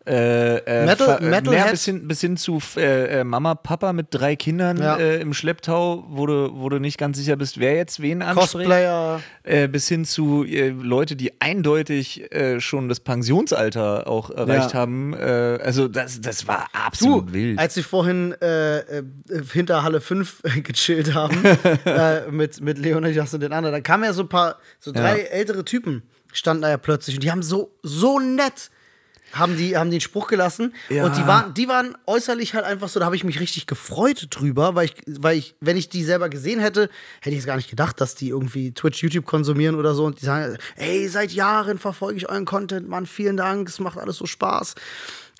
äh, 0.07 0.57
äh, 0.57 0.87
Metal- 0.87 1.19
äh, 1.23 1.25
Metalhead? 1.29 1.65
ja, 1.67 1.71
bis, 1.71 1.85
hin, 1.85 2.09
bis 2.09 2.21
hin 2.23 2.37
zu 2.37 2.59
äh, 2.77 3.21
äh, 3.21 3.25
Mama, 3.25 3.55
Papa 3.55 3.93
mit 3.93 4.07
drei 4.11 4.35
Kindern 4.35 4.79
Ja. 4.79 4.97
äh, 4.97 5.21
im 5.21 5.35
Schlepptau, 5.35 6.05
wo 6.09 6.27
du, 6.27 6.51
wo 6.55 6.69
du 6.71 6.79
nicht 6.79 6.97
ganz 6.99 7.19
sicher 7.19 7.37
bist, 7.37 7.61
wer 7.61 7.75
jetzt 7.77 8.01
wen 8.01 8.23
anspricht. 8.23 8.67
Cosplayer, 8.69 9.21
bis 9.71 9.89
hin 9.89 10.05
zu 10.05 10.45
Leute, 10.45 11.17
die 11.17 11.41
eindeutig 11.41 12.29
schon 12.59 12.89
das 12.89 13.01
Pensionsalter 13.01 14.07
auch 14.09 14.31
erreicht 14.31 14.73
Ja. 14.73 14.79
haben. 14.81 15.15
Also 15.15 15.87
das, 15.89 16.21
das 16.21 16.47
war 16.47 16.67
Du, 16.73 16.79
absolut 16.79 17.33
wild. 17.33 17.59
als 17.59 17.77
wir 17.77 17.85
vorhin 17.85 18.35
hinter 19.53 19.83
Halle 19.83 20.01
5 20.01 20.43
gechillt 20.65 21.15
haben 21.15 21.37
mit, 22.31 22.61
mit 22.61 22.79
Leonidas 22.79 23.35
und 23.35 23.41
den 23.41 23.53
anderen, 23.53 23.75
da 23.75 23.81
kamen 23.81 24.05
ja 24.05 24.13
so 24.13 24.23
ein 24.23 24.29
paar, 24.29 24.57
so 24.79 24.93
drei 24.93 25.21
ältere 25.21 25.65
Typen 25.65 26.03
standen 26.33 26.63
da 26.63 26.71
ja 26.71 26.77
plötzlich 26.77 27.17
und 27.17 27.25
die 27.25 27.31
haben 27.31 27.43
so, 27.43 27.77
so 27.83 28.19
nett 28.19 28.71
haben 29.33 29.57
die 29.57 29.77
haben 29.77 29.91
den 29.91 30.01
Spruch 30.01 30.29
gelassen 30.29 30.75
und 30.89 31.17
die 31.17 31.27
waren 31.27 31.55
die 31.55 31.69
waren 31.69 31.97
äußerlich 32.07 32.55
halt 32.55 32.65
einfach 32.65 32.89
so 32.89 33.01
da 33.01 33.07
habe 33.07 33.17
ich 33.17 33.25
mich 33.25 33.41
richtig 33.41 33.67
gefreut 33.67 34.27
drüber 34.31 34.75
weil 34.75 34.87
ich 34.87 34.95
weil 35.07 35.37
ich 35.37 35.55
wenn 35.61 35.77
ich 35.77 35.89
die 35.89 36.05
selber 36.05 36.29
gesehen 36.29 36.61
hätte 36.61 36.91
hätte 37.21 37.35
ich 37.35 37.41
es 37.41 37.47
gar 37.47 37.57
nicht 37.57 37.71
gedacht 37.71 38.01
dass 38.01 38.15
die 38.15 38.29
irgendwie 38.29 38.73
Twitch 38.73 39.03
YouTube 39.03 39.27
konsumieren 39.27 39.77
oder 39.77 39.95
so 39.95 40.05
und 40.05 40.21
die 40.21 40.25
sagen 40.27 40.57
ey 40.77 41.09
seit 41.09 41.33
Jahren 41.33 41.79
verfolge 41.79 42.19
ich 42.19 42.29
euren 42.29 42.45
Content 42.45 42.89
Mann 42.89 43.07
vielen 43.07 43.37
Dank 43.37 43.69
es 43.69 43.79
macht 43.79 43.99
alles 43.99 44.17
so 44.17 44.27
Spaß 44.27 44.75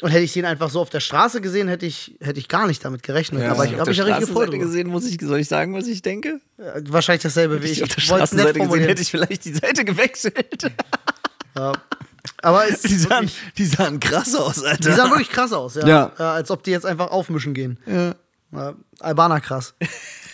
und 0.03 0.11
hätte 0.11 0.25
ich 0.25 0.33
den 0.33 0.47
einfach 0.47 0.71
so 0.71 0.81
auf 0.81 0.89
der 0.89 1.01
Straße 1.01 1.41
gesehen, 1.43 1.69
hätte 1.69 1.85
ich, 1.85 2.17
hätte 2.21 2.39
ich 2.39 2.49
gar 2.49 2.67
nicht 2.67 2.83
damit 2.85 3.03
gerechnet. 3.03 3.43
Aber 3.45 3.67
ich 3.67 3.75
habe 3.75 3.91
mich 3.91 3.99
ja 3.99 4.05
richtig 4.05 4.29
gefreut. 4.29 4.51
Gesehen, 4.51 4.89
muss 4.89 5.07
ich, 5.07 5.21
soll 5.21 5.41
ich 5.41 5.49
sagen, 5.49 5.75
was 5.75 5.87
ich 5.87 6.01
denke? 6.01 6.41
Wahrscheinlich 6.89 7.23
dasselbe 7.23 7.63
wie 7.63 7.67
ich. 7.67 7.79
Ich 7.79 7.83
auf 7.83 7.91
der 7.91 8.01
Straßenseite 8.01 8.61
gesehen, 8.61 8.81
hätte 8.81 9.03
ich 9.03 9.11
vielleicht 9.11 9.45
die 9.45 9.53
Seite 9.53 9.85
gewechselt. 9.85 10.73
Aber 12.43 12.69
es 12.69 12.83
Die 12.83 12.95
sahen, 12.97 13.25
wirklich, 13.25 13.53
die 13.57 13.67
sahen 13.67 14.01
krass 14.01 14.35
aus, 14.35 14.63
Alter. 14.65 14.91
die 14.91 14.97
sahen 14.97 15.11
wirklich 15.11 15.31
krass 15.31 15.53
aus, 15.53 15.75
ja. 15.75 15.87
Ja. 15.87 16.13
Äh, 16.19 16.23
als 16.23 16.51
ob 16.51 16.63
die 16.63 16.71
jetzt 16.71 16.87
einfach 16.87 17.11
aufmischen 17.11 17.55
gehen. 17.55 17.79
Ja. 17.87 18.15
Albaner 19.01 19.41
krass. 19.41 19.75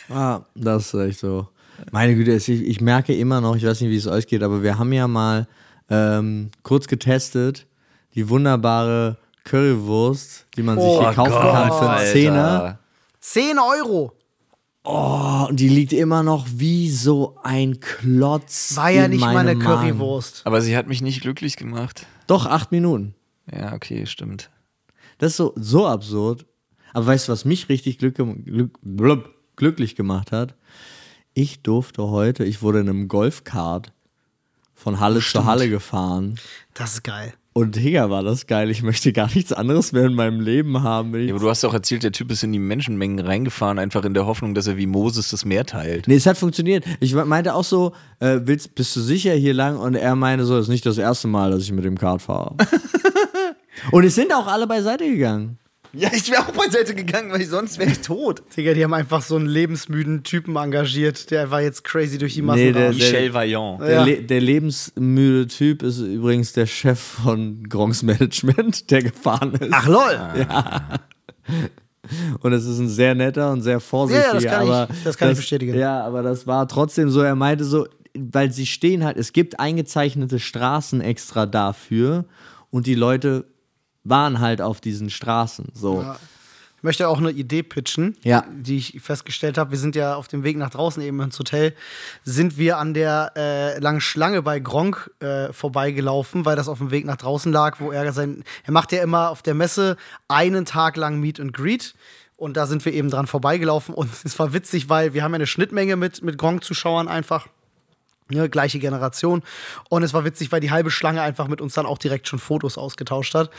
Ah, 0.09 0.43
das 0.55 0.95
ist 0.95 1.01
echt 1.01 1.19
so. 1.19 1.49
Meine 1.91 2.15
Güte, 2.15 2.31
ich, 2.31 2.49
ich 2.49 2.81
merke 2.81 3.13
immer 3.13 3.41
noch, 3.41 3.57
ich 3.57 3.67
weiß 3.67 3.81
nicht, 3.81 3.91
wie 3.91 3.97
es 3.97 4.07
euch 4.07 4.29
geht, 4.29 4.45
aber 4.45 4.63
wir 4.63 4.79
haben 4.79 4.93
ja 4.93 5.09
mal 5.09 5.49
ähm, 5.91 6.53
kurz 6.63 6.87
getestet, 6.87 7.67
die 8.15 8.29
wunderbare 8.29 9.17
Currywurst, 9.43 10.47
die 10.57 10.63
man 10.63 10.77
sich 10.79 10.87
Oh 10.89 11.01
hier 11.01 11.13
kaufen 11.13 11.33
kann 11.33 11.73
für 11.73 11.91
einen. 11.91 12.13
Zehner. 12.13 12.79
10 13.21 13.59
Euro. 13.59 14.13
Oh, 14.89 15.47
und 15.49 15.59
die 15.59 15.69
liegt 15.69 15.93
immer 15.93 16.23
noch 16.23 16.47
wie 16.49 16.89
so 16.91 17.37
ein 17.43 17.81
Klotz. 17.81 18.77
War 18.77 18.91
ja 18.91 19.07
in 19.07 19.11
nicht 19.11 19.21
mal 19.21 19.35
meinem 19.35 19.49
eine 19.49 19.65
Magen. 19.65 19.99
Currywurst. 19.99 20.43
Aber 20.45 20.61
sie 20.61 20.77
hat 20.77 20.87
mich 20.87 21.03
nicht 21.03 21.23
glücklich 21.23 21.57
gemacht. 21.57 22.07
Doch, 22.29 22.47
acht 22.47 22.71
Minuten. 22.71 23.15
Ja, 23.53 23.73
okay, 23.73 24.07
stimmt. 24.07 24.49
Das 25.19 25.33
ist 25.33 25.39
so, 25.39 25.53
so 25.57 25.89
absurd. 25.89 26.47
Aber 26.93 27.07
weißt 27.07 27.27
du, 27.27 27.33
was 27.33 27.45
mich 27.45 27.69
richtig 27.69 27.99
glück, 27.99 28.15
glück, 28.15 28.79
blub, 28.81 29.35
glücklich 29.57 29.97
gemacht 29.97 30.31
hat? 30.31 30.55
Ich 31.35 31.63
durfte 31.63 32.05
heute, 32.05 32.45
ich 32.45 32.63
wurde 32.63 32.79
in 32.81 32.89
einem 32.89 33.09
Golfkart 33.09 33.93
von 34.75 35.01
Halle 35.01 35.21
zu 35.21 35.45
Halle 35.45 35.69
gefahren. 35.69 36.37
Das 36.75 36.95
ist 36.95 37.03
geil. 37.03 37.35
Und 37.57 37.75
Digga, 37.75 38.11
war 38.11 38.23
das 38.23 38.47
geil. 38.47 38.69
Ich 38.69 38.83
möchte 38.83 39.15
gar 39.15 39.35
nichts 39.35 39.51
anderes 39.51 39.93
mehr 39.93 40.05
in 40.05 40.13
meinem 40.13 40.43
Leben 40.43 40.83
haben. 40.83 41.19
Ja, 41.19 41.33
aber 41.33 41.43
du 41.43 41.49
hast 41.49 41.65
auch 41.65 41.73
erzählt, 41.73 42.03
der 42.03 42.13
Typ 42.13 42.31
ist 42.31 42.43
in 42.43 42.53
die 42.53 42.59
Menschenmengen 42.59 43.19
reingefahren, 43.19 43.79
einfach 43.79 44.05
in 44.05 44.13
der 44.13 44.27
Hoffnung, 44.27 44.55
dass 44.55 44.67
er 44.67 44.77
wie 44.77 44.85
Moses 44.85 45.31
das 45.31 45.47
Meer 45.47 45.65
teilt. 45.65 46.07
Nee, 46.07 46.17
es 46.17 46.27
hat 46.27 46.37
funktioniert. 46.37 46.85
Ich 47.01 47.15
meinte 47.15 47.55
auch 47.55 47.65
so, 47.65 47.95
äh, 48.19 48.41
willst, 48.43 48.75
bist 48.75 48.95
du 48.95 49.01
sicher 49.01 49.33
hier 49.33 49.55
lang? 49.55 49.79
Und 49.79 49.95
er 49.95 50.15
meinte 50.17 50.45
so, 50.45 50.55
das 50.55 50.67
ist 50.67 50.69
nicht 50.69 50.85
das 50.85 50.99
erste 50.99 51.29
Mal, 51.29 51.51
dass 51.51 51.63
ich 51.63 51.73
mit 51.73 51.87
dem 51.87 51.97
Kart 51.97 52.21
fahre. 52.21 52.57
Und 53.91 54.05
es 54.05 54.17
sind 54.17 54.35
auch 54.35 54.49
alle 54.49 54.67
beiseite 54.67 55.09
gegangen. 55.09 55.57
Ja, 55.93 56.11
ich 56.13 56.31
wäre 56.31 56.43
auch 56.43 56.51
beiseite 56.53 56.95
gegangen, 56.95 57.33
weil 57.33 57.41
ich 57.41 57.49
sonst 57.49 57.79
wäre 57.79 57.91
ich 57.91 58.01
tot. 58.01 58.43
Digga, 58.57 58.75
die 58.75 58.85
haben 58.85 58.93
einfach 58.95 59.23
so 59.23 59.37
einen 59.37 59.47
lebensmüden 59.47 60.23
Typen 60.25 60.57
engagiert, 60.57 61.31
der 61.31 61.51
war 61.51 61.63
jetzt 61.63 61.85
crazy 61.85 62.19
durch 62.19 62.35
die 62.35 62.43
Massen. 62.43 62.61
Nee, 62.65 62.73
der-. 62.73 62.91
Michel 62.93 63.33
Vaillant. 63.33 63.81
Der, 63.81 64.05
le 64.05 64.23
der 64.23 64.41
lebensmüde 64.41 65.47
Typ 65.47 65.83
ist 65.83 65.99
übrigens 66.01 66.53
der 66.53 66.67
Chef 66.67 66.99
von 67.01 67.65
Gronks 67.69 68.03
Management, 68.03 68.91
der 68.91 69.03
gefahren 69.03 69.55
ist. 69.55 69.71
Ach 69.73 69.87
lol. 69.87 70.21
Und 72.41 72.53
es 72.53 72.65
ist 72.67 72.79
ein 72.79 72.89
sehr 72.89 73.15
netter 73.15 73.51
und 73.53 73.63
sehr 73.63 73.81
vorsichtiger. 73.81 74.39
Ja, 74.41 74.41
ja, 74.41 74.41
das 74.41 74.53
kann 74.53 74.63
ich- 74.65 74.71
aber 74.71 74.89
das 75.05 75.17
kann 75.17 75.31
ich 75.31 75.37
bestätigen. 75.39 75.75
Ja, 75.77 76.05
aber 76.05 76.23
das 76.23 76.47
war 76.47 76.69
trotzdem 76.69 77.11
so, 77.11 77.21
er 77.23 77.35
meinte 77.35 77.65
so, 77.65 77.87
weil 78.19 78.53
sie 78.53 78.67
stehen 78.67 79.05
halt, 79.05 79.17
es 79.17 79.33
gibt 79.33 79.59
eingezeichnete 79.61 80.39
Straßen 80.39 81.01
extra 81.01 81.47
dafür 81.47 82.25
und 82.71 82.87
die 82.87 82.95
Leute 82.95 83.45
waren 84.09 84.41
halt 84.41 84.61
auf 84.61 84.81
diesen 84.81 85.11
Straßen. 85.11 85.67
So. 85.75 86.05
Ich 86.79 86.83
möchte 86.83 87.09
auch 87.09 87.19
eine 87.19 87.31
Idee 87.31 87.63
pitchen, 87.63 88.17
Ja. 88.23 88.45
die 88.53 88.77
ich 88.77 89.01
festgestellt 89.01 89.59
habe. 89.59 89.71
Wir 89.73 89.79
sind 89.79 89.97
ja 89.97 90.15
auf 90.15 90.29
dem 90.29 90.45
Weg 90.45 90.57
nach 90.57 90.71
draußen 90.71 91.03
eben 91.03 91.21
ins 91.21 91.39
Hotel, 91.39 91.75
sind 92.23 92.59
wir 92.59 92.79
an 92.79 92.95
der 92.95 93.33
äh, 93.35 93.79
langen 93.81 94.01
Schlange 94.01 94.43
bei 94.43 94.61
Gronk 94.61 95.11
äh, 95.21 95.53
vorbeigelaufen, 95.53 96.45
weil 96.45 96.55
das 96.55 96.69
auf 96.69 96.79
dem 96.79 96.91
Weg 96.91 97.05
nach 97.07 97.17
draußen 97.17 97.51
lag, 97.53 97.81
wo 97.81 97.91
er 97.93 98.13
sein, 98.13 98.45
er 98.65 98.73
macht 98.73 98.93
ja 98.93 99.03
immer 99.03 99.31
auf 99.31 99.43
der 99.43 99.55
Messe 99.55 99.97
einen 100.29 100.65
Tag 100.65 100.97
lang 100.97 101.19
Meet 101.19 101.41
and 101.41 101.53
Greet. 101.53 101.95
Und 102.37 102.59
da 102.59 102.67
sind 102.67 102.85
wir 102.85 102.93
eben 102.93 103.09
dran 103.09 103.27
vorbeigelaufen 103.27 103.95
und 103.95 104.11
es 104.25 104.39
war 104.39 104.53
witzig, 104.53 104.91
weil 104.91 105.15
wir 105.15 105.23
haben 105.25 105.33
ja 105.33 105.37
eine 105.37 105.47
Schnittmenge 105.47 105.97
mit, 105.97 106.23
mit 106.23 106.37
Gronk-Zuschauern 106.37 107.09
einfach. 107.09 107.49
Ne, 108.29 108.49
gleiche 108.49 108.79
Generation. 108.79 109.43
Und 109.89 110.03
es 110.03 110.13
war 110.13 110.25
witzig, 110.25 110.51
weil 110.51 110.61
die 110.61 110.71
halbe 110.73 110.91
Schlange 110.91 111.23
einfach 111.23 111.47
mit 111.49 111.61
uns 111.61 111.75
dann 111.75 111.87
auch 111.87 111.99
direkt 111.99 112.27
schon 112.27 112.39
Fotos 112.41 112.77
ausgetauscht 112.77 113.35
hat. 113.35 113.51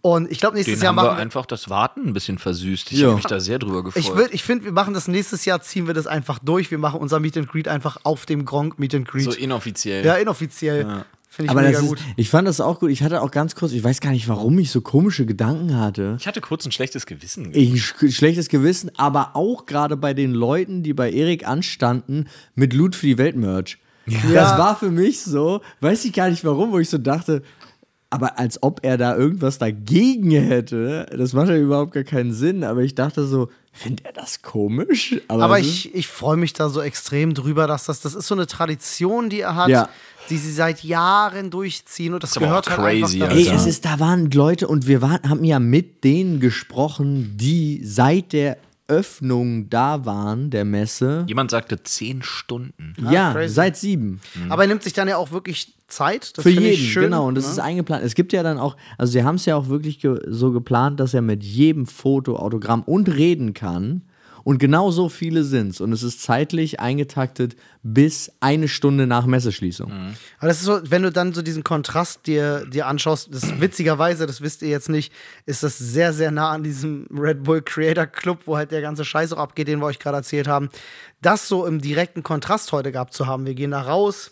Und 0.00 0.30
ich 0.30 0.38
glaube, 0.38 0.56
nächstes 0.56 0.78
Den 0.78 0.82
Jahr 0.84 0.88
haben 0.90 0.96
machen 0.96 1.16
wir 1.16 1.22
einfach 1.22 1.46
das 1.46 1.68
Warten 1.70 2.06
ein 2.08 2.12
bisschen 2.12 2.38
versüßt. 2.38 2.92
Ich 2.92 2.98
Ja. 2.98 3.06
habe 3.08 3.16
mich 3.16 3.26
da 3.26 3.40
sehr 3.40 3.58
drüber 3.58 3.82
gefreut. 3.84 4.02
ich, 4.02 4.16
will- 4.16 4.28
ich 4.32 4.42
finde, 4.44 4.64
wir 4.64 4.72
machen 4.72 4.94
das 4.94 5.06
nächstes 5.08 5.44
Jahr, 5.44 5.60
ziehen 5.60 5.86
wir 5.86 5.94
das 5.94 6.06
einfach 6.06 6.38
durch. 6.40 6.70
Wir 6.70 6.78
machen 6.78 7.00
unser 7.00 7.20
Meet 7.20 7.36
and 7.36 7.48
Greet 7.48 7.68
einfach 7.68 7.98
auf 8.04 8.26
dem 8.26 8.44
Gronk 8.44 8.78
Meet 8.78 8.94
and 8.94 9.08
Greet. 9.08 9.24
so 9.24 9.32
inoffiziell. 9.32 10.04
ja, 10.04 10.14
inoffiziell. 10.14 11.04
Finde 11.30 11.52
ich 11.52 11.58
Aber 11.58 11.68
ist, 11.68 11.80
gut. 11.80 11.98
ich 12.16 12.30
fand 12.30 12.48
das 12.48 12.60
auch 12.60 12.80
gut. 12.80 12.90
Ich 12.90 13.02
hatte 13.02 13.20
auch 13.22 13.30
ganz 13.30 13.54
kurz, 13.54 13.72
ich 13.72 13.84
weiß 13.84 14.00
gar 14.00 14.10
nicht, 14.10 14.28
warum 14.28 14.58
ich 14.58 14.70
so 14.70 14.80
komische 14.80 15.26
Gedanken 15.26 15.76
hatte. 15.78 16.16
Ich 16.18 16.26
hatte 16.26 16.40
kurz 16.40 16.64
ein 16.64 16.72
schlechtes 16.72 17.04
Gewissen. 17.06 17.50
Ich, 17.52 17.74
sch- 17.82 18.10
schlechtes 18.12 18.48
Gewissen, 18.48 18.90
aber 18.96 19.32
auch 19.36 19.66
gerade 19.66 19.96
bei 19.96 20.14
den 20.14 20.32
Leuten, 20.32 20.82
die 20.82 20.94
bei 20.94 21.12
Erik 21.12 21.46
anstanden, 21.46 22.28
mit 22.54 22.72
Loot 22.72 22.96
für 22.96 23.06
die 23.06 23.18
Welt-Merch. 24.12 24.34
Das 24.34 24.58
war 24.58 24.76
für 24.76 24.90
mich 24.90 25.22
so, 25.22 25.60
weiß 25.80 26.04
ich 26.04 26.12
gar 26.12 26.30
nicht 26.30 26.44
warum, 26.44 26.72
wo 26.72 26.78
ich 26.78 26.90
so 26.90 26.98
dachte, 26.98 27.42
aber 28.10 28.38
als 28.38 28.62
ob 28.62 28.80
er 28.82 28.96
da 28.96 29.16
irgendwas 29.16 29.58
dagegen 29.58 30.30
hätte. 30.30 31.06
Das 31.16 31.34
macht 31.34 31.48
ja 31.48 31.56
überhaupt 31.56 31.92
gar 31.92 32.04
keinen 32.04 32.32
Sinn, 32.32 32.64
aber 32.64 32.80
ich 32.80 32.94
dachte 32.94 33.26
so, 33.26 33.48
findet 33.72 34.06
er 34.06 34.12
das 34.12 34.40
komisch? 34.42 35.20
Aber 35.28 35.60
es 35.60 35.66
ich, 35.66 35.94
ich 35.94 36.08
freue 36.08 36.36
mich 36.38 36.52
da 36.54 36.68
so 36.70 36.80
extrem 36.80 37.34
drüber, 37.34 37.66
dass 37.66 37.84
das, 37.84 38.00
das 38.00 38.14
ist 38.14 38.26
so 38.26 38.34
eine 38.34 38.46
Tradition, 38.46 39.28
die 39.28 39.40
er 39.40 39.56
hat, 39.56 39.68
Ja. 39.68 39.88
die 40.30 40.38
sie 40.38 40.52
seit 40.52 40.82
Jahren 40.84 41.50
durchziehen 41.50 42.14
und 42.14 42.22
das, 42.22 42.36
aber 42.36 42.46
gehört 42.46 42.70
halt 42.70 42.78
crazy, 42.78 43.22
einfach 43.22 43.36
Ey, 43.36 43.48
es 43.48 43.66
ist, 43.66 43.84
da 43.84 44.00
waren 44.00 44.30
Leute 44.30 44.68
und 44.68 44.86
wir 44.86 45.02
waren, 45.02 45.28
haben 45.28 45.44
ja 45.44 45.58
mit 45.58 46.02
denen 46.02 46.40
gesprochen, 46.40 47.34
die 47.36 47.82
seit 47.84 48.32
der 48.32 48.56
Öffnung 48.88 49.70
da 49.70 50.04
waren, 50.04 50.50
der 50.50 50.64
Messe. 50.64 51.24
Jemand 51.28 51.50
sagte 51.50 51.82
zehn 51.82 52.22
Stunden. 52.22 52.94
Ja, 53.10 53.32
crazy. 53.32 53.54
seit 53.54 53.76
sieben. 53.76 54.20
Aber 54.48 54.62
er 54.62 54.68
nimmt 54.68 54.82
sich 54.82 54.94
dann 54.94 55.08
ja 55.08 55.16
auch 55.16 55.30
wirklich 55.30 55.74
Zeit. 55.88 56.36
Das 56.36 56.42
Für 56.42 56.50
finde 56.50 56.68
jeden, 56.70 56.74
ich 56.74 56.92
schön, 56.92 57.04
genau. 57.04 57.26
Und 57.26 57.34
das 57.34 57.44
ne? 57.44 57.52
ist 57.52 57.58
eingeplant. 57.58 58.04
Es 58.04 58.14
gibt 58.14 58.32
ja 58.32 58.42
dann 58.42 58.58
auch, 58.58 58.76
also 58.96 59.12
sie 59.12 59.24
haben 59.24 59.36
es 59.36 59.46
ja 59.46 59.56
auch 59.56 59.68
wirklich 59.68 60.00
ge 60.00 60.18
so 60.26 60.52
geplant, 60.52 61.00
dass 61.00 61.14
er 61.14 61.22
mit 61.22 61.42
jedem 61.42 61.86
Foto, 61.86 62.36
Autogramm 62.36 62.82
und 62.82 63.08
reden 63.08 63.54
kann. 63.54 64.02
Und 64.48 64.56
genau 64.56 64.90
so 64.90 65.10
viele 65.10 65.44
sind 65.44 65.72
es. 65.72 65.80
Und 65.82 65.92
es 65.92 66.02
ist 66.02 66.22
zeitlich 66.22 66.80
eingetaktet 66.80 67.54
bis 67.82 68.32
eine 68.40 68.66
Stunde 68.66 69.06
nach 69.06 69.26
Messeschließung. 69.26 69.92
Aber 70.38 70.48
das 70.48 70.60
ist 70.60 70.64
so, 70.64 70.80
wenn 70.84 71.02
du 71.02 71.12
dann 71.12 71.34
so 71.34 71.42
diesen 71.42 71.64
Kontrast 71.64 72.26
dir, 72.26 72.64
dir 72.64 72.86
anschaust, 72.86 73.28
das 73.30 73.60
witzigerweise, 73.60 74.24
das 74.24 74.40
wisst 74.40 74.62
ihr 74.62 74.70
jetzt 74.70 74.88
nicht, 74.88 75.12
ist 75.44 75.64
das 75.64 75.76
sehr, 75.76 76.14
sehr 76.14 76.30
nah 76.30 76.48
an 76.48 76.62
diesem 76.62 77.06
Red 77.10 77.42
Bull 77.42 77.60
Creator 77.60 78.06
Club, 78.06 78.38
wo 78.46 78.56
halt 78.56 78.72
der 78.72 78.80
ganze 78.80 79.04
Scheiß 79.04 79.34
auch 79.34 79.38
abgeht, 79.38 79.68
den 79.68 79.80
wir 79.80 79.84
euch 79.84 79.98
gerade 79.98 80.16
erzählt 80.16 80.48
haben. 80.48 80.70
Das 81.20 81.46
so 81.46 81.66
im 81.66 81.82
direkten 81.82 82.22
Kontrast 82.22 82.72
heute 82.72 82.90
gehabt 82.90 83.12
zu 83.12 83.26
haben. 83.26 83.44
Wir 83.44 83.54
gehen 83.54 83.72
da 83.72 83.82
raus, 83.82 84.30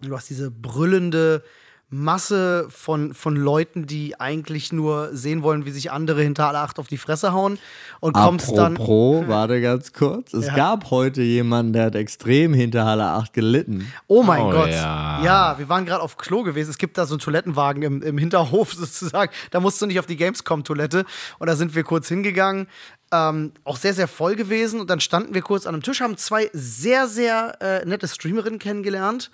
du 0.00 0.14
hast 0.14 0.30
diese 0.30 0.52
brüllende 0.52 1.42
Masse 1.90 2.66
von, 2.70 3.14
von 3.14 3.34
Leuten, 3.36 3.86
die 3.86 4.18
eigentlich 4.20 4.72
nur 4.72 5.10
sehen 5.12 5.42
wollen, 5.42 5.64
wie 5.64 5.70
sich 5.72 5.90
andere 5.90 6.22
hinter 6.22 6.46
alle 6.48 6.58
acht 6.60 6.78
auf 6.78 6.86
die 6.86 6.96
Fresse 6.98 7.32
hauen 7.32 7.58
und 7.98 8.12
kommst 8.14 8.56
dann. 8.56 8.74
Apropos, 8.74 9.24
warte 9.28 9.60
ganz 9.60 9.92
kurz. 9.92 10.32
Es 10.32 10.46
Ja. 10.46 10.54
gab 10.54 10.90
heute 10.90 11.22
jemanden, 11.22 11.72
der 11.72 11.86
hat 11.86 11.96
extrem 11.96 12.54
hinter 12.54 12.84
Halle 12.84 13.04
8 13.06 13.32
gelitten. 13.32 13.92
Oh 14.06 14.22
mein 14.22 14.42
Oh, 14.42 14.50
Gott. 14.52 14.70
ja. 14.70 15.22
Ja. 15.24 15.58
wir 15.58 15.68
waren 15.68 15.84
gerade 15.84 16.02
auf 16.02 16.16
Klo 16.16 16.42
gewesen. 16.44 16.70
Es 16.70 16.78
gibt 16.78 16.96
da 16.96 17.06
so 17.06 17.14
einen 17.14 17.20
Toilettenwagen 17.20 17.82
im, 17.82 18.02
im 18.02 18.18
Hinterhof 18.18 18.72
sozusagen. 18.74 19.32
Da 19.50 19.58
musst 19.60 19.82
du 19.82 19.86
nicht 19.86 19.98
auf 19.98 20.06
die 20.06 20.16
Gamescom-Toilette. 20.16 21.04
Und 21.38 21.46
da 21.48 21.56
sind 21.56 21.74
wir 21.74 21.82
kurz 21.82 22.08
hingegangen. 22.08 22.68
Ähm, 23.12 23.52
auch 23.64 23.76
sehr, 23.76 23.94
sehr 23.94 24.08
voll 24.08 24.36
gewesen. 24.36 24.80
Und 24.80 24.88
dann 24.88 25.00
standen 25.00 25.34
wir 25.34 25.42
kurz 25.42 25.66
an 25.66 25.74
einem 25.74 25.82
Tisch, 25.82 26.00
haben 26.00 26.16
zwei 26.16 26.50
sehr, 26.52 27.08
sehr 27.08 27.60
äh, 27.60 27.84
nette 27.84 28.06
Streamerinnen 28.06 28.58
kennengelernt 28.58 29.30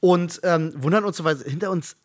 und 0.00 0.40
ähm, 0.44 0.72
wundern 0.76 1.04
uns 1.04 1.22
weil 1.22 1.36
hinter 1.38 1.70
uns 1.70 1.96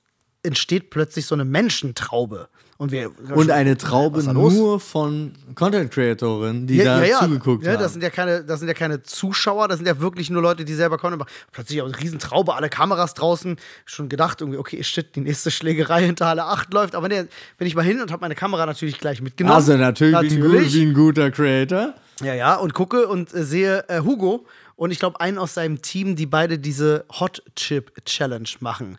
entsteht 0.43 0.89
plötzlich 0.89 1.26
so 1.26 1.36
eine 1.36 1.45
Menschentraube. 1.45 2.49
Und, 2.78 2.91
wir, 2.91 3.11
Und 3.36 3.51
eine 3.51 3.78
Traube 3.78 4.24
nur 4.24 4.80
von 4.80 5.34
Content-Creatorinnen, 5.53 6.65
die 6.65 6.80
da 6.80 7.03
zugeguckt 7.19 7.65
ja, 7.65 7.74
haben. 7.74 7.80
Das 7.80 7.93
sind 7.93 8.01
ja 8.01 8.09
keine, 8.09 8.43
das 8.43 8.59
sind 8.59 8.67
ja 8.67 8.74
keine 8.74 9.03
Zuschauer, 9.03 9.67
das 9.67 9.78
sind 9.78 9.86
ja 9.86 9.99
wirklich 9.99 10.30
nur 10.30 10.41
Leute, 10.41 10.65
die 10.65 10.74
selber 10.74 10.97
kommen. 10.97 11.24
Plötzlich 11.51 11.82
auch 11.82 11.86
eine 11.86 11.99
Riesentraube, 11.99 12.55
alle 12.55 12.69
Kameras 12.69 13.13
draußen. 13.13 13.57
Schon 13.86 14.09
gedacht, 14.09 14.41
irgendwie, 14.41 14.57
okay, 14.57 14.84
shit, 14.84 15.15
die 15.15 15.21
nächste 15.21 15.51
Schlägerei 15.51 16.03
hinter 16.03 16.26
Halle 16.26 16.45
8 16.45 16.74
läuft. 16.74 16.95
Aber 16.95 17.07
nee, 17.07 17.26
bin 17.57 17.67
ich 17.67 17.76
mal 17.76 17.86
hin 17.86 18.01
und 18.01 18.11
habe 18.11 18.21
meine 18.21 18.36
Kamera 18.36 18.65
natürlich 18.65 18.99
gleich 18.99 19.21
mitgenommen. 19.21 19.55
also 19.55 19.78
natürlich, 19.78 20.19
Wie, 20.32 20.41
ein, 20.41 20.74
wie 20.74 20.82
ein 20.82 20.93
guter 20.93 21.30
Creator. 21.30 21.93
Ja, 22.21 22.34
ja, 22.34 22.55
und 22.55 22.74
gucke 22.74 23.07
und 23.07 23.34
äh, 23.34 23.43
sehe 23.43 23.86
äh, 23.88 24.01
Hugo 24.01 24.45
und 24.76 24.91
ich 24.91 24.99
glaube 24.99 25.19
einen 25.19 25.38
aus 25.38 25.53
seinem 25.53 25.82
Team, 25.82 26.15
die 26.15 26.26
beide 26.26 26.59
diese 26.59 27.05
Hot 27.19 27.43
Chip 27.55 28.05
Challenge 28.05 28.49
machen. 28.59 28.97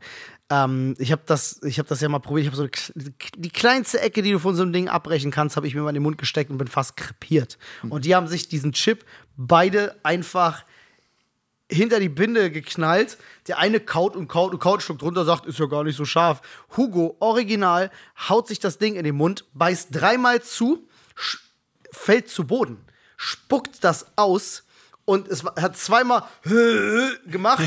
Ähm, 0.54 0.94
ich 0.98 1.10
habe 1.10 1.22
das, 1.26 1.60
ich 1.62 1.78
hab 1.78 1.86
das 1.88 2.00
ja 2.00 2.08
mal 2.08 2.18
probiert. 2.18 2.46
Ich 2.46 2.52
habe 2.52 2.56
so 2.56 3.02
die 3.36 3.50
kleinste 3.50 4.00
Ecke, 4.00 4.22
die 4.22 4.32
du 4.32 4.38
von 4.38 4.54
so 4.54 4.62
einem 4.62 4.72
Ding 4.72 4.88
abbrechen 4.88 5.30
kannst, 5.30 5.56
habe 5.56 5.66
ich 5.66 5.74
mir 5.74 5.82
mal 5.82 5.90
in 5.90 5.94
den 5.94 6.02
Mund 6.02 6.18
gesteckt 6.18 6.50
und 6.50 6.58
bin 6.58 6.68
fast 6.68 6.96
krepiert. 6.96 7.58
Und 7.88 8.04
die 8.04 8.14
haben 8.14 8.28
sich 8.28 8.48
diesen 8.48 8.72
Chip 8.72 9.04
beide 9.36 9.96
einfach 10.02 10.64
hinter 11.70 11.98
die 11.98 12.08
Binde 12.08 12.50
geknallt. 12.50 13.18
Der 13.48 13.58
eine 13.58 13.80
kaut 13.80 14.16
und 14.16 14.28
kaut 14.28 14.52
und 14.52 14.60
kaut, 14.60 14.82
schluckt 14.82 15.02
runter, 15.02 15.24
sagt, 15.24 15.46
ist 15.46 15.58
ja 15.58 15.66
gar 15.66 15.82
nicht 15.82 15.96
so 15.96 16.04
scharf. 16.04 16.42
Hugo, 16.76 17.16
original, 17.20 17.90
haut 18.28 18.48
sich 18.48 18.60
das 18.60 18.78
Ding 18.78 18.96
in 18.96 19.04
den 19.04 19.16
Mund, 19.16 19.44
beißt 19.54 19.88
dreimal 19.90 20.42
zu, 20.42 20.86
fällt 21.90 22.28
zu 22.28 22.46
Boden, 22.46 22.78
spuckt 23.16 23.82
das 23.82 24.06
aus 24.16 24.63
und 25.06 25.28
es 25.28 25.44
hat 25.44 25.76
zweimal 25.76 26.22
gemacht 27.26 27.62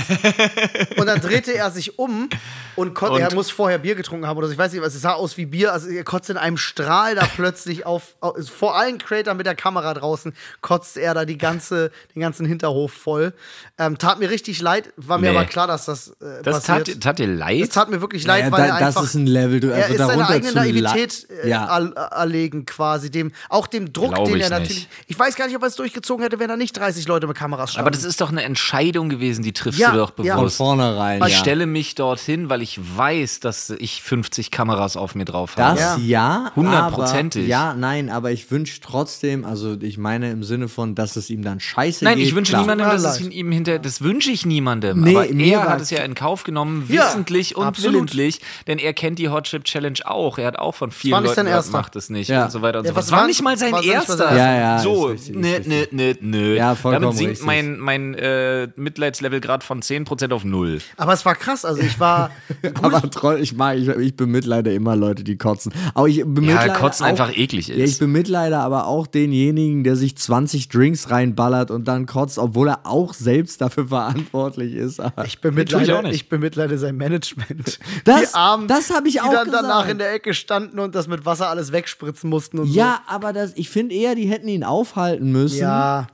und 0.98 1.06
dann 1.08 1.22
drehte 1.22 1.54
er 1.56 1.72
sich 1.72 1.98
um 2.00 2.30
und, 2.76 3.02
Und? 3.02 3.20
er 3.20 3.34
muss 3.34 3.50
vorher 3.50 3.80
Bier 3.80 3.96
getrunken 3.96 4.28
haben 4.28 4.38
oder 4.38 4.48
so, 4.48 4.54
ich 4.54 4.60
weiß 4.60 4.72
nicht, 4.72 4.82
was 4.84 4.94
es 4.94 5.02
sah 5.02 5.14
aus 5.14 5.36
wie 5.38 5.48
Bier, 5.48 5.74
also 5.74 5.88
er 5.90 6.04
kotzt 6.04 6.30
in 6.30 6.38
einem 6.38 6.58
Strahl 6.58 7.16
da 7.16 7.28
plötzlich 7.36 7.86
auf, 7.86 8.16
auf 8.20 8.36
vor 8.50 8.78
allen 8.78 9.00
Creator 9.00 9.34
mit 9.34 9.46
der 9.48 9.56
Kamera 9.56 9.94
draußen, 9.96 10.34
kotzt 10.62 10.98
er 10.98 11.14
da 11.16 11.26
die 11.26 11.38
ganze, 11.40 11.92
den 12.16 12.22
ganzen 12.22 12.46
Hinterhof 12.46 12.94
voll. 12.94 13.34
Ähm, 13.80 13.98
tat 13.98 14.20
mir 14.20 14.30
richtig 14.30 14.62
leid, 14.62 14.94
war 14.96 15.18
mir 15.18 15.32
Nee. 15.32 15.38
aber 15.38 15.46
klar, 15.48 15.66
dass 15.68 15.86
das, 15.86 16.10
äh, 16.22 16.44
Das 16.44 16.66
passiert. 16.68 16.88
tat, 16.88 17.02
tat 17.02 17.20
dir 17.20 17.28
leid? 17.28 17.62
Es 17.64 17.70
tat 17.70 17.90
mir 17.90 18.00
wirklich 18.02 18.26
leid, 18.26 18.42
Naja, 18.50 18.52
weil 18.52 18.68
da- 18.68 18.76
er 18.76 18.80
das 18.80 18.96
einfach, 18.96 19.04
ist 19.10 19.14
ein 19.16 19.28
Level, 19.28 19.60
du- 19.60 19.68
er 19.70 19.86
also 19.86 19.94
ist 19.96 20.08
seine 20.08 20.28
eigene 20.28 20.52
Naivität 20.54 21.28
äh, 21.44 21.50
Ja. 21.50 21.66
all- 21.66 21.94
erlegen 21.94 22.66
quasi, 22.66 23.10
dem, 23.10 23.32
auch 23.50 23.66
dem 23.68 23.92
Druck, 23.92 24.14
Glaub 24.14 24.26
den 24.28 24.38
ich 24.38 24.44
er 24.44 24.50
nicht. 24.60 24.70
natürlich, 24.70 24.90
ich 25.08 25.18
weiß 25.20 25.36
gar 25.36 25.48
nicht, 25.48 25.56
ob 25.56 25.64
er 25.64 25.68
es 25.68 25.76
durchgezogen 25.76 26.24
hätte, 26.24 26.40
wenn 26.40 26.48
da 26.50 26.58
nicht 26.58 26.78
30 26.78 27.08
Leute 27.08 27.26
mit 27.28 27.38
Kameras 27.38 27.71
standen. 27.71 27.82
Aber 27.88 27.91
das 27.91 28.03
ist 28.03 28.21
doch 28.21 28.32
eine 28.32 28.43
Entscheidung 28.43 29.09
gewesen, 29.09 29.43
die 29.43 29.53
triffst 29.53 29.80
Ja, 29.80 29.91
du 29.91 29.97
doch 29.97 30.11
ja. 30.23 30.34
Von 30.36 30.43
bewusst. 30.43 30.57
vornherein. 30.57 31.21
Ich 31.25 31.34
ja. 31.34 31.38
stelle 31.39 31.65
mich 31.65 31.95
dorthin, 31.95 32.49
weil 32.49 32.61
ich 32.61 32.80
weiß, 32.97 33.39
dass 33.39 33.69
ich 33.69 34.01
50 34.01 34.51
Kameras 34.51 34.97
auf 34.97 35.15
mir 35.15 35.25
drauf 35.25 35.55
habe. 35.57 35.78
Das 35.80 35.97
Ja. 36.03 36.51
Hundertprozentig. 36.55 37.47
Ja, 37.47 37.73
nein, 37.73 38.09
aber 38.09 38.32
ich 38.32 38.49
wünsche 38.51 38.80
trotzdem, 38.82 39.45
also 39.45 39.75
ich 39.80 39.97
meine 39.97 40.32
im 40.32 40.43
Sinne 40.43 40.67
von, 40.67 40.95
dass 40.95 41.15
es 41.15 41.30
ihm 41.30 41.43
dann 41.43 41.59
scheiße 41.59 42.03
Nein, 42.05 42.17
geht. 42.17 42.28
ich 42.28 42.36
wünsche 42.36 42.51
klar. 42.51 42.61
niemandem, 42.61 42.88
dass 42.89 43.03
es 43.21 43.28
ihm 43.30 43.51
hinter. 43.51 43.80
Das 43.80 44.01
wünsche 44.01 44.32
ich 44.32 44.45
niemandem. 44.45 45.01
Nee, 45.01 45.15
aber 45.55 45.65
er 45.65 45.69
hat 45.69 45.82
es 45.82 45.89
ja 45.89 45.99
in 46.03 46.15
Kauf 46.15 46.43
genommen, 46.43 46.86
Ja, 46.89 47.07
wissentlich 47.07 47.55
und 47.55 47.65
absolut. 47.65 47.93
willentlich, 47.93 48.41
denn 48.67 48.78
er 48.80 48.93
kennt 48.93 49.19
die 49.19 49.30
Hot 49.30 49.45
Chip 49.45 49.63
Challenge 49.65 49.99
auch. 50.05 50.38
Er 50.38 50.47
hat 50.47 50.59
auch 50.59 50.75
von 50.75 50.91
vielen 50.91 51.23
Leuten 51.23 51.47
erster. 51.47 51.71
macht 51.71 51.95
es 51.95 52.09
nicht 52.09 52.28
Ja. 52.30 52.45
und 52.45 52.51
so 52.51 52.61
weiter 52.61 52.80
und 52.80 52.86
Ja, 52.86 52.89
so 52.91 52.93
fort. 52.95 53.03
was 53.03 53.09
Das 53.09 53.19
war 53.19 53.28
nicht 53.28 53.41
mal 53.43 53.57
sein 53.57 53.73
erster. 53.84 54.36
Ja, 54.36 54.55
ja, 54.55 54.80
So, 54.80 55.13
nö, 55.32 55.59
nö, 55.65 55.86
nö, 55.91 56.13
nö. 56.21 56.55
Ja, 56.55 56.75
vollkommen 56.75 57.03
Damit 57.03 57.16
sinkt 57.18 57.32
richtig. 57.32 57.45
mein, 57.45 57.78
mein 57.80 58.13
äh, 58.15 58.68
Mitleidslevel 58.76 59.39
gerade 59.41 59.65
von 59.65 59.82
10% 59.82 60.32
auf 60.32 60.43
0. 60.43 60.80
Aber 60.97 61.13
es 61.13 61.26
war 61.26 61.36
krass. 61.36 61.65
Also 61.65 61.82
ich 61.82 61.99
war. 61.99 62.32
Aber 62.82 63.09
troll, 63.09 63.39
ich 63.41 63.55
mag, 63.55 63.78
ich, 63.78 63.88
ich 63.88 64.15
bemitleide 64.15 64.74
immer 64.74 64.95
Leute, 64.95 65.24
die 65.24 65.38
kotzen. 65.38 65.72
Aber 65.93 66.07
ich 66.07 66.18
bemitleide 66.24 66.68
Ja, 66.70 66.74
Kotzen 66.78 67.05
auch, 67.05 67.09
einfach 67.09 67.36
eklig 67.36 67.68
Ja, 67.68 67.76
ich 67.76 67.84
ist. 67.84 67.99
bemitleide 67.99 68.57
aber 68.57 68.88
auch 68.88 69.07
denjenigen, 69.07 69.84
der 69.84 69.95
sich 69.95 70.18
20 70.18 70.70
Drinks 70.70 71.09
reinballert 71.11 71.72
und 71.72 71.88
dann 71.88 72.05
kotzt, 72.05 72.38
obwohl 72.38 72.70
er 72.70 72.86
auch 72.86 73.13
selbst 73.13 73.61
dafür 73.61 73.88
verantwortlich 73.89 74.74
ist. 74.74 74.99
Aber 74.99 75.24
Ich 75.26 75.34
ich 75.36 75.41
bemitleide, 75.41 75.97
auch 75.97 76.01
nicht. 76.03 76.15
ich 76.15 76.30
bemitleide 76.30 76.78
sein 76.78 76.95
Management. 76.97 77.80
Das- 78.05 78.32
die 78.32 78.36
Armen, 78.36 78.68
das 78.68 78.89
hab 78.89 79.05
ich 79.05 79.13
die 79.13 79.22
auch 79.22 79.32
dann 79.32 79.51
danach 79.51 79.88
in 79.88 79.97
der 79.97 80.13
Ecke 80.13 80.34
standen 80.34 80.80
und 80.80 80.95
das 80.95 81.07
mit 81.07 81.26
Wasser 81.26 81.49
alles 81.49 81.72
wegspritzen 81.72 82.30
mussten 82.30 82.59
und 82.59 82.68
ja, 82.74 82.99
aber 83.07 83.34
das, 83.34 83.53
ich 83.55 83.70
finde 83.70 83.95
eher, 83.95 84.15
die 84.15 84.26
hätten 84.28 84.47
ihn 84.47 84.63
aufhalten 84.63 85.32
müssen, 85.32 85.55
so. 85.57 85.61
Ja, 85.61 86.07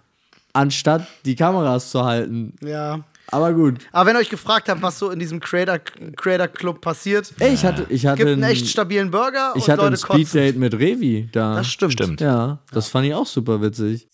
anstatt 0.54 1.08
die 1.26 1.36
Kameras 1.36 1.90
zu 1.92 2.04
halten. 2.06 2.54
ja. 2.62 3.02
Aber 3.32 3.54
gut. 3.54 3.80
Aber 3.94 4.08
wenn 4.10 4.18
ihr 4.18 4.20
euch 4.20 4.30
gefragt 4.30 4.68
habt, 4.68 4.82
was 4.82 5.00
so 5.00 5.10
in 5.10 5.18
diesem 5.18 5.40
Creator, 5.40 5.80
Creator 5.80 6.48
Club 6.50 6.82
passiert, 6.82 7.34
Ey, 7.40 7.54
ich 7.54 7.64
hatte, 7.64 7.86
ich 7.90 8.06
hatte 8.06 8.18
gibt 8.18 8.30
einen 8.32 8.44
ein- 8.44 8.52
echt 8.52 8.68
stabilen 8.68 9.10
Burger 9.12 9.54
ich 9.56 9.64
und 9.64 9.70
hatte 9.72 9.84
ein 9.84 9.92
Leute 9.92 10.02
kotzen. 10.06 10.26
Speeddate 10.26 10.60
mit 10.60 10.74
Revi 10.74 11.30
da. 11.32 11.56
Das 11.56 11.68
stimmt. 11.68 11.94
Stimmt. 11.94 12.22
Ja, 12.22 12.60
das 12.74 12.90
fand 12.90 13.08
ich 13.08 13.14
auch 13.14 13.26
super 13.26 13.62
witzig. 13.62 14.08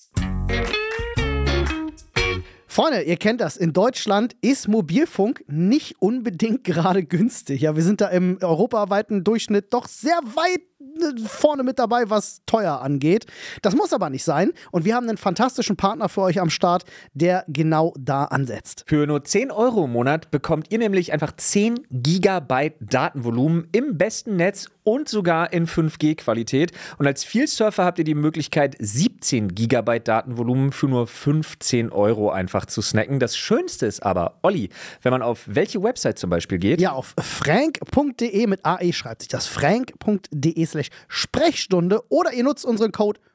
Freunde, 2.79 3.01
ihr 3.01 3.17
kennt 3.17 3.41
das. 3.41 3.57
In 3.57 3.73
Deutschland 3.73 4.37
ist 4.39 4.69
Mobilfunk 4.69 5.43
nicht 5.47 6.01
unbedingt 6.01 6.63
gerade 6.63 7.03
günstig. 7.03 7.59
Ja, 7.59 7.75
wir 7.75 7.83
sind 7.83 7.99
da 7.99 8.07
im 8.07 8.37
europaweiten 8.41 9.25
Durchschnitt 9.25 9.73
doch 9.73 9.85
sehr 9.85 10.17
weit 10.23 10.61
äh, 10.79 11.27
vorne 11.27 11.63
mit 11.63 11.77
dabei, 11.77 12.09
was 12.09 12.41
teuer 12.45 12.79
angeht. 12.81 13.25
Das 13.61 13.75
muss 13.75 13.91
aber 13.91 14.09
nicht 14.09 14.23
sein. 14.23 14.53
Und 14.71 14.85
wir 14.85 14.95
haben 14.95 15.09
einen 15.09 15.17
fantastischen 15.17 15.75
Partner 15.75 16.07
für 16.07 16.21
euch 16.21 16.39
am 16.39 16.49
Start, 16.49 16.85
der 17.13 17.43
genau 17.49 17.93
da 17.99 18.23
ansetzt. 18.25 18.85
Für 18.87 19.05
nur 19.05 19.25
10 19.25 19.51
Euro 19.51 19.83
im 19.83 19.91
Monat 19.91 20.31
bekommt 20.31 20.71
ihr 20.71 20.77
nämlich 20.77 21.11
einfach 21.11 21.33
10 21.35 21.81
Gigabyte 21.91 22.75
Datenvolumen 22.79 23.67
im 23.73 23.97
besten 23.97 24.37
Netz 24.37 24.69
und 24.83 25.07
sogar 25.07 25.53
in 25.53 25.67
5G-Qualität. 25.67 26.71
Und 26.97 27.05
als 27.05 27.23
Vielsurfer 27.23 27.85
habt 27.85 27.99
ihr 27.99 28.05
die 28.05 28.15
Möglichkeit, 28.15 28.75
17 28.79 29.53
Gigabyte 29.53 30.07
Datenvolumen 30.07 30.71
für 30.71 30.87
nur 30.87 31.07
15 31.07 31.91
Euro 31.91 32.31
einfach 32.31 32.65
zu 32.69 32.81
snacken. 32.81 33.19
Das 33.19 33.35
Schönste 33.37 33.85
ist 33.85 34.01
aber, 34.01 34.39
Olli, 34.43 34.69
wenn 35.01 35.11
man 35.11 35.21
auf 35.21 35.43
welche 35.45 35.81
Website 35.83 36.19
zum 36.19 36.29
Beispiel 36.29 36.57
geht, 36.59 36.79
Ja, 36.81 36.91
auf 36.93 37.13
frank.de 37.21 38.47
mit 38.47 38.65
AE 38.65 38.93
schreibt 38.93 39.21
sich 39.23 39.29
das. 39.29 39.47
frank.de 39.47 40.65
slash 40.65 40.89
Sprechstunde 41.07 42.01
oder 42.09 42.33
ihr 42.33 42.43
nutzt 42.43 42.65
unseren 42.65 42.91
Code 42.91 43.19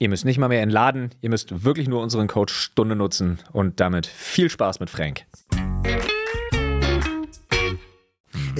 Ihr 0.00 0.08
müsst 0.08 0.24
nicht 0.24 0.38
mal 0.38 0.48
mehr 0.48 0.62
entladen, 0.62 1.10
ihr 1.20 1.30
müsst 1.30 1.64
wirklich 1.64 1.86
nur 1.86 2.02
unseren 2.02 2.26
Code 2.26 2.52
Stunde 2.52 2.96
nutzen 2.96 3.38
und 3.52 3.78
damit 3.78 4.06
viel 4.06 4.50
Spaß 4.50 4.80
mit 4.80 4.90
Frank. 4.90 5.26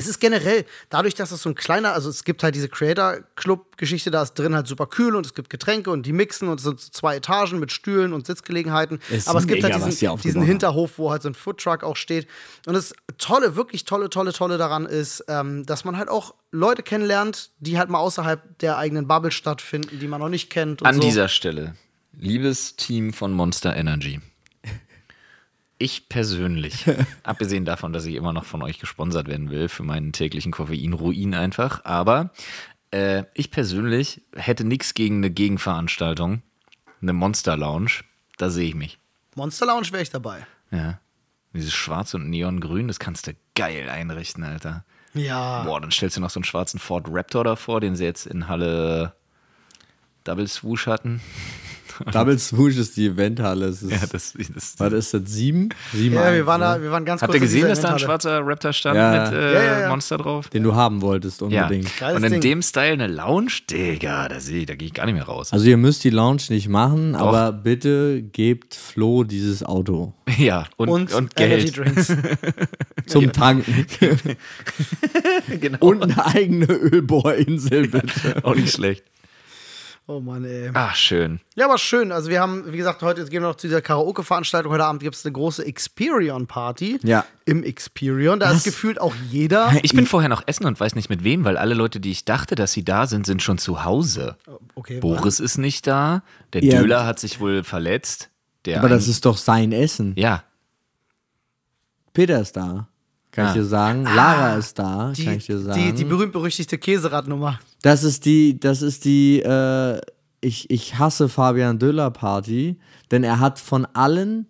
Es 0.01 0.09
ist 0.09 0.18
generell, 0.18 0.64
dadurch, 0.88 1.14
dass 1.14 1.30
es 1.30 1.42
so 1.42 1.51
ein 1.51 1.55
kleiner, 1.55 1.92
also 1.92 2.09
es 2.09 2.24
gibt 2.24 2.42
halt 2.42 2.55
diese 2.55 2.68
Creator-Club-Geschichte, 2.68 4.11
da 4.11 4.22
ist 4.22 4.34
drin 4.34 4.55
halt 4.55 4.66
super 4.66 4.86
kühl 4.86 5.14
und 5.14 5.26
es 5.26 5.34
gibt 5.34 5.51
Getränke 5.51 5.90
und 5.90 6.07
die 6.07 6.12
mixen 6.12 6.48
und 6.48 6.59
es 6.59 6.64
sind 6.64 6.80
so 6.80 6.90
zwei 6.90 7.16
Etagen 7.16 7.59
mit 7.59 7.70
Stühlen 7.70 8.14
und 8.14 8.26
Sitzgelegenheiten. 8.26 9.01
Es 9.11 9.28
Aber 9.28 9.38
es 9.40 9.46
gibt 9.46 9.62
halt 9.62 9.74
diesen, 9.74 10.16
diesen. 10.18 10.42
Hinterhof, 10.42 10.98
wo 10.98 11.11
halt 11.11 11.22
so 11.22 11.28
ein 11.28 11.34
Foodtruck 11.34 11.84
auch 11.84 11.96
steht. 11.96 12.26
Und 12.66 12.74
das 12.74 12.94
Tolle, 13.18 13.57
wirklich 13.57 13.84
tolle, 13.84 14.09
tolle, 14.09 14.32
tolle 14.32 14.57
daran 14.57 14.86
ist, 14.86 15.24
ähm, 15.28 15.66
dass 15.66 15.84
man 15.84 15.98
halt 15.98 16.09
auch 16.09 16.34
Leute 16.51 16.82
kennenlernt, 16.82 17.51
die 17.59 17.78
halt 17.78 17.90
mal 17.90 17.98
außerhalb 17.98 18.59
der 18.61 18.78
eigenen 18.78 19.07
Bubble 19.07 19.30
stattfinden, 19.30 19.98
die 19.98 20.09
man 20.09 20.20
noch 20.20 20.30
nicht 20.30 20.48
kennt. 20.48 20.84
An 20.84 20.94
so. 20.94 21.01
dieser 21.01 21.28
Stelle, 21.28 21.74
liebes 22.18 22.76
Team 22.76 23.12
von 23.12 23.32
Monster 23.32 23.76
Energy. 23.76 24.20
Ich 25.83 26.11
persönlich, 26.11 26.85
abgesehen 27.22 27.64
davon, 27.64 27.95
dass 27.95 28.05
ich 28.05 28.14
immer 28.14 28.35
noch 28.35 28.45
von 28.45 28.62
euch 28.62 28.78
gesponsert 28.78 29.28
werden 29.28 29.51
will 29.51 29.70
für 29.70 29.83
meinen 29.83 30.12
täglichen 30.12 30.53
Koffein-Ruin 30.53 31.35
einfach, 31.35 31.87
aber 31.87 32.33
äh, 32.91 33.24
ich 33.33 33.51
persönlich 33.51 34.20
hätte 34.37 34.64
nichts 34.64 34.93
gegen 34.93 35.16
eine 35.16 35.31
Gegenveranstaltung, 35.31 36.43
eine 37.01 37.14
Monster 37.14 37.57
Lounge. 37.57 38.03
Da 38.37 38.51
sehe 38.51 38.68
ich 38.68 38.74
mich. 38.74 38.99
Monster 39.37 39.64
Lounge 39.64 39.91
wäre 39.91 40.03
ich 40.03 40.11
dabei. 40.11 40.47
Ja. 40.70 41.01
Dieses 41.55 41.72
Schwarz 41.72 42.12
und 42.12 42.28
Neongrün, 42.28 42.87
das 42.87 42.99
kannst 42.99 43.26
du 43.26 43.33
geil 43.55 43.89
einrichten, 43.89 44.45
Alter. 44.45 44.85
Ja. 45.14 45.62
Boah, 45.62 45.81
dann 45.81 45.93
stellst 45.93 46.18
du 46.18 46.20
noch 46.20 46.28
so 46.28 46.41
einen 46.41 46.45
schwarzen 46.45 46.78
Ford 46.78 47.07
Raptor 47.09 47.45
davor, 47.45 47.81
den 47.81 47.97
sie 47.97 48.05
jetzt 48.05 48.26
in 48.26 48.49
Halle 48.49 49.14
Double 50.24 50.47
Swoosh 50.47 50.87
hatten. 50.87 51.22
Double 52.12 52.38
Swoosh 52.38 52.76
ist 52.76 52.96
die 52.96 53.07
Eventhalle. 53.07 53.66
Es 53.66 53.82
ist, 53.82 53.90
Ja, 53.90 53.98
das, 54.11 54.34
das, 54.34 54.92
ist 54.92 55.14
das? 55.14 55.22
Sieben? 55.26 55.68
Sieben 55.92 56.14
Ja, 56.14 56.32
wir 56.32 56.46
waren, 56.46 56.61
da, 56.61 56.80
wir 56.80 56.90
waren 56.90 57.05
ganz 57.05 57.22
Habt 57.22 57.34
ihr 57.34 57.40
gesehen, 57.40 57.68
dass 57.68 57.80
da 57.80 57.92
ein 57.92 57.98
schwarzer 57.98 58.40
Raptor 58.44 58.72
stand 58.72 58.96
Ja. 58.96 59.24
mit 59.24 59.32
äh, 59.32 59.55
Ja, 59.55 59.62
ja, 59.62 59.80
ja. 59.80 59.88
Monster 59.88 60.18
drauf? 60.18 60.48
Den 60.48 60.62
du 60.62 60.74
haben 60.74 61.03
wolltest, 61.03 61.42
unbedingt. 61.42 61.90
Und 62.03 62.24
in 62.24 62.32
Ding. 62.32 62.40
dem 62.40 62.62
Style 62.62 62.92
eine 62.92 63.07
Lounge, 63.07 63.53
Digga, 63.70 64.28
da 64.28 64.40
sehe 64.40 64.66
da 64.66 64.74
gehe 64.74 64.86
ich 64.88 64.94
gar 64.94 65.07
nicht 65.07 65.14
mehr 65.14 65.24
raus. 65.24 65.53
Also 65.53 65.66
ihr 65.66 65.76
müsst 65.76 66.05
die 66.05 66.11
Lounge 66.11 66.42
nicht 66.48 66.68
machen, 66.68 67.14
aber 67.14 67.53
bitte 67.53 68.22
gebt 68.22 68.74
Flo 68.74 69.24
dieses 69.24 69.62
Auto 69.62 70.14
ja, 70.38 70.64
und, 70.76 70.88
Und, 70.88 71.12
und, 71.12 71.40
Energy 71.40 71.70
Geld. 71.70 71.76
Drinks. 71.76 72.16
zum 73.07 73.32
Tanken. 73.32 73.86
genau. 75.61 75.78
Und 75.80 76.03
eine 76.03 76.24
eigene 76.26 76.66
Ölbohrinsel, 76.66 77.88
bitte. 77.88 78.44
Auch 78.44 78.55
nicht 78.55 78.72
schlecht. 78.72 79.05
Oh 80.11 80.18
Mann, 80.18 80.44
ey. 80.44 80.72
Ach, 80.74 80.92
schön. 80.96 81.38
Ja, 81.54 81.66
aber 81.66 81.78
schön. 81.78 82.11
Also 82.11 82.30
wir 82.30 82.40
haben, 82.40 82.72
wie 82.72 82.76
gesagt, 82.76 83.00
heute 83.02 83.20
jetzt 83.20 83.30
gehen 83.30 83.42
wir 83.42 83.48
noch 83.48 83.54
zu 83.54 83.68
dieser 83.68 83.80
Karaoke-Veranstaltung. 83.80 84.72
Heute 84.72 84.84
Abend 84.84 85.02
gibt 85.04 85.14
es 85.14 85.24
eine 85.24 85.32
große 85.32 85.64
Experion-Party. 85.64 86.98
Ja. 87.04 87.24
Im 87.44 87.62
Experion. 87.62 88.40
Da 88.40 88.50
ist 88.50 88.64
gefühlt 88.64 89.00
auch 89.00 89.14
jeder. 89.30 89.70
Ich 89.82 89.92
bin 89.94 90.06
vorher 90.06 90.28
noch 90.28 90.42
essen 90.46 90.66
und 90.66 90.80
weiß 90.80 90.96
nicht 90.96 91.11
mit 91.11 91.22
wem, 91.22 91.44
weil 91.44 91.56
alle 91.56 91.74
Leute, 91.74 92.00
die 92.00 92.11
ich 92.11 92.24
dachte, 92.24 92.56
dass 92.56 92.72
sie 92.72 92.82
da 92.84 93.06
sind, 93.06 93.24
sind 93.24 93.40
schon 93.40 93.58
zu 93.58 93.84
Hause. 93.84 94.36
Okay, 94.74 94.98
Boris 94.98 95.38
ist 95.38 95.58
nicht 95.58 95.86
da. 95.86 96.24
Der 96.54 96.64
Ja. 96.64 96.80
Döler 96.80 97.06
hat 97.06 97.20
sich 97.20 97.38
wohl 97.38 97.62
verletzt. 97.62 98.30
Der 98.64 98.80
Aber 98.80 98.88
das 98.88 99.06
ist 99.06 99.24
doch 99.26 99.36
sein 99.36 99.70
Essen. 99.70 100.14
Ja, 100.16 100.42
Peter 102.12 102.40
ist 102.40 102.56
da, 102.56 102.88
kann 103.33 103.47
ich 103.47 103.51
Ah. 103.51 103.55
dir 103.55 103.64
sagen. 103.64 104.05
Lara 104.05 104.55
ist 104.57 104.78
da, 104.78 105.12
die, 105.14 105.24
kann 105.24 105.35
ich 105.35 105.47
dir 105.47 105.59
sagen. 105.59 105.81
die, 105.81 105.93
die 105.93 106.05
berühmt-berüchtigte 106.05 106.78
Käseradnummer. 106.78 107.59
Das 107.83 108.03
ist 108.05 108.24
die, 108.24 108.59
das 108.59 108.83
ist 108.83 109.05
die, 109.05 109.41
äh, 109.41 110.01
ich, 110.41 110.70
ich 110.70 110.99
hasse 110.99 111.28
Fabian 111.28 111.78
Döller 111.78 112.11
Party, 112.11 112.78
denn 113.11 113.24
er 113.24 113.41
hat 113.41 113.59
von 113.59 113.87
allen 113.93 114.47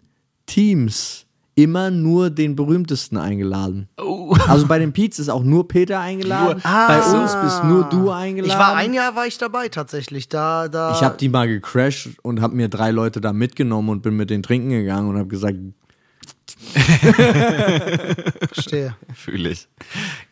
Teams 0.46 1.26
immer 1.56 1.90
nur 1.90 2.30
den 2.30 2.56
berühmtesten 2.56 3.18
eingeladen. 3.18 3.88
Oh. 4.00 4.34
Also 4.46 4.66
bei 4.66 4.78
den 4.78 4.92
Peets 4.92 5.18
ist 5.18 5.28
auch 5.28 5.42
nur 5.42 5.68
Peter 5.68 6.00
eingeladen. 6.00 6.62
Bei 6.62 7.02
uns 7.02 7.36
bist 7.42 7.64
nur 7.64 7.84
du 7.84 8.10
eingeladen. 8.10 8.50
Ich 8.52 8.58
war 8.58 8.76
ein 8.76 8.94
Jahr 8.94 9.14
war 9.14 9.26
ich 9.26 9.36
dabei 9.36 9.68
tatsächlich. 9.68 10.28
Da, 10.28 10.68
da. 10.68 10.92
Ich 10.92 11.02
habe 11.02 11.18
die 11.18 11.28
mal 11.28 11.46
gecrashed 11.48 12.10
und 12.22 12.40
habe 12.40 12.54
mir 12.54 12.68
drei 12.68 12.92
Leute 12.92 13.20
da 13.20 13.32
mitgenommen 13.34 13.90
und 13.90 14.02
bin 14.02 14.16
mit 14.16 14.30
denen 14.30 14.42
trinken 14.42 14.70
gegangen 14.70 15.08
und 15.10 15.18
habe 15.18 15.28
gesagt, 15.28 15.58
verstehe. 18.52 18.94
fühle 19.14 19.50
ich. 19.50 19.68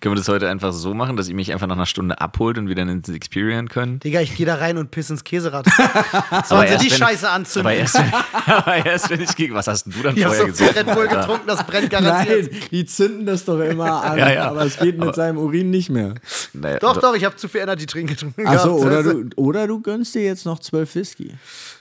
Können 0.00 0.14
wir 0.14 0.18
das 0.18 0.28
heute 0.28 0.48
einfach 0.48 0.72
so 0.72 0.94
machen, 0.94 1.16
dass 1.16 1.28
ihr 1.28 1.34
mich 1.34 1.52
einfach 1.52 1.66
nach 1.66 1.76
einer 1.76 1.86
Stunde 1.86 2.20
abholt 2.20 2.58
und 2.58 2.68
wieder 2.68 2.82
ins 2.82 3.08
Experience 3.08 3.70
können? 3.70 3.98
Digga, 4.00 4.20
ich 4.20 4.36
gehe 4.36 4.46
da 4.46 4.56
rein 4.56 4.76
und 4.78 4.90
piss 4.90 5.10
ins 5.10 5.24
Käserad. 5.24 5.66
Sollen 6.46 6.68
sie 6.78 6.86
die 6.86 6.90
wenn- 6.92 6.98
Scheiße 6.98 7.28
anzünden? 7.28 7.66
Aber 7.66 7.74
erst, 7.74 7.94
wenn, 7.96 8.12
aber 8.54 8.86
erst 8.86 9.10
wenn 9.10 9.20
ich 9.20 9.34
gegen. 9.36 9.54
Was 9.54 9.66
hast 9.66 9.84
denn 9.84 9.92
du 9.94 10.02
dann 10.02 10.16
ich 10.16 10.24
hab 10.24 10.34
vorher 10.34 10.54
so? 10.54 10.64
Red 10.64 10.86
Bull 10.94 11.08
getrunken, 11.08 11.46
das 11.46 11.66
brennt 11.66 11.90
garantiert. 11.90 12.52
nein, 12.52 12.60
die 12.70 12.86
zünden 12.86 13.26
das 13.26 13.44
doch 13.44 13.60
immer 13.60 14.02
an, 14.04 14.18
Ja, 14.18 14.32
ja. 14.32 14.50
aber 14.50 14.64
es 14.64 14.78
geht 14.78 14.96
mit 14.98 15.08
Aber- 15.08 15.14
seinem 15.14 15.38
Urin 15.38 15.70
nicht 15.70 15.90
mehr. 15.90 16.14
Naja, 16.52 16.78
Doch, 16.78 17.00
doch, 17.00 17.14
ich 17.14 17.24
habe 17.24 17.36
zu 17.36 17.48
viel 17.48 17.60
Energy 17.62 17.86
Drink 17.86 18.10
getrunken. 18.10 18.46
Achso, 18.46 18.76
gehabt. 18.76 18.86
oder 18.86 18.96
Also, 18.98 19.22
du, 19.22 19.28
oder 19.36 19.66
du 19.66 19.80
gönnst 19.80 20.14
dir 20.14 20.22
jetzt 20.24 20.44
noch 20.46 20.58
zwölf 20.58 20.94
Whisky. 20.94 21.34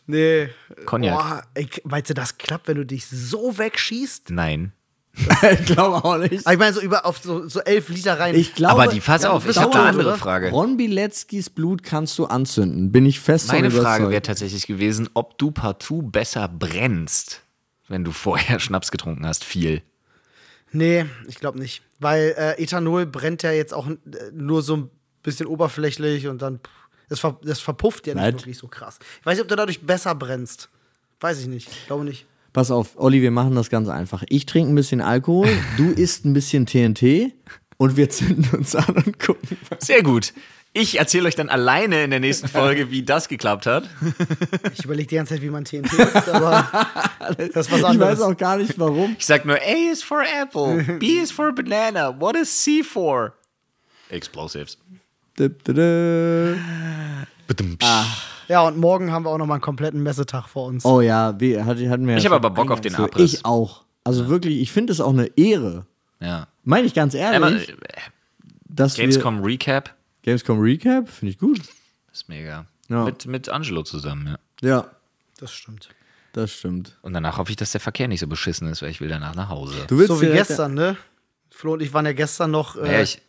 Nee. 0.07 0.49
Cognac. 0.85 1.13
Boah, 1.13 1.43
ey, 1.53 1.69
weißt 1.83 2.09
du, 2.09 2.13
das 2.13 2.37
klappt, 2.37 2.67
wenn 2.67 2.77
du 2.77 2.85
dich 2.85 3.05
so 3.07 3.57
wegschießt? 3.57 4.31
Nein. 4.31 4.71
ich 5.51 5.65
glaube 5.65 6.03
auch 6.05 6.17
nicht. 6.17 6.45
Aber 6.45 6.53
Ich 6.53 6.59
meine, 6.59 6.73
so 6.73 6.81
über 6.81 7.05
auf 7.05 7.17
so, 7.17 7.47
so 7.47 7.59
elf 7.61 7.89
Liter 7.89 8.19
rein. 8.19 8.35
Ich 8.35 8.53
glaube, 8.53 8.83
Aber 8.83 8.87
die, 8.87 8.99
pass 8.99 9.23
Ja, 9.23 9.31
auf, 9.31 9.47
ich 9.49 9.57
habe 9.57 9.73
eine 9.73 9.83
andere 9.89 10.09
oder? 10.09 10.17
Frage. 10.17 10.51
Ron 10.51 10.77
Bileckis 10.77 11.49
Blut 11.49 11.81
kannst 11.83 12.17
du 12.19 12.25
anzünden. 12.25 12.91
Bin 12.91 13.05
ich 13.05 13.19
fest 13.19 13.47
Meine 13.47 13.71
von 13.71 13.81
Frage 13.81 14.09
wäre 14.09 14.21
tatsächlich 14.21 14.67
gewesen, 14.67 15.09
ob 15.15 15.37
du 15.39 15.51
partout 15.51 16.03
besser 16.03 16.47
brennst, 16.47 17.41
wenn 17.87 18.03
du 18.03 18.11
vorher 18.11 18.59
Schnaps 18.61 18.91
getrunken 18.91 19.25
hast. 19.25 19.43
Viel. 19.43 19.81
Nee, 20.71 21.05
ich 21.27 21.35
glaube 21.39 21.57
nicht. 21.59 21.81
Weil 21.99 22.35
äh, 22.37 22.61
Ethanol 22.61 23.07
brennt 23.07 23.41
ja 23.41 23.51
jetzt 23.51 23.73
auch 23.73 23.87
äh, 23.87 23.95
nur 24.33 24.61
so 24.61 24.75
ein 24.77 24.89
bisschen 25.23 25.47
oberflächlich 25.47 26.27
und 26.27 26.41
dann. 26.43 26.59
pff, 26.59 26.69
Das, 27.09 27.19
ver 27.19 27.39
das 27.43 27.59
verpufft 27.59 28.07
ja 28.07 28.13
nicht 28.13 28.23
Nein. 28.23 28.33
wirklich 28.33 28.57
so 28.57 28.67
krass. 28.67 28.99
Ich 29.19 29.25
weiß 29.25 29.35
nicht, 29.35 29.43
ob 29.43 29.47
du 29.47 29.55
dadurch 29.55 29.81
besser 29.81 30.13
brennst. 30.15 30.69
Weiß 31.19 31.39
ich 31.39 31.47
nicht. 31.47 31.69
Glaube 31.87 32.03
nicht. 32.03 32.25
Pass 32.53 32.71
auf, 32.71 32.93
Olli, 32.95 33.21
wir 33.21 33.31
machen 33.31 33.55
das 33.55 33.69
ganz 33.69 33.87
einfach. 33.87 34.23
Ich 34.29 34.45
trinke 34.45 34.71
ein 34.71 34.75
bisschen 34.75 35.01
Alkohol, 35.01 35.49
du 35.77 35.91
isst 35.91 36.25
ein 36.25 36.33
bisschen 36.33 36.65
TNT 36.65 37.33
und 37.77 37.97
wir 37.97 38.09
zünden 38.09 38.49
uns 38.57 38.75
an 38.75 38.95
und 38.95 39.19
gucken. 39.19 39.57
Sehr 39.79 40.01
gut. 40.01 40.33
Ich 40.73 40.99
erzähle 40.99 41.27
euch 41.27 41.35
dann 41.35 41.49
alleine 41.49 42.03
in 42.03 42.11
der 42.11 42.19
nächsten 42.19 42.47
Folge, 42.47 42.91
wie 42.91 43.01
das 43.01 43.29
geklappt 43.29 43.65
hat. 43.65 43.89
Ich 44.73 44.85
überlege 44.85 45.07
die 45.07 45.15
ganze 45.15 45.33
Zeit, 45.33 45.41
wie 45.41 45.49
man 45.49 45.65
TNT 45.65 45.91
isst, 45.93 46.29
aber 46.29 46.69
das 47.53 47.67
ist 47.67 47.71
was 47.71 47.93
Ich 47.93 47.99
weiß 47.99 48.21
auch 48.21 48.37
gar 48.37 48.57
nicht 48.57 48.77
warum. 48.77 49.15
Ich 49.17 49.25
sag 49.25 49.45
nur, 49.45 49.55
A 49.55 49.91
is 49.91 50.03
for 50.03 50.23
Apple, 50.23 50.83
B 50.99 51.19
is 51.19 51.31
for 51.31 51.51
Banana, 51.53 52.19
what 52.19 52.35
is 52.35 52.63
C 52.63 52.83
for? 52.83 53.33
Explosives. 54.09 54.77
Dip. 55.37 55.63
Ja, 58.47 58.61
und 58.61 58.77
morgen 58.77 59.11
haben 59.11 59.25
wir 59.25 59.29
auch 59.29 59.37
noch 59.37 59.45
mal 59.45 59.55
einen 59.55 59.61
kompletten 59.61 60.01
Messetag 60.01 60.47
vor 60.47 60.67
uns. 60.67 60.85
Oh 60.85 61.01
ja, 61.01 61.39
wir, 61.39 61.65
hatten 61.65 61.79
wir 62.05 62.13
ja 62.13 62.17
Ich 62.17 62.25
habe 62.25 62.35
aber 62.35 62.49
Bock 62.49 62.71
auf 62.71 62.81
den 62.81 62.95
Abriss. 62.95 63.33
Ich 63.33 63.45
auch. 63.45 63.83
Also 64.03 64.29
wirklich, 64.29 64.59
ich 64.61 64.71
finde 64.71 64.93
es 64.93 65.01
auch 65.01 65.11
eine 65.11 65.25
Ehre. 65.37 65.85
Ja. 66.21 66.47
Meine 66.63 66.87
ich 66.87 66.93
ganz 66.93 67.13
ehrlich, 67.13 67.69
äh, 67.69 67.75
dass 68.65 68.97
wir 68.97 69.03
Gamescom 69.03 69.41
Recap 69.43 69.93
Gamescom 70.23 70.59
Recap 70.59 71.09
finde 71.09 71.31
ich 71.31 71.37
gut. 71.37 71.59
ist 72.11 72.29
mega. 72.29 72.65
Ja. 72.89 73.03
Mit, 73.03 73.25
mit 73.25 73.49
Angelo 73.49 73.83
zusammen, 73.83 74.27
ja. 74.27 74.67
Ja, 74.67 74.87
Das 75.39 75.51
stimmt. 75.53 75.89
das 76.33 76.51
stimmt. 76.53 76.97
Und 77.01 77.13
danach 77.13 77.37
hoffe 77.37 77.51
ich, 77.51 77.57
dass 77.57 77.71
der 77.73 77.81
Verkehr 77.81 78.07
nicht 78.07 78.21
so 78.21 78.27
beschissen 78.27 78.67
ist, 78.69 78.81
weil 78.81 78.89
ich 78.89 79.01
will 79.01 79.09
danach 79.09 79.35
nach 79.35 79.49
Hause. 79.49 79.75
Du 79.87 79.97
willst 79.97 80.07
So 80.07 80.21
wie 80.21 80.27
gestern, 80.27 80.73
ne? 80.73 80.95
Flo 81.51 81.73
und 81.73 81.81
ich 81.81 81.93
waren 81.93 82.05
ja 82.05 82.13
gestern 82.13 82.51
noch. 82.51 82.75
Äh, 82.75 82.93
Ja, 82.93 83.01
ich, 83.01 83.21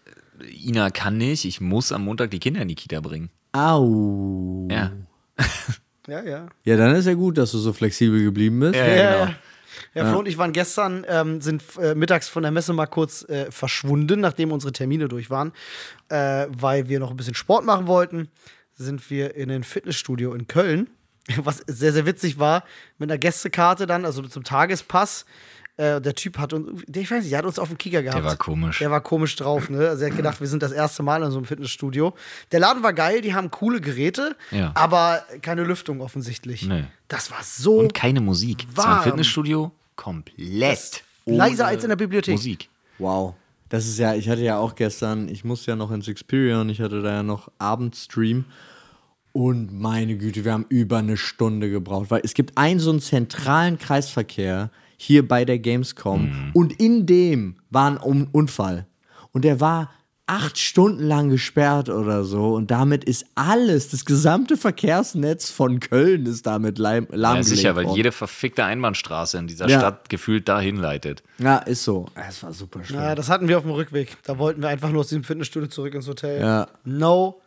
Ina 0.42 0.90
kann 0.90 1.16
nicht, 1.16 1.44
ich 1.44 1.60
muss 1.60 1.92
am 1.92 2.04
Montag 2.04 2.30
die 2.30 2.38
Kinder 2.38 2.62
in 2.62 2.68
die 2.68 2.74
Kita 2.74 3.00
bringen. 3.00 3.30
Au. 3.52 4.68
Ja. 4.70 4.92
ja, 6.06 6.22
ja. 6.22 6.48
Ja, 6.64 6.76
dann 6.76 6.94
ist 6.94 7.06
ja 7.06 7.14
gut, 7.14 7.38
dass 7.38 7.52
du 7.52 7.58
so 7.58 7.72
flexibel 7.72 8.22
geblieben 8.22 8.60
bist. 8.60 8.74
Ja, 8.74 8.86
Ja, 8.86 8.94
genau. 8.94 9.24
ja. 9.24 9.34
Ja, 9.94 10.10
Flo 10.10 10.18
und 10.20 10.28
ich 10.28 10.38
waren 10.38 10.52
gestern, 10.52 11.04
ähm, 11.08 11.40
sind 11.40 11.62
äh, 11.80 11.94
mittags 11.94 12.28
von 12.28 12.42
der 12.42 12.52
Messe 12.52 12.72
mal 12.72 12.86
kurz 12.86 13.28
äh, 13.28 13.50
verschwunden, 13.50 14.20
nachdem 14.20 14.52
unsere 14.52 14.72
Termine 14.72 15.08
durch 15.08 15.30
waren, 15.30 15.52
äh, 16.08 16.46
weil 16.50 16.88
wir 16.88 17.00
noch 17.00 17.10
ein 17.10 17.16
bisschen 17.16 17.34
Sport 17.34 17.64
machen 17.64 17.86
wollten. 17.86 18.28
Sind 18.74 19.08
wir 19.10 19.34
in 19.34 19.50
ein 19.50 19.64
Fitnessstudio 19.64 20.34
in 20.34 20.46
Köln, 20.46 20.88
was 21.38 21.62
sehr, 21.66 21.92
sehr 21.92 22.06
witzig 22.06 22.38
war, 22.38 22.64
mit 22.98 23.10
einer 23.10 23.18
Gästekarte 23.18 23.86
dann, 23.86 24.04
also 24.04 24.22
zum 24.22 24.44
Tagespass. 24.44 25.24
Äh, 25.78 26.00
der 26.00 26.14
Typ 26.14 26.38
hat 26.38 26.52
uns, 26.52 26.82
der, 26.88 27.02
ich 27.02 27.10
weiß 27.10 27.20
nicht, 27.22 27.30
der 27.30 27.38
hat 27.38 27.46
uns 27.46 27.58
auf 27.58 27.68
dem 27.68 27.78
Kicker 27.78 28.02
gehabt. 28.02 28.18
Der 28.18 28.24
war 28.24 28.36
komisch. 28.36 28.80
Der 28.80 28.90
war 28.90 29.00
komisch 29.00 29.36
drauf, 29.36 29.70
ne? 29.70 29.88
Also 29.88 30.04
er 30.04 30.10
hat 30.10 30.16
gedacht, 30.16 30.40
wir 30.40 30.48
sind 30.48 30.60
das 30.62 30.72
erste 30.72 31.04
Mal 31.04 31.22
in 31.22 31.30
so 31.30 31.36
einem 31.38 31.46
Fitnessstudio. 31.46 32.14
Der 32.50 32.58
Laden 32.58 32.82
war 32.82 32.92
geil, 32.92 33.20
die 33.20 33.32
haben 33.32 33.50
coole 33.52 33.80
Geräte, 33.80 34.36
Ja. 34.50 34.72
aber 34.74 35.22
keine 35.40 35.62
Lüftung 35.62 36.00
offensichtlich. 36.00 36.66
Nee. 36.66 36.84
Das 37.06 37.30
war 37.30 37.38
so 37.44 37.78
Und 37.78 37.94
keine 37.94 38.20
Musik. 38.20 38.66
War. 38.74 39.04
Fitnessstudio 39.04 39.70
komplett. 39.94 41.04
leiser 41.26 41.66
als 41.68 41.84
in 41.84 41.90
der 41.90 41.96
Bibliothek. 41.96 42.34
Musik. 42.34 42.68
Wow. 42.98 43.34
Das 43.68 43.86
ist 43.86 43.98
ja, 43.98 44.14
ich 44.14 44.28
hatte 44.28 44.42
ja 44.42 44.58
auch 44.58 44.74
gestern, 44.74 45.28
ich 45.28 45.44
musste 45.44 45.70
ja 45.70 45.76
noch 45.76 45.90
ins 45.92 46.08
Experion, 46.08 46.68
ich 46.70 46.80
hatte 46.80 47.02
da 47.02 47.10
ja 47.12 47.22
noch 47.22 47.50
Abendstream. 47.58 48.46
Und 49.32 49.78
meine 49.78 50.16
Güte, 50.16 50.44
wir 50.44 50.52
haben 50.52 50.66
über 50.70 50.98
eine 50.98 51.16
Stunde 51.16 51.70
gebraucht, 51.70 52.10
weil 52.10 52.22
es 52.24 52.34
gibt 52.34 52.56
einen 52.58 52.80
so 52.80 52.90
einen 52.90 53.00
zentralen 53.00 53.78
Kreisverkehr 53.78 54.70
hier 54.98 55.26
bei 55.26 55.44
der 55.46 55.58
Gamescom 55.58 56.50
und 56.54 56.78
in 56.80 57.06
dem 57.06 57.56
war 57.70 57.90
ein 57.90 57.98
Un- 58.02 58.28
Unfall. 58.32 58.86
Und 59.32 59.44
der 59.44 59.60
war 59.60 59.90
acht 60.26 60.58
Stunden 60.58 61.04
lang 61.04 61.30
gesperrt 61.30 61.88
oder 61.88 62.22
so 62.24 62.54
und 62.54 62.70
damit 62.70 63.04
ist 63.04 63.24
alles, 63.34 63.88
das 63.88 64.04
gesamte 64.04 64.58
Verkehrsnetz 64.58 65.50
von 65.50 65.80
Köln 65.80 66.26
ist 66.26 66.46
damit 66.46 66.78
leim- 66.78 67.06
Ja, 67.10 67.16
lahmgelegt 67.16 67.48
sicher, 67.48 67.76
weil 67.76 67.84
worden. 67.86 67.96
jede 67.96 68.12
verfickte 68.12 68.62
Einbahnstraße 68.64 69.38
in 69.38 69.46
dieser 69.46 69.68
Ja. 69.70 69.78
Stadt 69.78 70.10
gefühlt 70.10 70.46
dahin 70.48 70.76
leitet. 70.76 71.22
Ja, 71.38 71.56
ist 71.58 71.84
so. 71.84 72.06
Es 72.28 72.42
war 72.42 72.52
super 72.52 72.84
schön. 72.84 72.96
Ja, 72.96 73.14
das 73.14 73.30
hatten 73.30 73.48
wir 73.48 73.56
auf 73.56 73.62
dem 73.64 73.72
Rückweg. 73.72 74.18
Da 74.24 74.36
wollten 74.38 74.60
wir 74.60 74.68
einfach 74.68 74.90
nur 74.90 75.00
aus 75.00 75.08
diesem 75.08 75.24
Fitnessstudio 75.24 75.68
zurück 75.68 75.94
ins 75.94 76.08
Hotel. 76.08 76.40
Ja. 76.42 76.66
No 76.84 77.40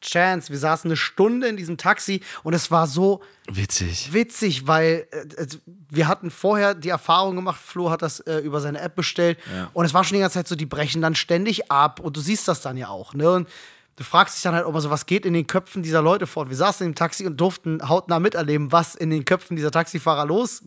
chance. 0.00 0.50
Wir 0.50 0.58
saßen 0.58 0.88
eine 0.90 0.96
Stunde 0.96 1.48
in 1.48 1.56
diesem 1.56 1.76
Taxi 1.76 2.20
und 2.42 2.54
es 2.54 2.70
war 2.70 2.86
so 2.86 3.20
Witzig. 3.50 4.12
witzig, 4.12 4.66
weil 4.66 5.06
äh, 5.10 5.42
äh, 5.42 5.46
wir 5.90 6.06
hatten 6.08 6.30
vorher 6.30 6.74
die 6.74 6.88
Erfahrung 6.90 7.36
gemacht, 7.36 7.60
Flo 7.62 7.90
hat 7.90 8.02
das 8.02 8.20
äh, 8.20 8.38
über 8.38 8.60
seine 8.60 8.80
App 8.80 8.94
bestellt 8.94 9.38
und 9.72 9.84
es 9.84 9.94
war 9.94 10.04
schon 10.04 10.16
die 10.16 10.20
ganze 10.20 10.34
Zeit 10.34 10.48
so, 10.48 10.54
die 10.56 10.66
brechen 10.66 11.00
dann 11.02 11.14
ständig 11.14 11.70
ab 11.70 12.00
und 12.00 12.16
du 12.16 12.20
siehst 12.20 12.46
das 12.48 12.60
dann 12.60 12.76
ja 12.76 12.88
auch, 12.88 13.14
ne? 13.14 13.30
Und 13.30 13.48
du 13.96 14.04
fragst 14.04 14.36
dich 14.36 14.42
dann 14.42 14.54
halt, 14.54 14.70
man 14.70 14.80
so 14.80 14.90
was 14.90 15.06
geht 15.06 15.26
in 15.26 15.32
den 15.34 15.46
Köpfen 15.46 15.82
dieser 15.82 16.02
Leute 16.02 16.26
vor. 16.26 16.48
Wir 16.50 16.56
saßen 16.56 16.86
im 16.86 16.94
Taxi 16.94 17.26
und 17.26 17.36
durften 17.40 17.88
hautnah 17.88 18.20
miterleben, 18.20 18.70
was 18.70 18.94
in 18.94 19.10
den 19.10 19.24
Köpfen 19.24 19.56
dieser 19.56 19.70
Taxifahrer 19.70 20.24
los 20.26 20.62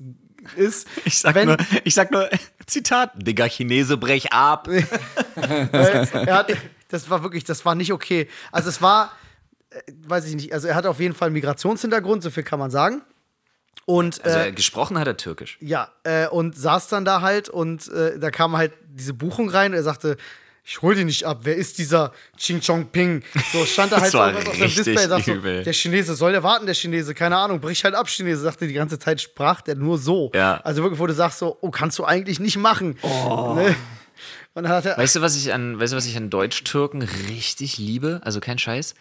ist. 0.56 0.88
Ich 1.06 1.20
sag, 1.20 1.36
Wenn- 1.36 1.50
nur, 1.50 1.58
ich 1.84 1.94
sag 1.94 2.10
nur, 2.12 2.28
Zitat, 2.66 3.12
Digga, 3.16 3.48
Chinese, 3.48 3.96
brech 3.98 4.34
ab. 4.34 4.68
Er 5.36 6.36
hat, 6.36 6.52
das 6.92 7.10
war 7.10 7.24
wirklich, 7.24 7.44
das 7.44 7.66
war 7.66 7.76
nicht 7.76 7.92
okay. 7.94 8.28
Also 8.52 8.70
es 8.70 8.82
war, 8.82 9.12
äh, 9.70 9.80
weiß 10.08 10.26
ich 10.28 10.36
nicht, 10.36 10.54
also 10.54 10.68
er 10.68 10.76
hat 10.76 10.86
auf 10.86 11.00
jeden 11.00 11.16
Fall 11.16 11.28
einen 11.28 11.34
Migrationshintergrund, 11.34 12.24
so 12.24 12.30
viel 12.30 12.44
kann 12.44 12.60
man 12.60 12.72
sagen. 12.72 13.02
Und 13.86 14.24
Also 14.24 14.38
äh, 14.38 14.52
gesprochen 14.52 15.00
hat 15.00 15.08
er 15.08 15.18
türkisch. 15.18 15.58
ja, 15.60 15.90
äh, 16.04 16.28
und 16.28 16.56
saß 16.58 16.88
dann 16.90 17.04
da 17.06 17.22
halt 17.22 17.50
und 17.50 17.88
äh, 17.90 18.20
da 18.20 18.30
kam 18.30 18.56
halt 18.56 18.74
diese 18.90 19.14
Buchung 19.14 19.50
rein. 19.50 19.74
Er 19.74 19.82
sagte, 19.84 20.18
ich 20.64 20.82
hol 20.84 20.94
die 20.94 21.04
nicht 21.04 21.26
ab. 21.26 21.40
Wer 21.42 21.56
ist 21.56 21.80
dieser 21.80 22.14
Ching 22.38 22.62
Chong 22.62 22.86
Ping? 22.90 23.24
So 23.52 23.66
stand 23.66 23.92
da 23.92 23.98
halt 24.02 24.12
so 24.12 24.20
irgendwas 24.20 24.48
auf 24.48 24.54
richtig 24.62 24.84
Display. 24.84 25.08
Sagt 25.08 25.26
so, 25.26 25.36
der 25.36 25.74
Chinese, 25.74 26.14
soll 26.14 26.32
der 26.34 26.44
warten, 26.44 26.68
der 26.68 26.76
Chinese? 26.76 27.16
Keine 27.16 27.36
Ahnung, 27.38 27.60
brich 27.60 27.84
halt 27.84 27.96
ab, 27.96 28.08
Chinese. 28.08 28.42
Sagte 28.42 28.68
die 28.68 28.74
ganze 28.76 29.00
Zeit, 29.00 29.20
sprach 29.20 29.62
der 29.62 29.76
nur 29.76 29.98
so. 29.98 30.30
Ja. 30.36 30.62
Also 30.64 30.84
wirklich, 30.84 31.00
wo 31.00 31.08
du 31.08 31.14
sagst 31.14 31.40
so, 31.40 31.58
oh, 31.62 31.72
kannst 31.72 31.98
du 31.98 32.06
eigentlich 32.06 32.40
nicht 32.40 32.58
machen. 32.58 32.98
Oh. 33.02 33.54
Ne? 33.56 33.76
Weißt 34.98 35.16
du, 35.16 35.22
was 35.22 35.36
ich 35.38 35.54
an, 35.54 35.80
weißt 35.80 35.94
du, 35.94 35.98
was 35.98 36.06
ich 36.06 36.18
an 36.18 36.30
Deutsch-Türken 36.30 37.02
richtig 37.02 37.78
liebe? 37.78 38.20
Also 38.24 38.40
kein 38.40 38.58
Scheiß. 38.60 38.96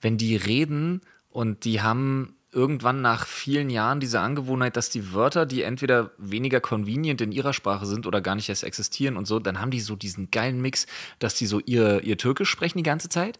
Wenn 0.00 0.16
die 0.18 0.36
reden 0.36 1.02
und 1.28 1.64
die 1.64 1.80
haben 1.80 2.34
irgendwann 2.52 3.00
nach 3.00 3.26
vielen 3.26 3.70
Jahren 3.70 4.00
diese 4.00 4.18
Angewohnheit, 4.18 4.76
dass 4.76 4.90
die 4.90 5.12
Wörter, 5.12 5.46
die 5.46 5.62
entweder 5.62 6.10
weniger 6.18 6.60
convenient 6.60 7.20
in 7.20 7.30
ihrer 7.30 7.52
Sprache 7.52 7.86
sind 7.86 8.06
oder 8.06 8.20
gar 8.20 8.34
nicht 8.34 8.48
erst 8.48 8.64
existieren 8.64 9.16
und 9.16 9.26
so, 9.26 9.38
dann 9.38 9.60
haben 9.60 9.70
die 9.70 9.78
so 9.80 9.94
diesen 9.94 10.32
geilen 10.32 10.60
Mix, 10.60 10.86
dass 11.20 11.34
die 11.34 11.46
so 11.46 11.60
ihr, 11.60 12.02
ihr 12.02 12.18
Türkisch 12.18 12.50
sprechen 12.50 12.78
die 12.78 12.82
ganze 12.82 13.08
Zeit, 13.08 13.38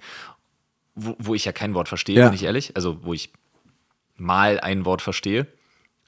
wo, 0.94 1.16
wo 1.18 1.34
ich 1.34 1.44
ja 1.44 1.50
kein 1.52 1.74
Wort 1.74 1.88
verstehe, 1.88 2.16
Ja. 2.20 2.26
bin 2.26 2.34
ich 2.34 2.44
ehrlich. 2.44 2.76
Also 2.76 3.02
wo 3.02 3.12
ich 3.12 3.32
mal 4.16 4.60
ein 4.60 4.84
Wort 4.84 5.02
verstehe. 5.02 5.48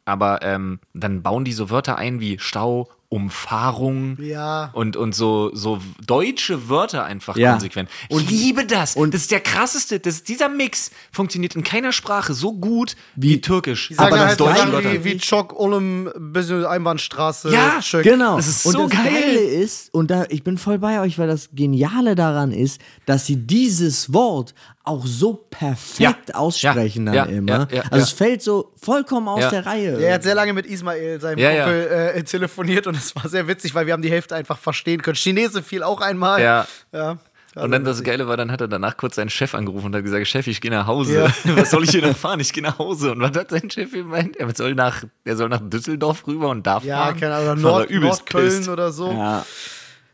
Aber 0.04 0.42
ähm, 0.42 0.78
dann 0.94 1.22
bauen 1.22 1.44
die 1.44 1.52
so 1.52 1.70
Wörter 1.70 1.96
ein 1.96 2.20
wie 2.20 2.38
Stau, 2.38 2.88
Umfahrung 3.12 4.16
Ja. 4.20 4.70
und, 4.72 4.96
und 4.96 5.14
so, 5.14 5.50
so 5.54 5.80
deutsche 6.06 6.68
Wörter 6.68 7.04
einfach 7.04 7.36
Ja. 7.36 7.52
konsequent. 7.52 7.88
Ich 8.08 8.30
liebe 8.30 8.64
das. 8.66 8.96
und- 8.96 9.12
das 9.14 9.22
ist 9.22 9.30
der 9.30 9.40
krasseste. 9.40 10.00
Das, 10.00 10.22
dieser 10.22 10.48
Mix 10.48 10.90
funktioniert 11.12 11.54
in 11.54 11.62
keiner 11.62 11.92
Sprache 11.92 12.34
so 12.34 12.52
gut 12.54 12.96
wie, 13.14 13.40
Türkisch. 13.40 13.88
Die 13.88 13.94
sagen 13.94 14.14
Aber 14.14 14.26
halt 14.26 14.38
Geile- 14.38 14.56
Sachen 14.82 14.92
wie, 14.92 15.04
wie 15.04 15.18
Chok, 15.18 15.58
Ulm, 15.58 16.10
bisschen 16.32 16.64
Einbahnstraße. 16.64 17.50
Ja, 17.52 17.80
Schöck. 17.82 18.04
Genau. 18.04 18.36
Das 18.36 18.46
ist 18.48 18.66
und 18.66 18.72
so 18.72 18.88
das 18.88 18.96
geil. 18.98 19.12
Geile 19.12 19.40
ist, 19.40 19.92
und 19.94 20.10
da, 20.10 20.24
ich 20.28 20.42
bin 20.42 20.58
voll 20.58 20.78
bei 20.78 21.00
euch, 21.00 21.18
weil 21.18 21.28
das 21.28 21.50
Geniale 21.52 22.14
daran 22.14 22.52
ist, 22.52 22.80
dass 23.06 23.26
sie 23.26 23.36
dieses 23.36 24.12
Wort 24.12 24.54
auch 24.84 25.06
so 25.06 25.34
perfekt 25.34 26.28
Ja. 26.30 26.34
aussprechen 26.34 27.06
Ja. 27.06 27.12
dann 27.24 27.30
Ja. 27.30 27.36
immer. 27.36 27.52
Ja. 27.52 27.68
Ja. 27.70 27.82
Also 27.82 27.96
Ja. 27.96 28.02
es 28.02 28.10
fällt 28.10 28.42
so 28.42 28.72
vollkommen 28.80 29.28
aus 29.28 29.40
Ja. 29.40 29.50
der 29.50 29.66
Reihe. 29.66 29.98
Er 30.00 30.14
hat 30.14 30.22
sehr 30.22 30.34
lange 30.34 30.52
mit 30.52 30.66
Ismail, 30.66 31.20
seinem 31.20 31.38
Ja, 31.38 31.50
ja. 31.52 31.64
Kumpel, 31.64 32.12
Äh, 32.16 32.22
telefoniert 32.24 32.86
und 32.86 32.96
es 32.96 33.14
war 33.14 33.28
sehr 33.28 33.46
witzig, 33.48 33.74
weil 33.74 33.86
wir 33.86 33.92
haben 33.92 34.02
die 34.02 34.10
Hälfte 34.10 34.34
einfach 34.34 34.58
verstehen 34.58 35.00
können. 35.02 35.14
Chinese 35.16 35.62
fiel 35.62 35.82
auch 35.82 36.00
einmal. 36.00 36.42
Ja. 36.42 36.66
ja. 36.92 37.18
Und 37.54 37.70
dann 37.70 37.84
das 37.84 38.02
Geile 38.02 38.26
war, 38.28 38.38
dann 38.38 38.50
hat 38.50 38.62
er 38.62 38.66
danach 38.68 38.96
kurz 38.96 39.16
seinen 39.16 39.28
Chef 39.28 39.54
angerufen 39.54 39.86
und 39.88 39.94
hat 39.96 40.02
gesagt, 40.02 40.26
Chef, 40.26 40.46
ich 40.46 40.60
gehe 40.62 40.70
nach 40.70 40.86
Hause. 40.86 41.30
Ja. 41.44 41.56
Was 41.56 41.70
soll 41.70 41.84
ich 41.84 41.90
hier 41.90 42.00
noch 42.00 42.16
fahren? 42.16 42.40
Ich 42.40 42.50
gehe 42.52 42.62
nach 42.62 42.78
Hause. 42.78 43.12
Und 43.12 43.20
was 43.20 43.36
hat 43.36 43.50
sein 43.50 43.70
Chef 43.70 43.92
gemeint? 43.92 44.38
Er 44.38 44.52
soll 44.54 44.74
nach, 44.74 45.04
er 45.24 45.36
soll 45.36 45.50
nach 45.50 45.60
Düsseldorf 45.62 46.26
rüber 46.26 46.48
und 46.48 46.66
darf 46.66 46.82
Ja, 46.82 47.04
fahren. 47.04 47.20
keine 47.20 47.34
Ahnung, 47.34 47.48
er 47.48 47.56
Nord, 47.56 47.90
übelst 47.90 48.20
Nordköln 48.32 48.68
oder 48.70 48.90
so. 48.90 49.12
Ja. 49.12 49.44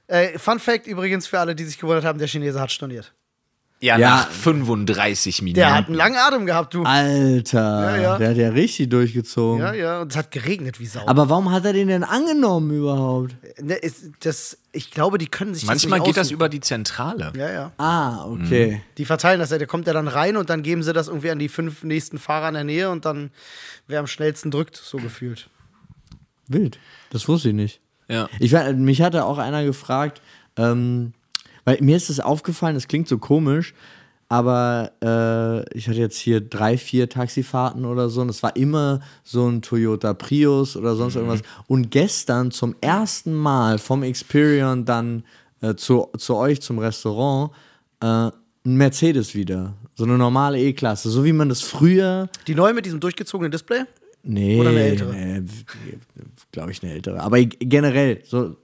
Äh, 0.08 0.36
Fun 0.38 0.58
Fact 0.58 0.88
übrigens 0.88 1.28
für 1.28 1.38
alle, 1.38 1.54
die 1.54 1.62
sich 1.64 1.78
gewundert 1.78 2.04
haben: 2.04 2.18
der 2.18 2.26
Chinese 2.26 2.60
hat 2.60 2.72
storniert. 2.72 3.14
Ja, 3.80 3.96
Ja. 3.96 4.10
nach 4.16 4.30
35 4.30 5.40
Minuten. 5.42 5.54
Der 5.60 5.72
hat 5.74 5.86
einen 5.86 5.94
langen 5.94 6.16
Atem 6.16 6.46
gehabt, 6.46 6.74
du. 6.74 6.82
Alter, 6.82 7.96
Ja, 7.96 7.96
ja. 7.96 8.18
der 8.18 8.30
hat 8.30 8.36
ja 8.36 8.48
richtig 8.48 8.88
durchgezogen. 8.88 9.60
Ja, 9.60 9.72
ja, 9.72 10.00
und 10.02 10.10
es 10.10 10.16
hat 10.16 10.32
geregnet 10.32 10.80
wie 10.80 10.86
Sau. 10.86 11.02
Aber 11.06 11.28
warum 11.28 11.52
hat 11.52 11.64
er 11.64 11.72
den 11.72 11.86
denn 11.86 12.02
angenommen 12.02 12.72
überhaupt? 12.72 13.36
Ne, 13.62 13.74
ist, 13.74 14.06
das, 14.20 14.58
ich 14.72 14.90
glaube, 14.90 15.18
die 15.18 15.28
können 15.28 15.54
sich 15.54 15.64
Manchmal 15.66 16.00
das 16.00 16.06
nicht 16.08 16.14
geht 16.16 16.20
das 16.20 16.30
über 16.32 16.48
die 16.48 16.58
Zentrale. 16.60 17.32
Ja, 17.36 17.50
ja. 17.52 17.72
Ah, 17.78 18.24
okay. 18.26 18.82
Die 18.98 19.04
verteilen 19.04 19.38
das 19.38 19.50
ja. 19.50 19.58
Der 19.58 19.68
kommt 19.68 19.86
ja 19.86 19.92
dann 19.92 20.08
rein 20.08 20.36
und 20.36 20.50
dann 20.50 20.62
geben 20.62 20.82
sie 20.82 20.92
das 20.92 21.06
irgendwie 21.06 21.30
an 21.30 21.38
die 21.38 21.48
fünf 21.48 21.84
nächsten 21.84 22.18
Fahrer 22.18 22.48
in 22.48 22.54
der 22.54 22.64
Nähe 22.64 22.90
und 22.90 23.04
dann 23.04 23.30
wer 23.86 24.00
am 24.00 24.08
schnellsten 24.08 24.50
drückt, 24.50 24.74
so 24.76 24.96
gefühlt. 24.98 25.48
Wild. 26.48 26.80
Das 27.10 27.28
wusste 27.28 27.50
ich 27.50 27.54
nicht. 27.54 27.80
Ja. 28.08 28.28
Ich, 28.40 28.52
mich 28.74 29.02
hatte 29.02 29.24
auch 29.24 29.38
einer 29.38 29.62
gefragt, 29.64 30.20
ähm, 30.56 31.12
weil 31.68 31.76
mir 31.82 31.98
ist 31.98 32.08
das 32.08 32.18
aufgefallen, 32.18 32.76
das 32.76 32.88
klingt 32.88 33.08
so 33.08 33.18
komisch, 33.18 33.74
aber 34.30 34.90
äh, 35.02 35.76
ich 35.76 35.86
hatte 35.86 35.98
jetzt 35.98 36.16
hier 36.16 36.40
drei, 36.40 36.78
vier 36.78 37.10
Taxifahrten 37.10 37.84
oder 37.84 38.08
so 38.08 38.22
und 38.22 38.30
es 38.30 38.42
war 38.42 38.56
immer 38.56 39.00
so 39.22 39.46
ein 39.46 39.60
Toyota 39.60 40.14
Prius 40.14 40.76
oder 40.78 40.96
sonst 40.96 41.16
irgendwas. 41.16 41.42
Und 41.66 41.90
gestern 41.90 42.52
zum 42.52 42.74
ersten 42.80 43.34
Mal 43.34 43.76
vom 43.76 44.02
Experion 44.02 44.86
dann 44.86 45.24
äh, 45.60 45.74
zu, 45.74 46.08
zu 46.16 46.36
euch 46.36 46.62
zum 46.62 46.78
Restaurant 46.78 47.50
äh, 48.00 48.06
ein 48.06 48.32
Mercedes 48.64 49.34
wieder. 49.34 49.74
So 49.94 50.04
eine 50.04 50.16
normale 50.16 50.58
E-Klasse, 50.58 51.10
so 51.10 51.22
wie 51.22 51.34
man 51.34 51.50
das 51.50 51.60
früher 51.60 52.30
Die 52.46 52.54
neue 52.54 52.72
mit 52.72 52.86
diesem 52.86 53.00
durchgezogenen 53.00 53.52
Display? 53.52 53.84
Nee, 54.22 54.58
Oder 54.58 54.70
eine 54.70 54.80
ältere? 54.80 55.12
Nee, 55.12 55.42
glaube 56.50 56.70
ich 56.70 56.82
eine 56.82 56.92
ältere. 56.92 57.20
Aber 57.20 57.42
generell 57.44 58.22
so. 58.24 58.56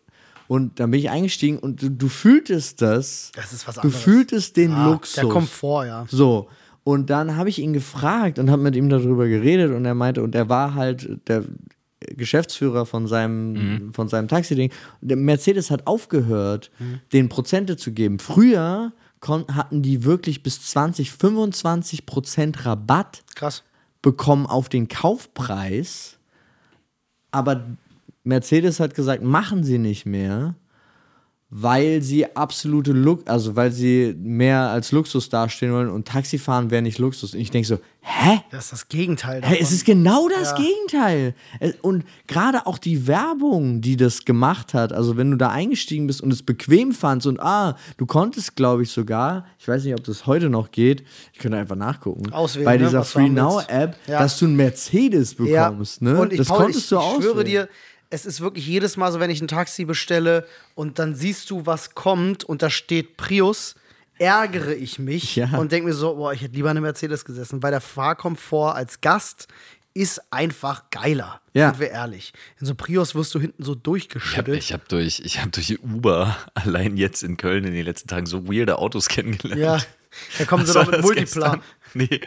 Und 0.49 0.79
dann 0.81 0.91
bin 0.91 1.01
ich 1.01 1.11
eingestiegen 1.11 1.59
und 1.59 1.81
du, 1.83 1.91
du 1.91 2.09
fühltest 2.09 2.83
das. 2.83 3.33
Das 3.35 3.53
ist 3.53 3.67
was 3.67 3.77
Du 3.77 3.83
anderes. 3.83 4.03
fühltest 4.03 4.57
den 4.57 4.73
Ah, 4.73 4.91
Luxus. 4.91 5.15
Der 5.15 5.25
Komfort, 5.29 5.87
ja. 5.87 6.07
So. 6.09 6.49
Und 6.83 7.09
dann 7.09 7.37
habe 7.37 7.49
ich 7.49 7.59
ihn 7.61 7.73
gefragt 7.73 8.39
und 8.39 8.51
habe 8.51 8.63
mit 8.63 8.77
ihm 8.77 8.89
darüber 8.91 9.27
geredet 9.27 9.73
und 9.73 9.85
er 9.87 9.95
meinte, 9.95 10.23
und 10.23 10.35
er 10.35 10.51
war 10.51 10.75
halt 10.75 11.19
der 11.29 11.45
Geschäftsführer 12.09 12.85
von 12.85 13.07
seinem, 13.07 13.93
von 13.95 14.09
seinem 14.09 14.29
Taxi-Ding. 14.29 14.71
Mercedes 15.01 15.71
hat 15.71 15.87
aufgehört, 15.87 16.71
den 17.15 17.31
Prozente 17.31 17.79
zu 17.79 17.93
geben. 17.93 18.19
Früher 18.19 18.93
hatten 19.23 19.81
die 19.81 20.05
wirklich 20.05 20.43
bis 20.43 20.61
20, 20.67 21.11
25 21.13 22.05
Prozent 22.05 22.67
Rabatt 22.67 23.23
Krass. 23.35 23.63
bekommen 24.03 24.45
auf 24.47 24.69
den 24.69 24.89
Kaufpreis, 24.89 26.19
aber 27.31 27.65
Mercedes 28.25 28.81
hat 28.81 28.95
gesagt, 28.95 29.23
machen 29.23 29.65
sie 29.65 29.79
nicht 29.79 30.07
mehr, 30.07 30.55
weil 31.57 32.03
sie 32.03 32.35
absolute 32.35 32.91
Lux, 32.91 33.29
also 33.29 33.55
weil 33.55 33.71
sie 33.71 34.17
mehr 34.19 34.71
als 34.71 34.91
Luxus 34.91 35.29
dastehen 35.29 35.73
wollen 35.73 35.89
und 35.89 36.09
Taxifahren 36.09 36.71
wäre 36.73 36.83
nicht 36.83 36.99
Luxus. 36.99 37.33
Und 37.35 37.39
ich 37.39 37.53
denke 37.53 37.69
so, 37.69 37.79
hä? 38.01 38.41
Das 38.51 38.65
ist 38.65 38.73
das 38.73 38.89
Gegenteil. 38.89 39.41
Hey, 39.45 39.59
es 39.61 39.71
ist 39.71 39.85
genau 39.85 40.29
das 40.29 40.51
Ja. 40.51 40.57
Gegenteil. 40.57 41.35
Und 41.83 42.05
gerade 42.27 42.67
auch 42.67 42.77
die 42.79 43.07
Werbung, 43.07 43.81
die 43.83 43.97
das 43.97 44.25
gemacht 44.25 44.75
hat, 44.75 44.93
also 44.93 45.17
wenn 45.17 45.31
du 45.31 45.37
da 45.37 45.51
eingestiegen 45.51 46.09
bist 46.09 46.23
und 46.23 46.33
es 46.33 46.43
bequem 46.43 46.91
fandst 46.91 47.29
und 47.29 47.39
ah, 47.39 47.77
du 47.99 48.07
konntest, 48.07 48.57
glaube 48.57 48.83
ich, 48.83 48.91
sogar, 48.91 49.47
ich 49.61 49.69
weiß 49.69 49.85
nicht, 49.85 49.95
ob 49.95 50.03
das 50.03 50.27
heute 50.27 50.51
noch 50.51 50.73
geht, 50.73 51.05
ich 51.33 51.39
könnte 51.39 51.59
einfach 51.59 51.77
nachgucken, 51.77 52.33
Auswählen, 52.33 52.65
bei 52.65 52.79
ne, 52.79 52.85
dieser 52.87 52.99
haben 52.99 53.05
Free 53.05 53.29
Now. 53.29 53.61
App, 53.69 53.97
Ja. 54.09 54.19
dass 54.19 54.39
du 54.41 54.47
einen 54.47 54.57
Mercedes 54.57 55.37
bekommst. 55.37 56.03
Ne? 56.03 56.19
Und 56.21 56.33
ich, 56.33 56.39
das 56.39 56.49
Paul, 56.49 56.57
konntest 56.63 56.81
ich, 56.85 56.89
du 56.89 56.97
ich 56.97 57.01
auswählen. 57.03 57.23
schwöre 57.23 57.45
dir, 57.45 57.69
es 58.15 58.25
ist 58.27 58.41
wirklich 58.41 58.67
jedes 58.67 58.97
Mal 58.97 59.11
so, 59.13 59.21
wenn 59.21 59.31
ich 59.31 59.41
ein 59.43 59.49
Taxi 59.49 59.85
bestelle 59.85 60.47
und 60.75 60.99
dann 60.99 61.15
siehst 61.15 61.51
du, 61.51 61.67
was 61.67 61.95
kommt 61.95 62.45
und 62.45 62.63
da 62.63 62.71
steht 62.71 63.17
Prius, 63.17 63.75
ärgere 64.19 64.73
ich 64.75 64.99
mich 64.99 65.37
Ja. 65.37 65.57
und 65.59 65.73
denke 65.73 65.89
mir 65.89 65.95
so, 65.95 66.15
boah, 66.15 66.33
ich 66.33 66.41
hätte 66.43 66.55
lieber 66.55 66.71
eine 66.71 66.81
Mercedes 66.81 67.25
gesessen, 67.25 67.63
weil 67.63 67.73
der 67.73 67.81
Fahrkomfort 67.81 68.75
als 68.77 69.01
Gast 69.01 69.49
ist 69.97 70.21
einfach 70.33 70.91
geiler. 70.91 71.41
Ja. 71.53 71.71
Sind 71.71 71.81
wir 71.81 71.91
ehrlich. 71.91 72.33
In 72.61 72.67
so 72.67 72.75
Prius 72.75 73.15
wirst 73.15 73.35
du 73.35 73.41
hinten 73.41 73.63
so 73.63 73.73
Ich 73.73 73.77
habe 73.77 73.83
durchgeschüttelt. 73.83 74.59
ich 74.59 74.73
hab 74.73 74.89
durch, 74.89 75.21
ich 75.25 75.41
hab 75.41 75.53
durch 75.53 75.79
Uber 75.83 76.37
allein 76.55 76.97
jetzt 76.97 77.23
in 77.23 77.37
Köln 77.37 77.65
in 77.65 77.75
den 77.75 77.85
letzten 77.85 78.09
Tagen 78.09 78.27
so 78.27 78.47
weirde 78.49 78.79
Autos 78.79 79.09
kennengelernt. 79.09 79.61
ja, 79.61 79.79
da 80.39 80.45
kommen 80.45 80.65
sie 80.67 80.75
Was 80.75 80.85
noch 80.87 80.93
mit 80.93 81.03
Multiplan. 81.03 81.25
gestern? 81.25 81.63
Nee, 81.97 82.21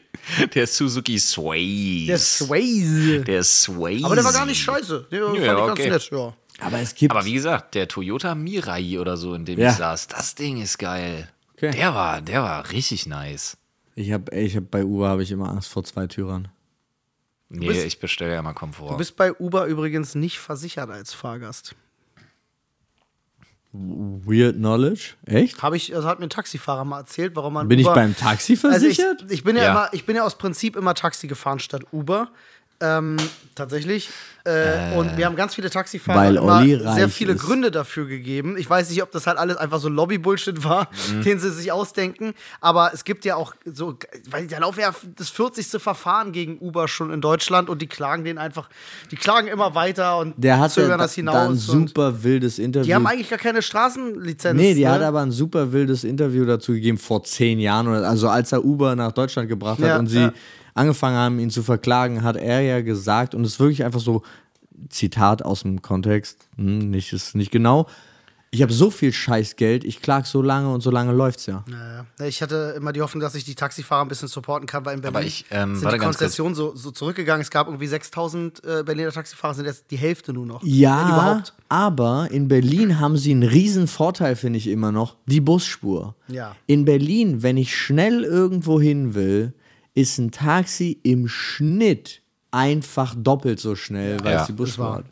der 0.55 0.65
Suzuki 0.67 1.19
Swaze. 1.19 2.05
Der 2.07 2.17
Swayze. 2.17 3.21
Der 3.23 3.43
Swaze. 3.43 4.05
Aber 4.05 4.15
der 4.15 4.23
war 4.23 4.33
gar 4.33 4.45
nicht 4.45 4.61
scheiße. 4.61 5.07
Der 5.11 5.25
fand 5.25 5.37
ich 5.37 5.43
ja, 5.45 5.53
ganz 5.55 5.71
okay. 5.71 5.89
nett. 5.89 6.09
Ja. 6.11 6.33
Aber 6.59 6.79
es 6.79 6.95
gibt. 6.95 7.11
Aber 7.11 7.25
wie 7.25 7.33
gesagt, 7.33 7.75
der 7.75 7.87
Toyota 7.87 8.33
Mirai 8.35 8.99
oder 8.99 9.17
so, 9.17 9.33
in 9.33 9.45
dem 9.45 9.59
Ja. 9.59 9.69
ich 9.71 9.75
saß, 9.77 10.07
das 10.07 10.35
Ding 10.35 10.61
ist 10.61 10.77
geil. 10.79 11.29
Okay. 11.53 11.71
Der 11.71 11.93
war, 11.93 12.21
der 12.21 12.41
war 12.43 12.69
richtig 12.71 13.05
nice. 13.07 13.57
ich 13.95 14.11
habe 14.11 14.35
ich 14.35 14.55
hab, 14.55 14.69
bei 14.71 14.83
Uber 14.85 15.09
habe 15.09 15.23
ich 15.23 15.31
immer 15.31 15.49
Angst 15.49 15.69
vor 15.69 15.83
zwei 15.83 16.07
Türern. 16.07 16.47
Nee, 17.49 17.67
bist- 17.67 17.85
ich 17.85 17.99
bestelle 17.99 18.33
ja 18.33 18.41
mal 18.41 18.53
Komfort. 18.53 18.91
Du 18.91 18.97
bist 18.97 19.15
bei 19.15 19.33
Uber 19.33 19.65
übrigens 19.65 20.15
nicht 20.15 20.39
versichert 20.39 20.89
als 20.89 21.13
Fahrgast. 21.13 21.75
Weird 23.73 24.55
Knowledge? 24.55 25.13
Echt? 25.25 25.61
Habe 25.61 25.77
ich, 25.77 25.93
also 25.95 26.07
hat 26.07 26.19
mir 26.19 26.27
ein 26.27 26.29
Taxifahrer 26.29 26.85
mal 26.85 26.99
erzählt, 26.99 27.35
warum 27.35 27.53
man 27.53 27.67
Bin 27.67 27.79
ich 27.79 27.85
Uber, 27.85 27.95
beim 27.95 28.15
Taxi 28.15 28.53
also 28.63 28.87
ich, 28.87 28.97
versichert? 28.97 29.25
ich 29.31 29.43
bin 29.43 29.55
ja, 29.55 29.63
Ja. 29.63 29.71
immer, 29.71 29.89
ich 29.91 30.05
bin 30.05 30.15
ja 30.15 30.23
aus 30.23 30.37
Prinzip 30.37 30.75
immer 30.75 30.93
Taxi 30.93 31.27
gefahren 31.27 31.59
statt 31.59 31.83
Uber. 31.91 32.29
Ähm, 32.79 33.17
tatsächlich. 33.55 34.09
Äh, 34.43 34.95
Und 34.95 35.17
wir 35.17 35.25
haben 35.25 35.35
ganz 35.35 35.55
viele 35.55 35.69
Taxifahrer 35.69 36.63
sehr 36.95 37.09
viele 37.09 37.33
ist. 37.33 37.41
Gründe 37.41 37.69
dafür 37.71 38.05
gegeben. 38.05 38.55
Ich 38.57 38.69
weiß 38.69 38.89
nicht, 38.91 39.01
ob 39.03 39.11
das 39.11 39.27
halt 39.27 39.37
alles 39.37 39.57
einfach 39.57 39.79
so 39.79 39.89
Lobby-Bullshit 39.89 40.63
war, 40.63 40.87
Mhm. 41.11 41.23
den 41.23 41.39
sie 41.39 41.51
sich 41.51 41.71
ausdenken. 41.71 42.33
Aber 42.61 42.91
es 42.93 43.03
gibt 43.03 43.25
ja 43.25 43.35
auch 43.35 43.53
so, 43.65 43.97
weil 44.29 44.47
da 44.47 44.59
laufen 44.59 44.79
ja 44.79 44.93
das 45.17 45.29
40. 45.29 45.79
Verfahren 45.81 46.31
gegen 46.31 46.59
Uber 46.59 46.87
schon 46.87 47.11
in 47.11 47.19
Deutschland 47.19 47.67
und 47.69 47.81
die 47.81 47.87
klagen 47.87 48.23
den 48.23 48.37
einfach, 48.37 48.69
die 49.11 49.15
klagen 49.17 49.47
immer 49.47 49.75
weiter 49.75 50.19
und 50.19 50.35
Der 50.37 50.59
hat 50.59 50.71
zögern 50.71 50.99
das 50.99 51.11
da, 51.11 51.15
hinaus. 51.15 51.35
da 51.35 51.49
ein 51.49 51.55
super 51.55 52.23
wildes 52.23 52.59
Interview. 52.59 52.85
die 52.85 52.95
haben 52.95 53.07
eigentlich 53.07 53.29
gar 53.29 53.39
keine 53.39 53.61
Straßenlizenz. 53.63 54.55
Nee, 54.55 54.75
die 54.75 54.85
ne? 54.85 54.91
hat 54.91 55.01
aber 55.01 55.21
ein 55.21 55.31
super 55.31 55.71
wildes 55.73 56.03
Interview 56.03 56.45
dazu 56.45 56.71
gegeben 56.73 56.97
vor 56.99 57.23
zehn 57.23 57.59
Jahren. 57.59 57.87
Also 57.87 58.29
als 58.29 58.51
er 58.51 58.63
Uber 58.63 58.95
nach 58.95 59.11
Deutschland 59.11 59.49
gebracht 59.49 59.79
hat 59.79 59.87
Ja, 59.87 59.97
und 59.99 60.07
sie 60.07 60.19
ja. 60.21 60.33
Angefangen 60.77 61.17
haben, 61.17 61.39
ihn 61.39 61.49
zu 61.49 61.63
verklagen, 61.63 62.23
hat 62.23 62.35
er 62.37 62.61
ja 62.61 62.81
gesagt, 62.81 63.35
und 63.35 63.43
es 63.43 63.53
ist 63.53 63.59
wirklich 63.59 63.83
einfach 63.83 63.99
so, 63.99 64.23
Zitat 64.89 65.43
aus 65.43 65.63
dem 65.63 65.81
Kontext, 65.81 66.47
hm, 66.55 66.89
nicht, 66.89 67.13
ist 67.13 67.35
nicht 67.35 67.51
genau. 67.51 67.87
Ich 68.49 68.61
habe 68.61 68.71
so 68.71 68.89
viel 68.89 69.11
Scheißgeld, 69.11 69.83
ich 69.83 70.01
klag 70.01 70.25
so 70.25 70.41
lange 70.41 70.71
und 70.73 70.79
so 70.79 70.89
lange 70.89 71.11
läuft's 71.11 71.47
ja. 71.47 71.65
Ja, 71.69 72.05
ja. 72.19 72.25
Ich 72.25 72.41
hatte 72.41 72.75
immer 72.77 72.93
die 72.93 73.01
Hoffnung, 73.01 73.19
dass 73.19 73.35
ich 73.35 73.43
die 73.43 73.55
Taxifahrer 73.55 74.05
ein 74.05 74.07
bisschen 74.07 74.29
supporten 74.29 74.65
kann, 74.67 74.85
weil 74.85 74.95
in 74.95 75.01
Berlin 75.01 75.27
ich, 75.27 75.45
ähm, 75.51 75.75
sind 75.75 75.91
die. 75.91 75.97
Konzessionen 75.97 76.55
so, 76.55 76.73
so 76.73 76.91
zurückgegangen. 76.91 77.41
Es 77.41 77.51
gab 77.51 77.67
irgendwie 77.67 77.87
6000 77.87 78.63
äh, 78.63 78.83
Berliner 78.85 79.11
Taxifahrer, 79.11 79.53
sind 79.53 79.65
jetzt 79.65 79.91
die 79.91 79.97
Hälfte 79.97 80.31
nur 80.31 80.45
noch. 80.45 80.63
Ja, 80.63 81.09
überhaupt. 81.09 81.53
aber 81.67 82.29
in 82.31 82.47
Berlin 82.47 83.01
haben 83.01 83.17
sie 83.17 83.31
einen 83.31 83.43
riesen 83.43 83.85
Vorteil, 83.85 84.37
finde 84.37 84.57
ich 84.57 84.67
immer 84.67 84.93
noch, 84.93 85.17
die 85.25 85.41
Busspur. 85.41 86.15
Ja. 86.29 86.55
In 86.67 86.85
Berlin, 86.85 87.43
wenn 87.43 87.57
ich 87.57 87.75
schnell 87.75 88.23
irgendwo 88.23 88.79
hin 88.79 89.13
will, 89.13 89.53
ist 89.97 90.19
ein 90.19 90.29
Taxi 90.29 90.99
im 91.01 91.27
Schnitt 91.27 92.21
einfach 92.51 93.15
doppelt 93.17 93.59
so 93.59 93.75
schnell, 93.75 94.19
weil 94.23 94.33
Ja, 94.33 94.41
es 94.41 94.47
die 94.47 94.53
Busspur 94.53 94.93
hat. 94.97 95.05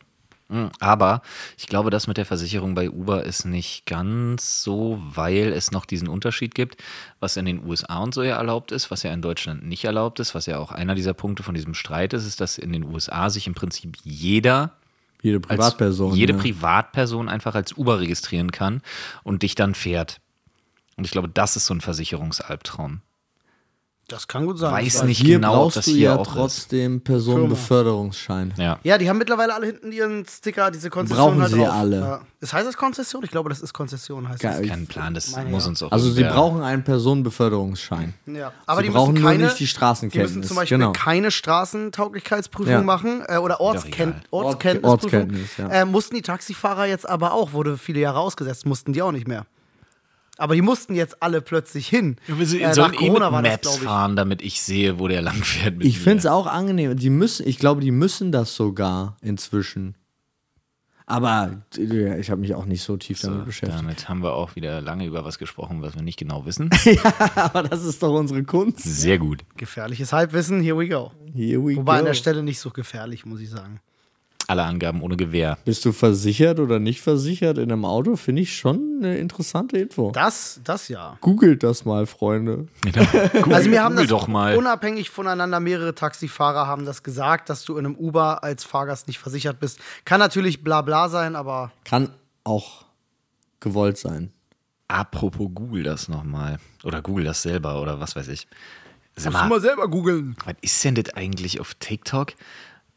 Mm, 0.48 0.66
Aber 0.78 1.22
ich 1.58 1.66
glaube, 1.66 1.90
das 1.90 2.06
mit 2.06 2.18
der 2.18 2.24
Versicherung 2.24 2.76
bei 2.76 2.88
Uber 2.88 3.24
ist 3.24 3.44
nicht 3.46 3.84
ganz 3.86 4.62
so, 4.62 5.02
weil 5.02 5.52
es 5.52 5.72
noch 5.72 5.86
diesen 5.86 6.06
Unterschied 6.06 6.54
gibt, 6.54 6.76
was 7.18 7.36
in 7.36 7.46
den 7.46 7.64
USA 7.66 7.98
und 7.98 8.14
so 8.14 8.22
ja 8.22 8.36
erlaubt 8.36 8.70
ist, 8.70 8.92
was 8.92 9.02
ja 9.02 9.12
in 9.12 9.22
Deutschland 9.22 9.66
nicht 9.66 9.84
erlaubt 9.84 10.20
ist, 10.20 10.36
was 10.36 10.46
ja 10.46 10.58
auch 10.58 10.70
einer 10.70 10.94
dieser 10.94 11.14
Punkte 11.14 11.42
von 11.42 11.56
diesem 11.56 11.74
Streit 11.74 12.12
ist, 12.12 12.24
ist, 12.24 12.40
dass 12.40 12.56
in 12.56 12.72
den 12.72 12.84
USA 12.84 13.28
sich 13.28 13.48
im 13.48 13.54
Prinzip 13.54 13.96
jeder 14.04 14.70
Jede 15.20 15.38
als 15.38 15.48
Privatperson. 15.48 16.14
jede 16.14 16.34
ja. 16.34 16.38
Privatperson 16.38 17.28
einfach 17.28 17.56
als 17.56 17.76
Uber 17.76 17.98
registrieren 17.98 18.52
kann 18.52 18.82
und 19.24 19.42
dich 19.42 19.56
dann 19.56 19.74
fährt. 19.74 20.20
Und 20.96 21.04
ich 21.06 21.10
glaube, 21.10 21.28
das 21.28 21.56
ist 21.56 21.66
so 21.66 21.74
ein 21.74 21.80
Versicherungsalbtraum. 21.80 23.00
Das 24.08 24.28
kann 24.28 24.46
gut 24.46 24.56
sein. 24.56 24.72
Weiß 24.72 24.86
Ich 24.98 25.02
nicht 25.02 25.18
hier 25.20 25.36
genau, 25.36 25.52
ob 25.54 25.58
brauchst 25.62 25.78
das 25.78 25.84
du 25.86 25.90
hier 25.90 26.00
ja 26.00 26.16
auch 26.16 26.26
ist. 26.28 26.32
trotzdem 26.32 27.00
Personenbeförderungsschein. 27.00 28.54
Ja. 28.56 28.78
Ja, 28.84 28.98
die 28.98 29.08
haben 29.08 29.18
mittlerweile 29.18 29.52
alle 29.52 29.66
hinten 29.66 29.90
ihren 29.90 30.24
Sticker, 30.26 30.70
diese 30.70 30.90
Konzession 30.90 31.26
Brauchen 31.26 31.42
halt 31.42 31.52
sie 31.52 31.58
drauf. 31.58 31.72
alle. 31.74 31.98
Ja. 32.00 32.20
Das 32.40 32.52
heißt 32.52 32.68
das 32.68 32.76
Konzession? 32.76 33.24
Ich 33.24 33.32
glaube, 33.32 33.48
das 33.48 33.60
ist 33.60 33.72
Konzession, 33.72 34.28
heißt 34.28 34.40
Geil. 34.42 34.60
das. 34.60 34.68
Kein 34.70 34.86
Plan, 34.86 35.12
das 35.14 35.32
Meine 35.32 35.50
muss 35.50 35.64
ja. 35.64 35.70
uns 35.70 35.82
auch 35.82 35.90
Also 35.90 36.08
sie 36.10 36.22
brauchen 36.22 36.62
einen 36.62 36.84
Personenbeförderungsschein. 36.84 38.14
Ja. 38.26 38.52
Aber 38.66 38.80
Sie 38.80 38.86
die 38.86 38.92
brauchen 38.92 39.14
müssen 39.14 39.22
nur 39.22 39.32
keine, 39.32 39.44
nicht 39.46 39.58
die 39.58 39.66
Straßenkenntnis. 39.66 40.32
Die 40.32 40.38
müssen 40.38 40.48
zum 40.48 40.56
Beispiel 40.56 40.78
Genau. 40.78 40.92
keine 40.92 41.30
Straßentauglichkeitsprüfung 41.32 42.70
Ja. 42.72 42.82
machen 42.82 43.22
äh, 43.26 43.38
oder 43.38 43.60
Ortsken. 43.60 44.14
Ortskenntnisprüfung. 44.30 44.84
Ortskenntnis, 44.90 45.56
ja. 45.56 45.68
äh, 45.68 45.84
mussten 45.84 46.14
die 46.14 46.22
Taxifahrer 46.22 46.86
jetzt 46.86 47.08
aber 47.08 47.32
auch, 47.32 47.52
wurde 47.52 47.76
viele 47.78 48.00
Jahre 48.00 48.20
ausgesetzt, 48.20 48.66
mussten 48.66 48.92
die 48.92 49.02
auch 49.02 49.12
nicht 49.12 49.26
mehr. 49.26 49.46
Aber 50.38 50.54
die 50.54 50.62
mussten 50.62 50.94
jetzt 50.94 51.22
alle 51.22 51.40
plötzlich 51.40 51.88
hin. 51.88 52.16
Ja, 52.28 52.38
wir 52.38 52.60
äh, 52.68 52.74
sollen 52.74 52.92
eh 52.94 52.96
Corona 52.96 53.30
mit 53.30 53.32
war 53.32 53.42
das, 53.42 53.52
Maps 53.52 53.76
ich. 53.78 53.82
fahren, 53.82 54.16
damit 54.16 54.42
ich 54.42 54.60
sehe, 54.60 54.98
wo 54.98 55.08
der 55.08 55.22
lang 55.22 55.36
fährt. 55.42 55.76
Mit 55.78 55.86
Ich 55.86 55.98
finde 55.98 56.18
es 56.18 56.26
auch 56.26 56.46
angenehm. 56.46 56.96
Die 56.96 57.10
müssen, 57.10 57.46
ich 57.48 57.58
glaube, 57.58 57.80
die 57.80 57.90
müssen 57.90 58.32
das 58.32 58.54
sogar 58.54 59.16
inzwischen. 59.22 59.94
Aber 61.08 61.62
äh, 61.78 62.18
ich 62.18 62.30
habe 62.30 62.40
mich 62.40 62.54
auch 62.54 62.64
nicht 62.64 62.82
so 62.82 62.96
tief 62.96 63.20
damit 63.20 63.38
So, 63.40 63.44
beschäftigt. 63.46 63.78
damit 63.80 64.08
haben 64.08 64.22
wir 64.24 64.32
auch 64.34 64.56
wieder 64.56 64.80
lange 64.80 65.06
über 65.06 65.24
was 65.24 65.38
gesprochen, 65.38 65.80
was 65.80 65.94
wir 65.94 66.02
nicht 66.02 66.18
genau 66.18 66.44
wissen. 66.46 66.68
Aber 67.36 67.62
das 67.62 67.84
ist 67.84 68.02
doch 68.02 68.12
unsere 68.12 68.42
Kunst. 68.42 68.80
Sehr 68.82 69.16
gut. 69.18 69.44
Gefährliches 69.56 70.12
Halbwissen, 70.12 70.60
here 70.60 70.76
we 70.76 70.88
go. 70.88 71.12
Here 71.32 71.60
we 71.64 71.76
Wobei 71.76 71.92
go. 71.94 71.98
an 72.00 72.04
der 72.06 72.14
Stelle 72.14 72.42
nicht 72.42 72.58
so 72.58 72.70
gefährlich, 72.70 73.24
muss 73.24 73.40
ich 73.40 73.50
sagen. 73.50 73.80
Alle 74.48 74.62
Angaben 74.62 75.02
ohne 75.02 75.16
Gewähr. 75.16 75.58
Bist 75.64 75.84
du 75.84 75.92
versichert 75.92 76.60
oder 76.60 76.78
nicht 76.78 77.00
versichert 77.00 77.58
in 77.58 77.72
einem 77.72 77.84
Auto? 77.84 78.14
Finde 78.16 78.42
ich 78.42 78.56
schon 78.56 79.00
eine 79.02 79.18
interessante 79.18 79.78
Info. 79.78 80.12
Das, 80.12 80.60
das 80.62 80.88
ja. 80.88 81.18
Googelt 81.20 81.64
das 81.64 81.84
mal, 81.84 82.06
Freunde. 82.06 82.66
Also 83.50 83.68
mir 83.70 83.82
haben 83.82 83.96
Google 83.96 84.06
das 84.06 84.10
doch 84.10 84.28
mal. 84.28 84.56
unabhängig 84.56 85.10
voneinander 85.10 85.60
mehrere 85.60 85.94
Taxifahrer 85.94 86.66
haben 86.66 86.84
das 86.84 87.02
gesagt, 87.02 87.48
dass 87.48 87.64
du 87.64 87.76
in 87.76 87.86
einem 87.86 87.96
Uber 87.96 88.44
als 88.44 88.64
Fahrgast 88.64 89.08
nicht 89.08 89.18
versichert 89.18 89.58
bist. 89.58 89.80
Kann 90.04 90.20
natürlich 90.20 90.62
bla 90.62 90.82
bla 90.82 91.08
sein, 91.08 91.36
aber 91.36 91.72
Kann 91.84 92.10
auch 92.44 92.84
gewollt 93.60 93.98
sein. 93.98 94.32
Apropos 94.88 95.48
Google 95.54 95.82
das 95.82 96.08
nochmal. 96.08 96.58
Oder 96.84 97.02
Google 97.02 97.24
das 97.24 97.42
selber 97.42 97.80
oder 97.82 97.98
was 97.98 98.14
weiß 98.14 98.28
ich. 98.28 98.46
Sag 99.16 99.32
mal, 99.32 99.48
mal 99.48 99.60
selber 99.60 99.88
googeln. 99.88 100.36
was 100.44 100.54
ist 100.60 100.84
denn 100.84 100.94
das 100.94 101.14
eigentlich 101.14 101.58
auf 101.58 101.74
TikTok 101.74 102.34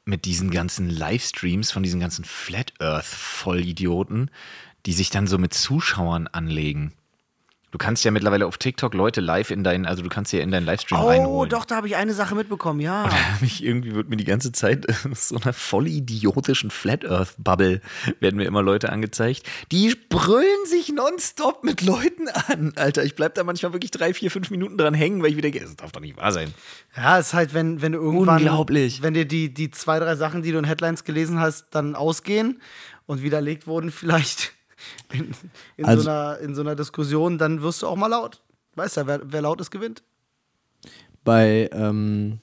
mit 0.09 0.25
diesen 0.25 0.49
ganzen 0.49 0.89
Livestreams 0.89 1.71
von 1.71 1.83
diesen 1.83 1.99
ganzen 1.99 2.25
Flat 2.25 2.73
Earth 2.79 3.05
Vollidioten, 3.05 4.31
die 4.85 4.93
sich 4.93 5.09
dann 5.09 5.27
so 5.27 5.37
mit 5.37 5.53
Zuschauern 5.53 6.27
anlegen? 6.27 6.93
Du 7.71 7.77
kannst 7.77 8.03
ja 8.03 8.09
mittlerweile 8.09 8.47
auf 8.47 8.57
TikTok 8.57 8.95
Leute 8.95 9.21
live 9.21 9.51
in 9.51 9.63
deinen, 9.63 9.85
also 9.85 10.01
du 10.01 10.09
kannst 10.09 10.33
ja 10.33 10.39
in 10.39 10.49
deinen 10.49 10.65
Livestream 10.65 10.99
Oh, 10.99 11.07
reinholen. 11.07 11.49
doch, 11.51 11.65
da 11.65 11.75
habe 11.75 11.87
ich 11.87 11.95
eine 11.95 12.13
Sache 12.15 12.33
mitbekommen, 12.33 12.79
ja. 12.79 13.07
mich 13.41 13.63
irgendwie 13.63 13.93
wird 13.93 14.09
mir 14.09 14.17
die 14.17 14.23
ganze 14.25 14.51
Zeit 14.51 14.87
so 15.13 15.37
einer 15.37 15.53
voll 15.53 15.87
idiotischen 15.87 16.71
Flat 16.71 17.05
Earth 17.05 17.35
Bubble 17.37 17.81
werden 18.19 18.37
mir 18.37 18.45
immer 18.45 18.63
Leute 18.63 18.91
angezeigt. 18.91 19.43
Die 19.71 19.95
brüllen 20.09 20.65
sich 20.65 20.89
nonstop 20.91 21.63
mit 21.63 21.81
Leuten 21.81 22.27
an, 22.27 22.73
Alter. 22.75 23.03
Ich 23.03 23.15
bleib 23.15 23.35
da 23.35 23.43
manchmal 23.43 23.71
wirklich 23.73 23.91
drei, 23.91 24.13
vier, 24.15 24.31
fünf 24.31 24.49
Minuten 24.49 24.77
dran 24.77 24.95
hängen, 24.95 25.21
weil 25.21 25.29
ich 25.29 25.37
wieder 25.37 25.51
denke, 25.51 25.65
das 25.67 25.75
darf 25.75 25.91
doch 25.91 26.01
nicht 26.01 26.17
wahr 26.17 26.31
sein. 26.31 26.51
Ja, 26.97 27.19
ist 27.19 27.33
halt, 27.35 27.53
wenn, 27.53 27.81
wenn 27.83 27.91
du 27.91 27.99
irgendwann. 27.99 28.37
Unglaublich. 28.37 29.01
Wenn 29.03 29.13
dir 29.13 29.25
die, 29.25 29.53
die 29.53 29.69
zwei, 29.69 29.99
drei 29.99 30.15
Sachen, 30.15 30.41
die 30.41 30.51
du 30.51 30.57
in 30.57 30.65
Headlines 30.65 31.03
gelesen 31.03 31.39
hast, 31.39 31.67
dann 31.75 31.93
ausgehen 31.95 32.61
und 33.05 33.21
widerlegt 33.21 33.67
wurden, 33.67 33.91
vielleicht 33.91 34.53
in, 35.13 35.31
in, 35.77 35.85
Also- 35.85 36.03
so, 36.03 36.09
einer, 36.09 36.39
in 36.39 36.55
so 36.55 36.61
einer 36.61 36.75
Diskussion, 36.75 37.37
dann 37.37 37.61
wirst 37.61 37.81
du 37.81 37.87
auch 37.87 37.95
mal 37.95 38.07
laut. 38.07 38.41
Weißt 38.75 38.97
du, 38.97 39.07
wer, 39.07 39.21
wer 39.23 39.41
laut 39.41 39.59
ist, 39.61 39.71
gewinnt. 39.71 40.03
Bei, 41.23 41.69
ähm, 41.73 42.39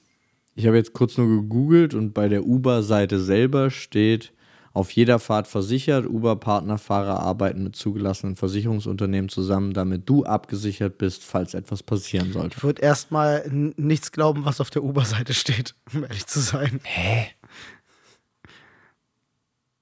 ich 0.55 0.65
habe 0.67 0.77
jetzt 0.77 0.93
kurz 0.93 1.17
nur 1.17 1.27
gegoogelt 1.27 1.93
und 1.93 2.13
bei 2.13 2.27
der 2.29 2.45
Uber-Seite 2.45 3.19
selber 3.19 3.69
steht, 3.71 4.33
auf 4.73 4.91
jeder 4.91 5.17
Fahrt 5.17 5.47
versichert, 5.47 6.05
Uber-Partnerfahrer 6.05 7.19
arbeiten 7.19 7.63
mit 7.63 7.75
zugelassenen 7.75 8.35
Versicherungsunternehmen 8.35 9.27
zusammen, 9.27 9.73
damit 9.73 10.07
du 10.07 10.23
abgesichert 10.23 10.99
bist, 10.99 11.23
falls 11.23 11.55
etwas 11.55 11.81
passieren 11.81 12.31
sollte. 12.31 12.55
Ich 12.57 12.63
würde 12.63 12.83
erstmal 12.83 13.49
nichts 13.49 14.11
glauben, 14.11 14.45
was 14.45 14.61
auf 14.61 14.69
der 14.69 14.83
Uber-Seite 14.83 15.33
steht, 15.33 15.73
um 15.95 16.03
ehrlich 16.03 16.27
zu 16.27 16.39
sein. 16.39 16.79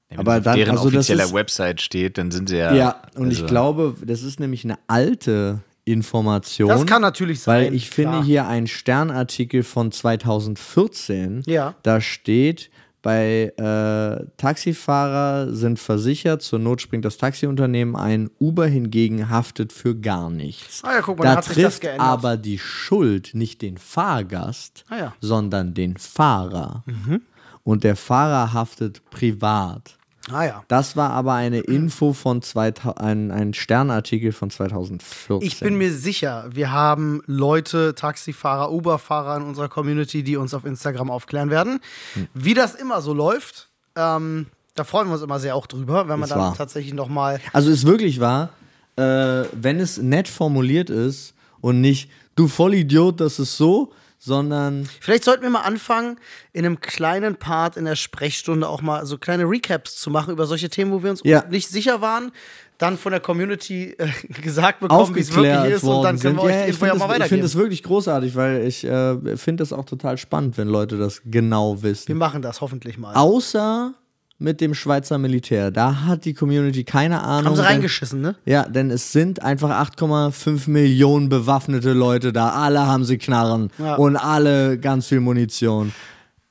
Wenn 0.09 0.19
Aber 0.19 0.31
das 0.33 0.39
auf 0.39 0.43
dann- 0.45 0.55
deren 0.57 0.77
also 0.77 0.87
offizieller 0.89 1.23
ist- 1.25 1.33
Website 1.33 1.81
steht, 1.81 2.17
dann 2.17 2.29
sind 2.31 2.49
sie 2.49 2.57
ja. 2.57 2.73
Ja, 2.73 3.01
und 3.15 3.31
ich 3.31 3.37
also- 3.41 3.47
glaube, 3.47 3.95
das 4.05 4.21
ist 4.23 4.39
nämlich 4.39 4.63
eine 4.63 4.77
alte 4.87 5.59
Information. 5.83 6.69
Das 6.69 6.85
kann 6.85 7.01
natürlich 7.01 7.41
sein. 7.41 7.65
Weil 7.67 7.73
ich 7.75 7.89
finde 7.89 8.11
klar. 8.13 8.23
hier 8.23 8.47
einen 8.47 8.67
Sternartikel 8.67 9.63
von 9.63 9.91
2014. 9.91 11.43
Ja. 11.45 11.75
Da 11.83 12.01
steht, 12.01 12.69
bei 13.01 13.53
äh, 13.57 14.25
Taxifahrer 14.37 15.53
sind 15.53 15.77
versichert, 15.79 16.41
zur 16.41 16.57
Not 16.59 16.81
springt 16.81 17.05
das 17.05 17.17
Taxiunternehmen 17.17 17.95
ein, 17.95 18.29
Uber 18.39 18.65
hingegen 18.65 19.29
haftet 19.29 19.71
für 19.73 19.95
gar 19.95 20.29
nichts. 20.31 20.81
Ah 20.83 20.93
ja, 20.95 21.01
guck 21.01 21.19
mal, 21.19 21.25
da 21.25 21.35
hat 21.37 21.45
sich 21.45 21.55
das 21.55 21.63
trifft 21.63 21.81
geändert. 21.81 22.07
aber 22.07 22.37
die 22.37 22.57
Schuld 22.57 23.31
nicht 23.35 23.61
den 23.61 23.77
Fahrgast, 23.77 24.85
Ah 24.89 24.97
ja. 24.97 25.13
sondern 25.21 25.73
den 25.75 25.97
Fahrer. 25.97 26.83
Mhm. 26.87 27.21
Und 27.65 27.83
der 27.83 27.95
Fahrer 27.95 28.53
haftet 28.53 29.01
privat. 29.09 29.97
Ah 30.31 30.43
ja. 30.45 30.63
Das 30.67 30.95
war 30.95 31.09
aber 31.11 31.33
eine 31.33 31.59
Info 31.59 32.13
von 32.13 32.41
2000, 32.41 32.99
ein, 32.99 33.31
ein 33.31 33.53
Sternartikel 33.53 34.31
von 34.31 34.49
2014. 34.49 35.45
Ich 35.45 35.59
bin 35.59 35.75
mir 35.75 35.91
sicher, 35.91 36.45
wir 36.51 36.71
haben 36.71 37.21
Leute, 37.25 37.95
Taxifahrer, 37.95 38.71
Uber-Fahrer 38.71 39.37
in 39.37 39.43
unserer 39.43 39.67
Community, 39.67 40.23
die 40.23 40.37
uns 40.37 40.53
auf 40.53 40.63
Instagram 40.63 41.09
aufklären 41.09 41.49
werden. 41.49 41.79
Hm. 42.13 42.27
Wie 42.33 42.53
das 42.53 42.75
immer 42.75 43.01
so 43.01 43.13
läuft, 43.13 43.69
ähm, 43.95 44.45
da 44.75 44.83
freuen 44.83 45.07
wir 45.07 45.13
uns 45.13 45.23
immer 45.23 45.39
sehr 45.39 45.55
auch 45.55 45.67
drüber, 45.67 46.07
wenn 46.07 46.19
man 46.19 46.29
dann 46.29 46.39
wahr. 46.39 46.55
tatsächlich 46.55 46.93
nochmal. 46.93 47.39
Also 47.51 47.71
ist 47.71 47.85
wirklich 47.85 48.19
wahr, 48.19 48.49
äh, 48.95 49.43
wenn 49.53 49.79
es 49.79 49.97
nett 49.97 50.27
formuliert 50.27 50.91
ist 50.91 51.33
und 51.61 51.81
nicht, 51.81 52.11
du 52.35 52.47
Vollidiot, 52.47 53.21
das 53.21 53.39
ist 53.39 53.57
so, 53.57 53.91
sondern 54.25 54.89
Vielleicht 54.99 55.23
sollten 55.23 55.43
wir 55.43 55.49
mal 55.49 55.61
anfangen, 55.61 56.17
in 56.51 56.65
einem 56.65 56.81
kleinen 56.81 57.35
Part 57.37 57.77
in 57.77 57.85
der 57.85 57.95
Sprechstunde 57.95 58.67
auch 58.67 58.81
mal 58.81 59.05
so 59.05 59.17
kleine 59.17 59.43
Recaps 59.49 59.95
zu 59.95 60.09
machen 60.09 60.31
über 60.33 60.45
solche 60.45 60.69
Themen, 60.69 60.91
wo 60.91 61.03
wir 61.03 61.11
uns 61.11 61.21
Ja. 61.23 61.45
nicht 61.49 61.69
sicher 61.69 62.01
waren, 62.01 62.31
dann 62.77 62.97
von 62.97 63.11
der 63.13 63.21
Community 63.21 63.95
äh, 63.97 64.07
gesagt 64.41 64.81
bekommen, 64.81 65.15
wie 65.15 65.19
es 65.21 65.33
wirklich 65.33 65.75
ist 65.75 65.83
und 65.83 66.03
dann 66.03 66.19
können 66.19 66.37
sind. 66.37 66.37
wir 66.37 66.41
euch 66.43 66.51
Ja, 66.51 66.63
die 66.65 66.69
ich 66.71 66.75
Info 66.75 66.85
ja 66.85 66.91
finde 66.91 66.99
mal 66.99 67.07
das, 67.07 67.15
ich 67.15 67.21
weitergeben. 67.21 67.29
find 67.29 67.43
das 67.45 67.55
wirklich 67.55 67.83
großartig, 67.83 68.35
weil 68.35 68.67
ich 68.67 68.83
äh, 68.83 69.37
finde 69.37 69.61
das 69.61 69.71
auch 69.71 69.85
total 69.85 70.17
spannend, 70.17 70.57
wenn 70.57 70.67
Leute 70.67 70.97
das 70.97 71.21
genau 71.23 71.75
wir 71.77 71.83
wissen. 71.91 72.17
machen 72.17 72.41
das 72.41 72.59
hoffentlich 72.61 72.97
mal. 72.97 73.13
Außer 73.15 73.93
mit 74.37 74.59
dem 74.61 74.73
Schweizer 74.73 75.17
Militär. 75.17 75.71
Da 75.71 76.01
hat 76.03 76.25
die 76.25 76.33
Community 76.33 76.83
keine 76.83 77.21
Ahnung. 77.21 77.45
Haben 77.45 77.55
sie 77.55 77.61
denn- 77.61 77.71
reingeschissen, 77.71 78.21
ne? 78.21 78.35
Ja, 78.45 78.63
denn 78.67 78.91
es 78.91 79.11
sind 79.11 79.41
einfach 79.41 79.69
8,5 79.69 80.67
Millionen 80.69 81.29
bewaffnete 81.29 81.93
Leute 81.93 82.33
da. 82.33 82.49
Alle 82.49 82.85
haben 82.85 83.05
sie 83.05 83.17
Knarren 83.17 83.71
Ja. 83.77 83.95
und 83.95 84.17
alle 84.17 84.77
ganz 84.79 85.07
viel 85.07 85.19
Munition. 85.21 85.93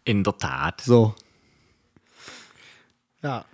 In 0.05 0.23
der 0.25 0.37
Tat. 0.39 0.81
So. 0.83 1.15
Ja, 3.23 3.45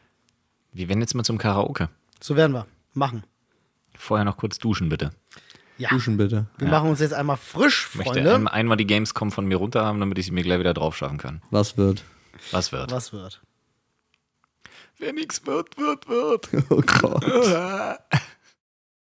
Wir 0.72 0.89
werden 0.89 1.01
jetzt 1.01 1.14
mal 1.14 1.24
zum 1.24 1.39
Karaoke. 1.39 1.89
so 2.20 2.37
werden 2.37 2.53
wir. 2.53 2.66
Machen. 2.95 3.24
Vorher 3.97 4.24
noch 4.24 4.37
kurz 4.37 4.59
duschen, 4.59 4.89
bitte. 4.89 5.11
Ja. 5.78 5.89
Duschen 5.91 6.16
bitte. 6.16 6.47
Wir 6.59 6.68
machen 6.68 6.91
uns 6.91 7.01
jetzt 7.01 7.14
einmal 7.14 7.37
frisch, 7.37 7.89
Ich 7.93 7.97
möchte 7.99 8.14
Freunde. 8.14 8.35
ein, 8.35 8.49
einmal 8.49 8.76
die 8.76 8.87
Gamescom 8.87 9.31
von 9.33 9.47
mir 9.47 9.57
runter 9.57 9.85
haben, 9.85 9.99
damit 10.01 10.18
ich 10.18 10.26
sie 10.26 10.33
mir 10.33 10.43
gleich 10.43 10.59
wieder 10.59 10.74
drauf 10.74 10.97
schaffen 10.97 11.18
kann. 11.18 11.41
Was 11.51 11.76
wird? 11.76 12.05
Was 12.51 12.72
wird? 12.72 12.91
Was 12.93 13.12
wird? 13.12 13.41
Wer 15.01 15.14
nichts 15.14 15.46
wird, 15.46 15.78
wird, 15.78 16.09
wird. 16.09 16.51
Oh 16.70 16.82
Gott. 17.01 17.24